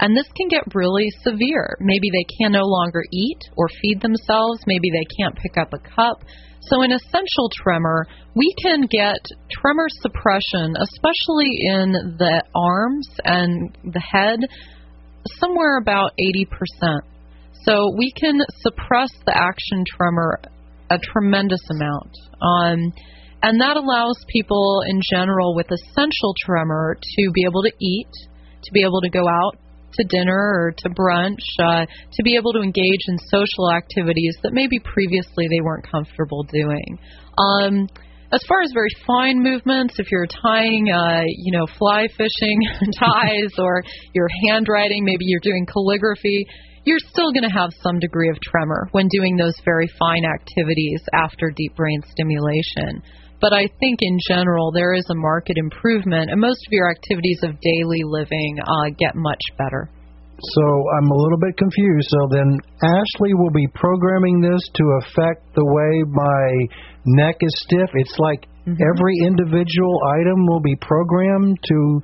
And 0.00 0.16
this 0.16 0.26
can 0.34 0.48
get 0.48 0.74
really 0.74 1.08
severe. 1.22 1.76
Maybe 1.78 2.08
they 2.10 2.24
can 2.40 2.52
no 2.52 2.64
longer 2.64 3.02
eat 3.12 3.38
or 3.56 3.68
feed 3.82 4.00
themselves. 4.00 4.60
Maybe 4.66 4.90
they 4.90 5.06
can't 5.18 5.36
pick 5.36 5.58
up 5.58 5.74
a 5.74 5.78
cup. 5.78 6.24
So, 6.62 6.82
in 6.82 6.92
essential 6.92 7.50
tremor, 7.54 8.06
we 8.34 8.52
can 8.62 8.82
get 8.90 9.20
tremor 9.50 9.88
suppression, 10.00 10.74
especially 10.80 11.52
in 11.68 12.16
the 12.18 12.42
arms 12.54 13.08
and 13.24 13.76
the 13.84 14.00
head, 14.00 14.40
somewhere 15.38 15.78
about 15.78 16.12
80%. 16.18 17.00
So, 17.64 17.94
we 17.96 18.12
can 18.12 18.40
suppress 18.60 19.10
the 19.26 19.36
action 19.36 19.84
tremor 19.96 20.40
a 20.90 20.98
tremendous 20.98 21.62
amount. 21.70 22.12
Um, 22.42 22.92
and 23.42 23.60
that 23.60 23.76
allows 23.76 24.16
people 24.28 24.82
in 24.86 25.00
general 25.12 25.54
with 25.54 25.66
essential 25.70 26.34
tremor 26.44 26.96
to 27.00 27.30
be 27.32 27.44
able 27.44 27.62
to 27.62 27.72
eat, 27.80 28.10
to 28.62 28.72
be 28.72 28.82
able 28.82 29.00
to 29.00 29.08
go 29.08 29.26
out 29.26 29.56
to 29.94 30.04
dinner 30.04 30.36
or 30.36 30.74
to 30.78 30.88
brunch, 30.90 31.42
uh, 31.58 31.86
to 32.12 32.22
be 32.22 32.36
able 32.36 32.52
to 32.52 32.60
engage 32.60 33.00
in 33.08 33.18
social 33.18 33.72
activities 33.72 34.36
that 34.42 34.52
maybe 34.52 34.78
previously 34.80 35.46
they 35.48 35.60
weren't 35.60 35.90
comfortable 35.90 36.42
doing. 36.44 36.98
Um, 37.38 37.86
as 38.32 38.40
far 38.48 38.62
as 38.62 38.70
very 38.72 38.90
fine 39.06 39.42
movements, 39.42 39.94
if 39.98 40.10
you're 40.12 40.26
tying, 40.26 40.86
uh, 40.88 41.22
you 41.26 41.58
know, 41.58 41.66
fly 41.78 42.06
fishing 42.16 42.60
ties 42.98 43.50
or 43.58 43.82
you're 44.14 44.28
handwriting, 44.48 45.04
maybe 45.04 45.24
you're 45.26 45.40
doing 45.42 45.66
calligraphy, 45.66 46.46
you're 46.84 47.00
still 47.10 47.32
going 47.32 47.42
to 47.42 47.50
have 47.50 47.70
some 47.82 47.98
degree 47.98 48.30
of 48.30 48.36
tremor 48.40 48.88
when 48.92 49.08
doing 49.08 49.36
those 49.36 49.54
very 49.64 49.88
fine 49.98 50.24
activities 50.24 51.02
after 51.12 51.52
deep 51.54 51.74
brain 51.76 52.00
stimulation. 52.10 53.02
But 53.40 53.52
I 53.52 53.66
think 53.80 53.98
in 54.02 54.18
general 54.28 54.70
there 54.72 54.92
is 54.94 55.04
a 55.10 55.14
market 55.14 55.56
improvement, 55.56 56.30
and 56.30 56.40
most 56.40 56.60
of 56.66 56.72
your 56.72 56.90
activities 56.90 57.40
of 57.42 57.58
daily 57.60 58.02
living 58.04 58.58
uh, 58.60 58.90
get 58.98 59.14
much 59.14 59.40
better. 59.56 59.88
So 60.40 60.64
I'm 60.96 61.10
a 61.10 61.16
little 61.16 61.38
bit 61.38 61.56
confused. 61.56 62.08
So 62.08 62.28
then 62.32 62.58
Ashley 62.82 63.34
will 63.34 63.52
be 63.52 63.66
programming 63.74 64.40
this 64.40 64.60
to 64.74 64.84
affect 65.04 65.54
the 65.54 65.64
way 65.64 65.92
my 66.08 66.48
neck 67.04 67.36
is 67.40 67.52
stiff. 67.66 67.90
It's 67.94 68.16
like 68.18 68.46
Mhm. 68.66 68.76
every 68.76 69.16
individual 69.24 70.00
item 70.20 70.46
will 70.46 70.60
be 70.60 70.76
programmed 70.76 71.58
to 71.68 72.00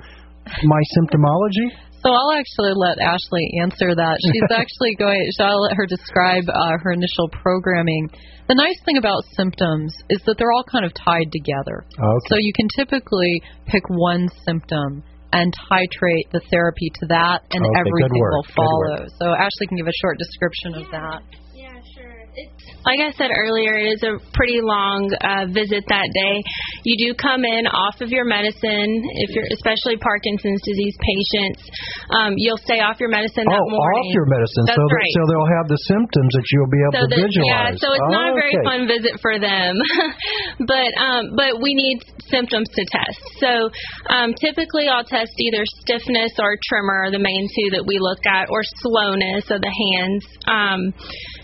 my 0.65 0.81
symptomology. 0.97 1.69
So 2.07 2.15
I'll 2.15 2.39
actually 2.39 2.71
let 2.79 3.03
Ashley 3.03 3.43
answer 3.67 3.91
that. 3.91 4.15
She's 4.23 4.51
actually 4.55 4.95
going. 4.95 5.27
So 5.35 5.43
I'll 5.43 5.63
let 5.67 5.75
her 5.75 5.91
describe 5.91 6.47
uh, 6.47 6.79
her 6.79 6.93
initial 6.95 7.27
programming. 7.43 8.07
The 8.47 8.55
nice 8.55 8.79
thing 8.87 8.97
about 8.97 9.27
symptoms 9.35 9.91
is 10.09 10.23
that 10.23 10.39
they're 10.39 10.55
all 10.55 10.63
kind 10.71 10.87
of 10.87 10.95
tied 10.95 11.27
together. 11.35 11.83
Okay. 11.83 12.27
So 12.31 12.39
you 12.39 12.53
can 12.55 12.71
typically 12.79 13.43
pick 13.67 13.83
one 13.91 14.31
symptom 14.47 15.03
and 15.35 15.51
titrate 15.67 16.31
the 16.31 16.39
therapy 16.47 16.89
to 17.03 17.07
that, 17.11 17.43
and 17.51 17.59
Okay, 17.59 17.75
everything 17.75 18.15
good 18.15 18.23
work, 18.23 18.33
will 18.39 18.47
good 18.47 18.55
follow. 18.55 18.99
So 19.19 19.35
Ashley 19.35 19.67
can 19.67 19.77
give 19.77 19.91
a 19.91 19.99
short 19.99 20.17
description 20.23 20.79
of 20.79 20.87
that. 20.95 21.21
Yeah, 21.59 21.75
sure. 21.99 22.23
It's, 22.39 22.63
like 22.87 23.03
I 23.03 23.11
said 23.19 23.35
earlier, 23.35 23.75
it 23.75 23.99
is 23.99 24.03
a 24.07 24.23
pretty 24.31 24.63
long 24.63 25.11
uh, 25.19 25.51
visit 25.51 25.83
that 25.91 26.09
day. 26.15 26.39
You 26.87 27.11
do 27.11 27.19
come 27.19 27.43
in 27.43 27.67
off 27.67 27.99
of 27.99 28.15
your 28.15 28.23
medicine, 28.23 29.03
if 29.27 29.35
you're 29.35 29.51
especially 29.51 29.99
Parkinson's 29.99 30.63
disease 30.63 30.95
patients. 31.03 31.67
Um, 32.15 32.39
you'll 32.39 32.63
stay 32.63 32.79
off 32.79 33.03
your 33.03 33.11
medicine 33.11 33.43
oh, 33.43 33.59
morning. 33.59 34.07
off 34.07 34.15
your 34.15 34.31
medicine, 34.31 34.71
That's 34.71 34.79
so 34.79 34.87
that, 34.87 35.07
so 35.11 35.23
they'll 35.27 35.53
have 35.59 35.67
the 35.67 35.83
symptoms 35.91 36.31
that 36.39 36.47
you'll 36.55 36.71
be 36.71 36.83
able 36.87 36.95
so 36.95 37.03
to 37.03 37.11
that, 37.11 37.23
visualize. 37.27 37.75
yeah, 37.75 37.83
so 37.83 37.89
it's 37.91 38.13
not 38.15 38.27
a 38.31 38.35
very 38.39 38.55
fun 38.63 38.81
visit 38.87 39.19
for 39.19 39.35
them, 39.43 39.75
but 40.71 40.91
um, 40.95 41.35
but 41.35 41.59
we 41.59 41.75
need 41.75 42.07
symptoms 42.31 42.71
to 42.79 42.83
test. 42.87 43.19
So 43.43 43.67
um, 44.07 44.31
typically, 44.39 44.87
I'll 44.87 45.03
test 45.03 45.35
either 45.43 45.67
stiffness 45.83 46.39
or 46.39 46.55
tremor, 46.71 47.11
the 47.11 47.19
main 47.19 47.51
two 47.51 47.75
that 47.75 47.83
we 47.83 47.99
look 47.99 48.23
at, 48.31 48.47
or 48.47 48.63
slowness 48.79 49.51
of 49.51 49.59
the 49.59 49.75
hands, 49.75 50.23
um, 50.47 50.95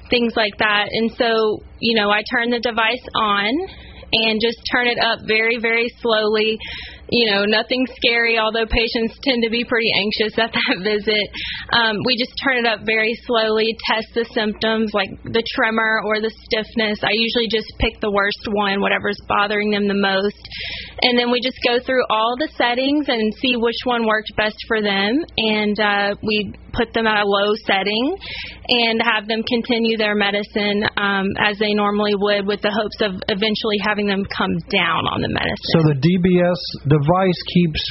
things 0.07 0.39
like 0.39 0.55
that. 0.63 0.87
And 0.95 1.11
so 1.19 1.67
you 1.83 1.99
know, 1.99 2.15
I 2.15 2.23
turn 2.31 2.55
the 2.55 2.63
device 2.63 3.03
on 3.19 3.51
and 4.13 4.41
just 4.41 4.59
turn 4.71 4.87
it 4.87 4.99
up 5.01 5.21
very 5.27 5.59
very 5.59 5.89
slowly 6.01 6.59
you 7.13 7.29
know, 7.31 7.45
nothing 7.45 7.85
scary, 8.01 8.41
although 8.41 8.65
patients 8.65 9.21
tend 9.21 9.45
to 9.45 9.51
be 9.53 9.69
pretty 9.69 9.93
anxious 10.01 10.33
at 10.41 10.49
that 10.57 10.77
visit. 10.81 11.29
Um, 11.69 12.01
we 12.09 12.17
just 12.17 12.33
turn 12.41 12.65
it 12.65 12.67
up 12.67 12.81
very 12.89 13.13
slowly, 13.29 13.77
test 13.85 14.09
the 14.17 14.25
symptoms 14.33 14.93
like 14.95 15.13
the 15.29 15.45
tremor 15.55 16.01
or 16.09 16.25
the 16.25 16.33
stiffness. 16.49 17.05
I 17.05 17.13
usually 17.13 17.53
just 17.53 17.69
pick 17.79 18.01
the 18.01 18.11
worst 18.11 18.49
one, 18.49 18.81
whatever's 18.81 19.21
bothering 19.29 19.71
them 19.71 19.89
the 19.89 20.01
most. 20.01 20.41
And 21.03 21.19
then 21.19 21.31
we 21.31 21.41
just 21.43 21.59
go 21.67 21.83
through 21.83 22.05
all 22.09 22.37
the 22.39 22.49
settings 22.55 23.07
and 23.09 23.35
see 23.35 23.57
which 23.57 23.83
one 23.85 24.07
worked 24.07 24.31
best 24.37 24.57
for 24.69 24.81
them. 24.81 25.27
And 25.37 25.75
uh, 25.79 26.15
we 26.23 26.55
put 26.73 26.95
them 26.95 27.07
at 27.07 27.19
a 27.19 27.27
low 27.27 27.53
setting 27.67 28.17
and 28.69 29.03
have 29.03 29.29
them 29.29 29.43
continue 29.43 29.99
their 29.99 30.15
medicine 30.15 30.87
um, 30.97 31.27
as 31.43 31.59
they 31.59 31.75
normally 31.75 32.15
would 32.15 32.47
with 32.47 32.63
the 32.63 32.71
hopes 32.71 33.03
of 33.03 33.21
eventually 33.29 33.77
having 33.83 34.07
them 34.07 34.25
come 34.31 34.55
down 34.71 35.05
on 35.11 35.21
the 35.21 35.29
medicine. 35.29 35.71
So 35.75 35.91
the 35.91 35.99
DBS 35.99 36.61
device 36.89 37.41
keeps 37.53 37.83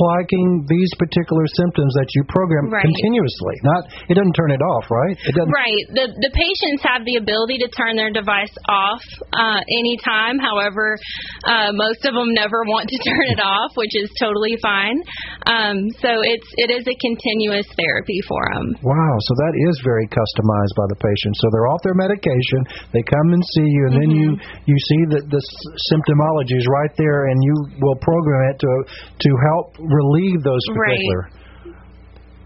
plaguing 0.00 0.64
these 0.64 0.88
particular 0.96 1.44
symptoms 1.60 1.92
that 2.00 2.08
you 2.16 2.24
program 2.32 2.72
Right. 2.72 2.80
continuously. 2.80 3.56
Not 3.62 3.80
it 4.08 4.16
doesn't 4.16 4.32
turn 4.32 4.50
it 4.50 4.62
off, 4.64 4.88
right? 4.88 5.12
It 5.12 5.34
doesn't. 5.36 5.52
Right. 5.52 5.84
The 5.92 6.06
the 6.08 6.32
patients 6.32 6.80
have 6.88 7.04
the 7.04 7.20
ability 7.20 7.60
to 7.60 7.68
turn 7.76 8.00
their 8.00 8.08
device 8.08 8.52
off 8.68 9.04
uh, 9.36 9.60
anytime. 9.60 10.40
However, 10.40 10.96
uh, 11.44 11.76
most 11.76 12.08
of 12.08 12.16
them 12.16 12.32
never 12.32 12.64
want 12.72 12.88
to 12.88 12.96
turn 13.08 13.24
it 13.28 13.40
off, 13.44 13.76
which 13.76 13.92
is 13.92 14.08
totally 14.16 14.56
fine. 14.64 14.96
Um, 15.44 15.76
so 16.00 16.10
it's 16.24 16.48
it 16.56 16.72
is 16.72 16.84
a 16.88 16.96
continuous 16.96 17.68
therapy 17.76 18.20
for 18.24 18.40
them. 18.56 18.66
Wow, 18.80 19.14
so 19.28 19.32
that 19.44 19.54
is 19.68 19.74
very 19.84 20.08
customized 20.08 20.74
by 20.80 20.86
the 20.88 20.98
patient. 20.98 21.32
So 21.36 21.44
they're 21.52 21.68
off 21.68 21.82
their 21.84 21.98
medication, 21.98 22.60
they 22.96 23.04
come 23.04 23.28
and 23.36 23.42
see 23.58 23.68
you, 23.68 23.82
and 23.92 23.96
then 24.00 24.10
you 24.10 24.28
you 24.64 24.76
see 24.76 25.02
that 25.18 25.24
the 25.28 25.42
symptomology 25.92 26.56
is 26.56 26.66
right 26.70 26.94
there, 26.96 27.28
and 27.28 27.36
you 27.44 27.54
will 27.84 27.98
program 28.00 28.54
it 28.54 28.56
to 28.60 28.72
to 29.28 29.30
help 29.52 29.76
relieve 29.90 30.42
those 30.42 30.62
Right. 30.70 30.96
particular. 30.96 31.30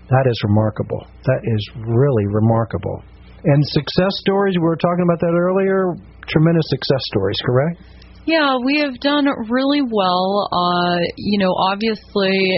That 0.09 0.26
is 0.28 0.38
remarkable. 0.45 1.07
That 1.24 1.40
is 1.45 1.62
really 1.86 2.26
remarkable. 2.26 3.03
And 3.45 3.62
success 3.68 4.12
stories, 4.20 4.55
we 4.57 4.64
were 4.64 4.76
talking 4.76 5.05
about 5.05 5.20
that 5.20 5.34
earlier. 5.36 5.95
Tremendous 6.28 6.64
success 6.68 7.01
stories, 7.12 7.36
correct? 7.45 7.82
Yeah, 8.26 8.57
we 8.64 8.80
have 8.80 8.99
done 9.01 9.28
really 9.51 9.82
well. 9.82 10.49
Uh, 10.51 10.99
you 11.16 11.38
know, 11.38 11.53
obviously, 11.53 12.57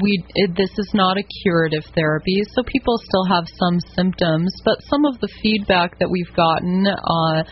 we 0.00 0.24
it, 0.34 0.56
this 0.56 0.70
is 0.78 0.90
not 0.94 1.18
a 1.18 1.22
curative 1.42 1.84
therapy, 1.94 2.42
so 2.54 2.62
people 2.62 2.96
still 2.98 3.24
have 3.26 3.44
some 3.58 3.80
symptoms. 3.96 4.54
But 4.64 4.78
some 4.88 5.04
of 5.04 5.18
the 5.20 5.28
feedback 5.42 5.98
that 5.98 6.08
we've 6.08 6.32
gotten, 6.36 6.86
uh, 6.86 7.42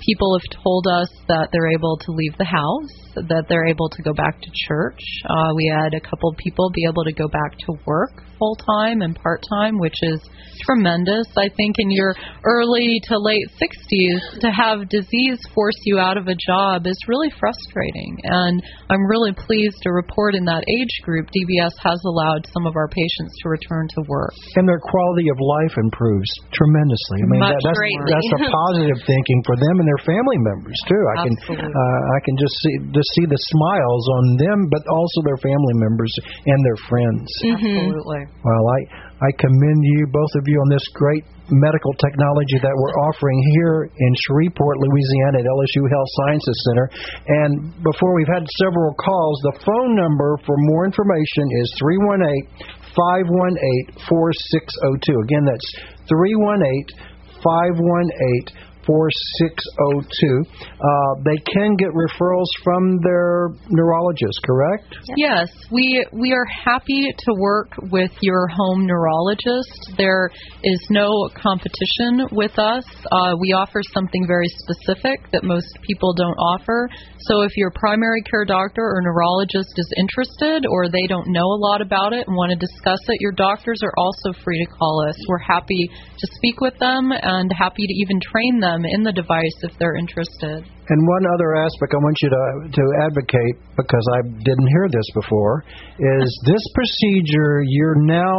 people 0.00 0.38
have 0.38 0.62
told 0.62 0.86
us 0.88 1.08
that 1.28 1.50
they're 1.52 1.72
able 1.72 1.98
to 1.98 2.12
leave 2.12 2.36
the 2.38 2.44
house, 2.44 3.03
that 3.14 3.44
they're 3.48 3.66
able 3.66 3.88
to 3.88 4.02
go 4.02 4.12
back 4.12 4.40
to 4.40 4.50
church. 4.68 5.00
Uh, 5.28 5.50
we 5.56 5.72
had 5.72 5.94
a 5.94 6.00
couple 6.00 6.30
of 6.30 6.36
people 6.36 6.70
be 6.74 6.86
able 6.88 7.04
to 7.04 7.12
go 7.12 7.28
back 7.28 7.56
to 7.66 7.72
work 7.86 8.24
full 8.38 8.56
time 8.66 9.02
and 9.02 9.16
part 9.16 9.40
time, 9.48 9.78
which 9.78 9.96
is 10.02 10.20
tremendous. 10.62 11.26
I 11.36 11.48
think 11.56 11.76
in 11.78 11.90
your 11.90 12.14
early 12.44 13.00
to 13.10 13.14
late 13.18 13.48
60s, 13.56 14.40
to 14.40 14.50
have 14.50 14.88
disease 14.88 15.40
force 15.54 15.78
you 15.84 15.98
out 15.98 16.16
of 16.16 16.26
a 16.28 16.36
job 16.36 16.86
is 16.86 16.98
really 17.08 17.30
frustrating. 17.38 18.16
And 18.24 18.62
I'm 18.90 19.04
really 19.06 19.32
pleased 19.32 19.76
to 19.82 19.90
report 19.90 20.34
in 20.34 20.44
that 20.44 20.64
age 20.68 20.94
group, 21.02 21.26
DBS 21.30 21.74
has 21.82 22.00
allowed 22.04 22.46
some 22.52 22.66
of 22.66 22.76
our 22.76 22.88
patients 22.88 23.32
to 23.42 23.48
return 23.48 23.88
to 23.96 24.00
work. 24.08 24.34
And 24.56 24.68
their 24.68 24.80
quality 24.80 25.28
of 25.30 25.38
life 25.40 25.74
improves 25.78 26.30
tremendously. 26.52 27.18
I 27.22 27.26
mean, 27.28 27.40
that, 27.40 27.56
that's 27.64 27.78
greatly. 27.78 28.10
that's 28.12 28.44
a 28.44 28.50
positive 28.50 28.98
thinking 29.06 29.40
for 29.46 29.56
them 29.56 29.74
and 29.80 29.86
their 29.88 30.02
family 30.04 30.38
members 30.42 30.78
too. 30.88 31.02
I 31.14 31.16
can 31.24 31.34
uh, 31.64 32.00
I 32.14 32.18
can 32.24 32.36
just 32.36 32.54
see 32.60 32.74
just 33.04 33.12
see 33.20 33.28
the 33.28 33.42
smiles 33.52 34.04
on 34.16 34.24
them, 34.40 34.58
but 34.72 34.80
also 34.88 35.18
their 35.28 35.40
family 35.44 35.76
members 35.76 36.12
and 36.48 36.58
their 36.64 36.80
friends. 36.88 37.28
Mm-hmm. 37.44 37.76
Absolutely. 37.84 38.22
Well, 38.40 38.64
I 38.64 38.80
I 39.28 39.30
commend 39.36 39.80
you 39.84 40.08
both 40.08 40.32
of 40.40 40.44
you 40.48 40.56
on 40.58 40.68
this 40.72 40.84
great 40.96 41.24
medical 41.52 41.92
technology 42.00 42.56
that 42.64 42.72
we're 42.72 42.96
offering 43.04 43.36
here 43.60 43.88
in 43.92 44.12
Shreveport, 44.26 44.80
Louisiana 44.80 45.44
at 45.44 45.46
LSU 45.46 45.84
Health 45.92 46.10
Sciences 46.24 46.58
Center. 46.68 46.86
And 47.28 47.52
before 47.84 48.16
we've 48.16 48.32
had 48.32 48.48
several 48.64 48.96
calls, 48.96 49.36
the 49.52 49.56
phone 49.60 49.92
number 49.92 50.40
for 50.48 50.56
more 50.72 50.88
information 50.88 51.44
is 51.60 51.68
318 51.78 52.72
518 52.96 54.08
4602. 54.08 55.24
Again, 55.28 55.44
that's 55.44 55.68
318 56.08 57.12
518 57.44 58.73
4602. 58.86 60.44
Uh, 60.44 61.20
they 61.24 61.38
can 61.52 61.76
get 61.76 61.88
referrals 61.90 62.48
from 62.62 62.98
their 63.02 63.48
neurologist, 63.68 64.38
correct? 64.44 64.96
Yes, 65.16 65.48
we 65.70 66.04
we 66.12 66.32
are 66.32 66.46
happy 66.46 67.06
to 67.16 67.32
work 67.38 67.72
with 67.90 68.10
your 68.20 68.46
home 68.48 68.86
neurologist. 68.86 69.94
There 69.96 70.30
is 70.62 70.80
no 70.90 71.08
competition 71.34 72.28
with 72.32 72.58
us. 72.58 72.84
Uh, 73.10 73.34
we 73.40 73.52
offer 73.52 73.80
something 73.92 74.26
very 74.26 74.48
specific 74.48 75.30
that 75.32 75.44
most 75.44 75.78
people 75.82 76.14
don't 76.14 76.36
offer. 76.36 76.88
So 77.28 77.42
if 77.42 77.56
your 77.56 77.70
primary 77.74 78.22
care 78.22 78.44
doctor 78.44 78.82
or 78.82 79.00
neurologist 79.00 79.72
is 79.76 79.88
interested 79.98 80.66
or 80.68 80.88
they 80.88 81.06
don't 81.08 81.28
know 81.28 81.46
a 81.46 81.60
lot 81.60 81.80
about 81.80 82.12
it 82.12 82.26
and 82.26 82.36
want 82.36 82.52
to 82.52 82.58
discuss 82.58 83.00
it, 83.08 83.20
your 83.20 83.32
doctors 83.32 83.80
are 83.82 83.94
also 83.96 84.32
free 84.44 84.58
to 84.64 84.70
call 84.70 85.06
us. 85.08 85.16
We're 85.28 85.38
happy 85.38 85.88
to 85.88 86.26
speak 86.36 86.60
with 86.60 86.78
them 86.78 87.12
and 87.12 87.50
happy 87.52 87.86
to 87.86 87.94
even 88.02 88.20
train 88.20 88.60
them 88.60 88.73
in 88.82 89.06
the 89.06 89.14
device 89.14 89.54
if 89.62 89.70
they're 89.78 89.94
interested. 89.94 90.66
And 90.66 90.98
one 91.06 91.24
other 91.30 91.54
aspect 91.62 91.94
I 91.94 92.00
want 92.02 92.18
you 92.18 92.30
to 92.34 92.44
to 92.74 92.84
advocate 93.06 93.56
because 93.78 94.06
I 94.18 94.20
didn't 94.42 94.68
hear 94.74 94.86
this 94.90 95.08
before 95.14 95.62
is 95.96 96.28
this 96.50 96.64
procedure 96.74 97.62
you're 97.62 98.02
now 98.02 98.34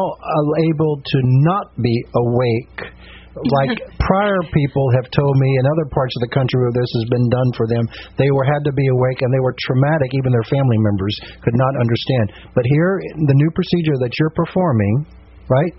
able 0.68 1.00
to 1.00 1.18
not 1.48 1.72
be 1.80 1.96
awake. 2.12 2.92
Like 3.36 3.80
prior 4.08 4.42
people 4.52 4.86
have 5.00 5.08
told 5.12 5.34
me 5.40 5.50
in 5.60 5.66
other 5.68 5.88
parts 5.92 6.14
of 6.20 6.22
the 6.28 6.34
country 6.36 6.60
where 6.62 6.76
this 6.76 6.92
has 7.02 7.06
been 7.10 7.28
done 7.32 7.50
for 7.56 7.66
them, 7.68 7.84
they 8.20 8.30
were 8.32 8.46
had 8.46 8.64
to 8.68 8.74
be 8.74 8.88
awake 8.92 9.20
and 9.24 9.32
they 9.32 9.44
were 9.44 9.56
traumatic. 9.66 10.10
Even 10.14 10.32
their 10.32 10.50
family 10.52 10.80
members 10.84 11.16
could 11.42 11.58
not 11.58 11.74
understand. 11.80 12.52
But 12.54 12.66
here, 12.68 13.02
the 13.26 13.38
new 13.38 13.52
procedure 13.56 13.98
that 14.06 14.14
you're 14.20 14.36
performing, 14.38 15.06
right? 15.50 15.74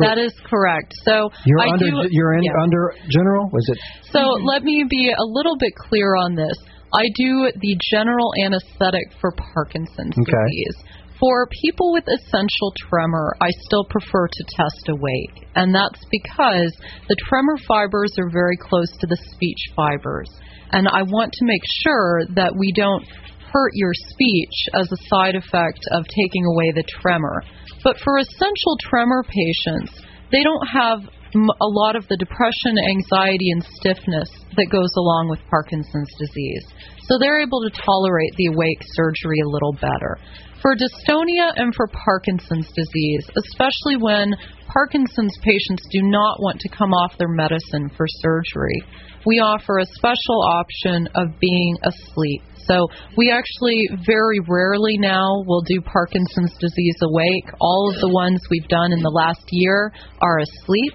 That 0.00 0.18
is 0.18 0.32
correct. 0.44 0.92
So 1.04 1.30
You're 1.44 1.60
I 1.60 1.72
under 1.72 1.86
do, 1.86 2.08
you're 2.10 2.34
in 2.34 2.42
yeah. 2.42 2.62
under 2.62 2.94
general. 3.10 3.48
Was 3.52 3.66
it? 3.68 3.78
So 4.10 4.20
let 4.44 4.62
me 4.64 4.84
be 4.88 5.12
a 5.16 5.24
little 5.24 5.56
bit 5.58 5.72
clear 5.76 6.16
on 6.16 6.34
this. 6.34 6.56
I 6.92 7.04
do 7.16 7.52
the 7.54 7.76
general 7.90 8.32
anesthetic 8.44 9.12
for 9.20 9.32
Parkinson's 9.54 10.16
Okay. 10.16 10.32
disease. 10.32 10.76
For 11.20 11.48
people 11.62 11.92
with 11.92 12.04
essential 12.06 12.72
tremor, 12.88 13.34
I 13.40 13.48
still 13.66 13.84
prefer 13.90 14.28
to 14.28 14.44
test 14.54 14.88
awake, 14.88 15.48
and 15.56 15.74
that's 15.74 16.00
because 16.12 16.72
the 17.08 17.16
tremor 17.28 17.58
fibers 17.66 18.14
are 18.18 18.30
very 18.30 18.56
close 18.56 18.88
to 19.00 19.06
the 19.08 19.18
speech 19.34 19.58
fibers, 19.74 20.30
and 20.70 20.86
I 20.86 21.02
want 21.02 21.32
to 21.32 21.44
make 21.44 21.62
sure 21.82 22.22
that 22.36 22.54
we 22.56 22.72
don't 22.72 23.04
hurt 23.52 23.72
your 23.74 23.92
speech 23.94 24.56
as 24.74 24.90
a 24.92 25.02
side 25.08 25.34
effect 25.34 25.80
of 25.92 26.04
taking 26.06 26.44
away 26.46 26.72
the 26.74 26.84
tremor. 27.00 27.42
But 27.84 27.98
for 27.98 28.18
essential 28.18 28.76
tremor 28.82 29.24
patients, 29.24 29.92
they 30.30 30.42
don't 30.42 30.66
have 30.66 31.00
a 31.34 31.68
lot 31.68 31.96
of 31.96 32.08
the 32.08 32.16
depression, 32.16 32.78
anxiety, 32.78 33.50
and 33.52 33.62
stiffness 33.64 34.30
that 34.56 34.72
goes 34.72 34.90
along 34.96 35.28
with 35.28 35.40
Parkinson's 35.50 36.08
disease. 36.18 36.64
So 37.04 37.18
they're 37.20 37.42
able 37.42 37.60
to 37.68 37.70
tolerate 37.70 38.32
the 38.36 38.46
awake 38.46 38.80
surgery 38.96 39.40
a 39.44 39.48
little 39.48 39.72
better. 39.74 40.18
For 40.62 40.74
dystonia 40.74 41.52
and 41.54 41.72
for 41.74 41.86
Parkinson's 41.86 42.68
disease, 42.74 43.24
especially 43.36 43.96
when 44.00 44.34
Parkinson's 44.66 45.36
patients 45.42 45.84
do 45.92 46.02
not 46.02 46.40
want 46.40 46.60
to 46.60 46.68
come 46.68 46.92
off 46.92 47.16
their 47.18 47.28
medicine 47.28 47.90
for 47.96 48.06
surgery, 48.08 48.82
we 49.24 49.38
offer 49.38 49.78
a 49.78 49.86
special 49.86 50.42
option 50.42 51.08
of 51.14 51.38
being 51.40 51.76
asleep. 51.84 52.42
So 52.68 52.86
we 53.16 53.32
actually 53.32 53.80
very 54.06 54.40
rarely 54.46 54.98
now 54.98 55.42
will 55.46 55.62
do 55.62 55.80
Parkinson's 55.80 56.52
disease 56.60 56.96
awake. 57.02 57.48
All 57.60 57.90
of 57.92 58.00
the 58.00 58.12
ones 58.12 58.40
we've 58.50 58.68
done 58.68 58.92
in 58.92 59.00
the 59.00 59.10
last 59.10 59.44
year 59.50 59.92
are 60.20 60.38
asleep. 60.38 60.92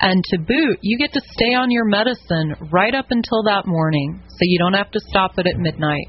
And 0.00 0.22
to 0.30 0.38
boot, 0.38 0.78
you 0.82 0.98
get 0.98 1.12
to 1.14 1.20
stay 1.32 1.54
on 1.54 1.70
your 1.70 1.86
medicine 1.86 2.54
right 2.70 2.94
up 2.94 3.06
until 3.10 3.42
that 3.44 3.64
morning, 3.64 4.20
so 4.28 4.38
you 4.42 4.58
don't 4.58 4.74
have 4.74 4.90
to 4.90 5.00
stop 5.08 5.38
it 5.38 5.46
at 5.46 5.56
midnight. 5.56 6.08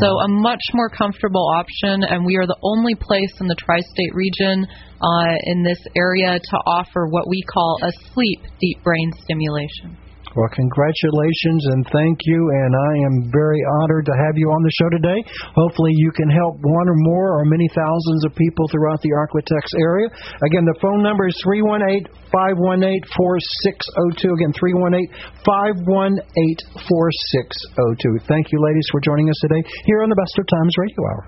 So 0.00 0.06
a 0.06 0.28
much 0.28 0.62
more 0.72 0.88
comfortable 0.88 1.46
option, 1.54 2.02
and 2.02 2.24
we 2.24 2.36
are 2.36 2.46
the 2.46 2.58
only 2.62 2.94
place 2.94 3.30
in 3.40 3.46
the 3.46 3.54
tri-state 3.54 4.14
region 4.14 4.66
uh, 5.00 5.34
in 5.44 5.62
this 5.62 5.78
area 5.94 6.38
to 6.38 6.56
offer 6.66 7.06
what 7.06 7.28
we 7.28 7.42
call 7.52 7.78
a 7.82 7.92
sleep 8.12 8.40
deep 8.60 8.82
brain 8.82 9.12
stimulation. 9.22 9.98
Well, 10.34 10.50
congratulations 10.50 11.62
and 11.70 11.86
thank 11.94 12.18
you, 12.26 12.40
and 12.42 12.74
I 12.74 12.92
am 13.06 13.30
very 13.30 13.62
honored 13.82 14.02
to 14.06 14.14
have 14.18 14.34
you 14.34 14.50
on 14.50 14.62
the 14.66 14.74
show 14.74 14.90
today. 14.90 15.22
Hopefully, 15.54 15.94
you 15.94 16.10
can 16.10 16.26
help 16.26 16.58
one 16.58 16.88
or 16.90 16.98
more 17.06 17.38
or 17.38 17.44
many 17.46 17.70
thousands 17.70 18.26
of 18.26 18.34
people 18.34 18.66
throughout 18.66 18.98
the 19.06 19.14
ArkLaTex 19.14 19.62
area. 19.78 20.10
Again, 20.42 20.66
the 20.66 20.74
phone 20.82 21.06
number 21.06 21.30
is 21.30 21.38
318 21.46 22.10
518 22.34 23.06
4602. 23.14 24.34
Again, 24.34 24.50
318 24.58 25.06
518 25.46 26.82
4602. 26.82 28.26
Thank 28.26 28.50
you, 28.50 28.58
ladies, 28.58 28.90
for 28.90 28.98
joining 29.06 29.30
us 29.30 29.38
today 29.38 29.62
here 29.86 30.02
on 30.02 30.10
the 30.10 30.18
Best 30.18 30.34
of 30.34 30.50
Times 30.50 30.74
Radio 30.82 31.02
Hour. 31.14 31.22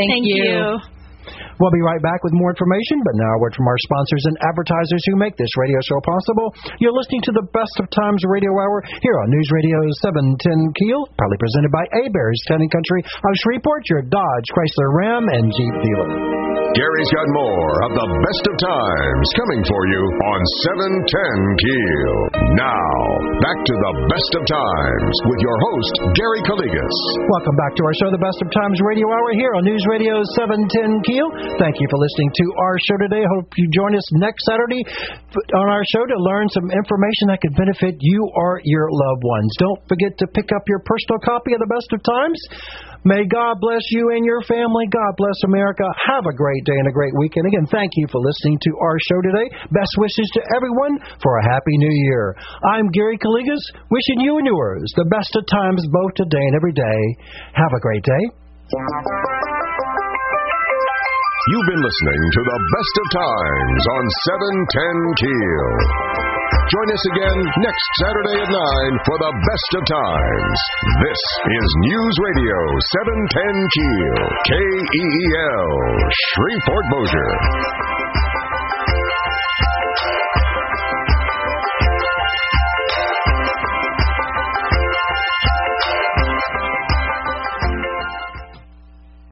Thank, 0.00 0.24
you. 0.24 0.95
We'll 1.58 1.74
be 1.74 1.82
right 1.82 2.02
back 2.02 2.20
with 2.22 2.34
more 2.36 2.52
information, 2.52 3.00
but 3.02 3.14
now 3.16 3.30
a 3.36 3.40
word 3.40 3.54
from 3.56 3.66
our 3.66 3.80
sponsors 3.86 4.24
and 4.28 4.36
advertisers 4.44 5.02
who 5.08 5.16
make 5.16 5.34
this 5.36 5.50
radio 5.56 5.80
show 5.84 6.00
possible. 6.04 6.52
You're 6.78 6.96
listening 6.96 7.22
to 7.28 7.34
the 7.34 7.46
Best 7.50 7.74
of 7.80 7.90
Times 7.90 8.22
Radio 8.28 8.52
Hour 8.52 8.84
here 9.00 9.16
on 9.16 9.32
News 9.32 9.48
Radio 9.52 9.78
710 10.04 10.76
Keel, 10.78 11.02
proudly 11.16 11.38
presented 11.40 11.72
by 11.72 11.84
Heberts 11.96 12.42
Town 12.48 12.60
and 12.60 12.70
Country 12.70 13.00
of 13.02 13.32
Shreveport, 13.42 13.82
your 13.88 14.02
Dodge, 14.06 14.46
Chrysler, 14.52 14.90
Ram, 14.92 15.24
and 15.32 15.52
Jeep 15.52 15.74
dealer. 15.80 16.35
Gary's 16.76 17.12
got 17.16 17.24
more 17.32 17.72
of 17.88 17.92
the 17.96 18.08
best 18.20 18.44
of 18.52 18.56
times 18.60 19.26
coming 19.32 19.64
for 19.64 19.82
you 19.88 20.02
on 20.28 20.40
710 21.08 21.56
Keel. 21.56 22.16
Now, 22.52 22.92
back 23.40 23.56
to 23.64 23.74
the 23.80 23.92
best 24.12 24.32
of 24.36 24.44
times 24.44 25.14
with 25.24 25.40
your 25.40 25.56
host, 25.56 25.94
Gary 26.12 26.44
Calligas. 26.44 26.98
Welcome 27.32 27.56
back 27.56 27.80
to 27.80 27.82
our 27.88 27.96
show, 27.96 28.12
The 28.12 28.20
Best 28.20 28.44
of 28.44 28.52
Times 28.52 28.76
Radio 28.84 29.08
Hour, 29.08 29.32
here 29.40 29.56
on 29.56 29.64
News 29.64 29.80
Radio 29.88 30.20
710 30.36 31.00
Keel. 31.08 31.56
Thank 31.56 31.80
you 31.80 31.88
for 31.88 31.96
listening 31.96 32.28
to 32.44 32.46
our 32.60 32.76
show 32.84 33.00
today. 33.08 33.24
Hope 33.24 33.48
you 33.56 33.72
join 33.72 33.96
us 33.96 34.04
next 34.20 34.44
Saturday 34.44 34.84
on 35.56 35.66
our 35.72 35.84
show 35.96 36.04
to 36.04 36.16
learn 36.20 36.52
some 36.52 36.68
information 36.68 37.32
that 37.32 37.40
could 37.40 37.56
benefit 37.56 37.96
you 38.04 38.20
or 38.36 38.60
your 38.68 38.92
loved 38.92 39.24
ones. 39.24 39.48
Don't 39.56 39.80
forget 39.88 40.12
to 40.20 40.28
pick 40.28 40.52
up 40.52 40.68
your 40.68 40.84
personal 40.84 41.24
copy 41.24 41.56
of 41.56 41.60
The 41.64 41.72
Best 41.72 41.88
of 41.96 42.04
Times. 42.04 42.40
May 43.06 43.22
God 43.30 43.62
bless 43.62 43.86
you 43.94 44.10
and 44.18 44.26
your 44.26 44.42
family. 44.50 44.82
God 44.90 45.14
bless 45.14 45.38
America. 45.46 45.86
Have 46.10 46.26
a 46.26 46.34
great 46.34 46.58
day 46.66 46.74
and 46.74 46.90
a 46.90 46.98
great 46.98 47.14
weekend. 47.14 47.46
Again, 47.46 47.70
thank 47.70 47.94
you 47.94 48.10
for 48.10 48.18
listening 48.18 48.58
to 48.66 48.70
our 48.82 48.98
show 48.98 49.22
today. 49.22 49.46
Best 49.70 49.94
wishes 50.02 50.26
to 50.34 50.42
everyone 50.58 50.98
for 51.22 51.38
a 51.38 51.46
happy 51.46 51.78
new 51.78 51.94
year. 52.10 52.34
I'm 52.74 52.90
Gary 52.90 53.14
Calligas, 53.22 53.62
wishing 53.94 54.26
you 54.26 54.42
and 54.42 54.46
yours 54.50 54.90
the 54.98 55.06
best 55.06 55.30
of 55.38 55.46
times 55.46 55.86
both 55.86 56.18
today 56.18 56.46
and 56.50 56.56
every 56.58 56.74
day. 56.74 57.00
Have 57.54 57.70
a 57.78 57.80
great 57.80 58.02
day. 58.02 58.22
You've 61.46 61.68
been 61.70 61.86
listening 61.86 62.22
to 62.26 62.42
the 62.42 62.58
best 62.74 62.94
of 62.98 63.06
times 63.22 63.82
on 63.86 64.02
710 64.34 65.14
Keel. 65.22 66.35
Join 66.66 66.88
us 66.90 67.04
again 67.14 67.38
next 67.62 67.86
Saturday 68.02 68.42
at 68.42 68.50
9 68.50 69.06
for 69.06 69.16
the 69.22 69.32
best 69.38 69.70
of 69.78 69.82
times. 69.86 70.58
This 70.98 71.22
is 71.46 71.68
News 71.94 72.14
Radio 72.26 72.58
710 73.06 73.70
Keel, 73.70 74.18
K 74.50 74.52
E 74.58 75.04
E 75.06 75.26
L, 75.62 75.70
Shreveport 76.10 76.84
Bossier. 76.90 77.85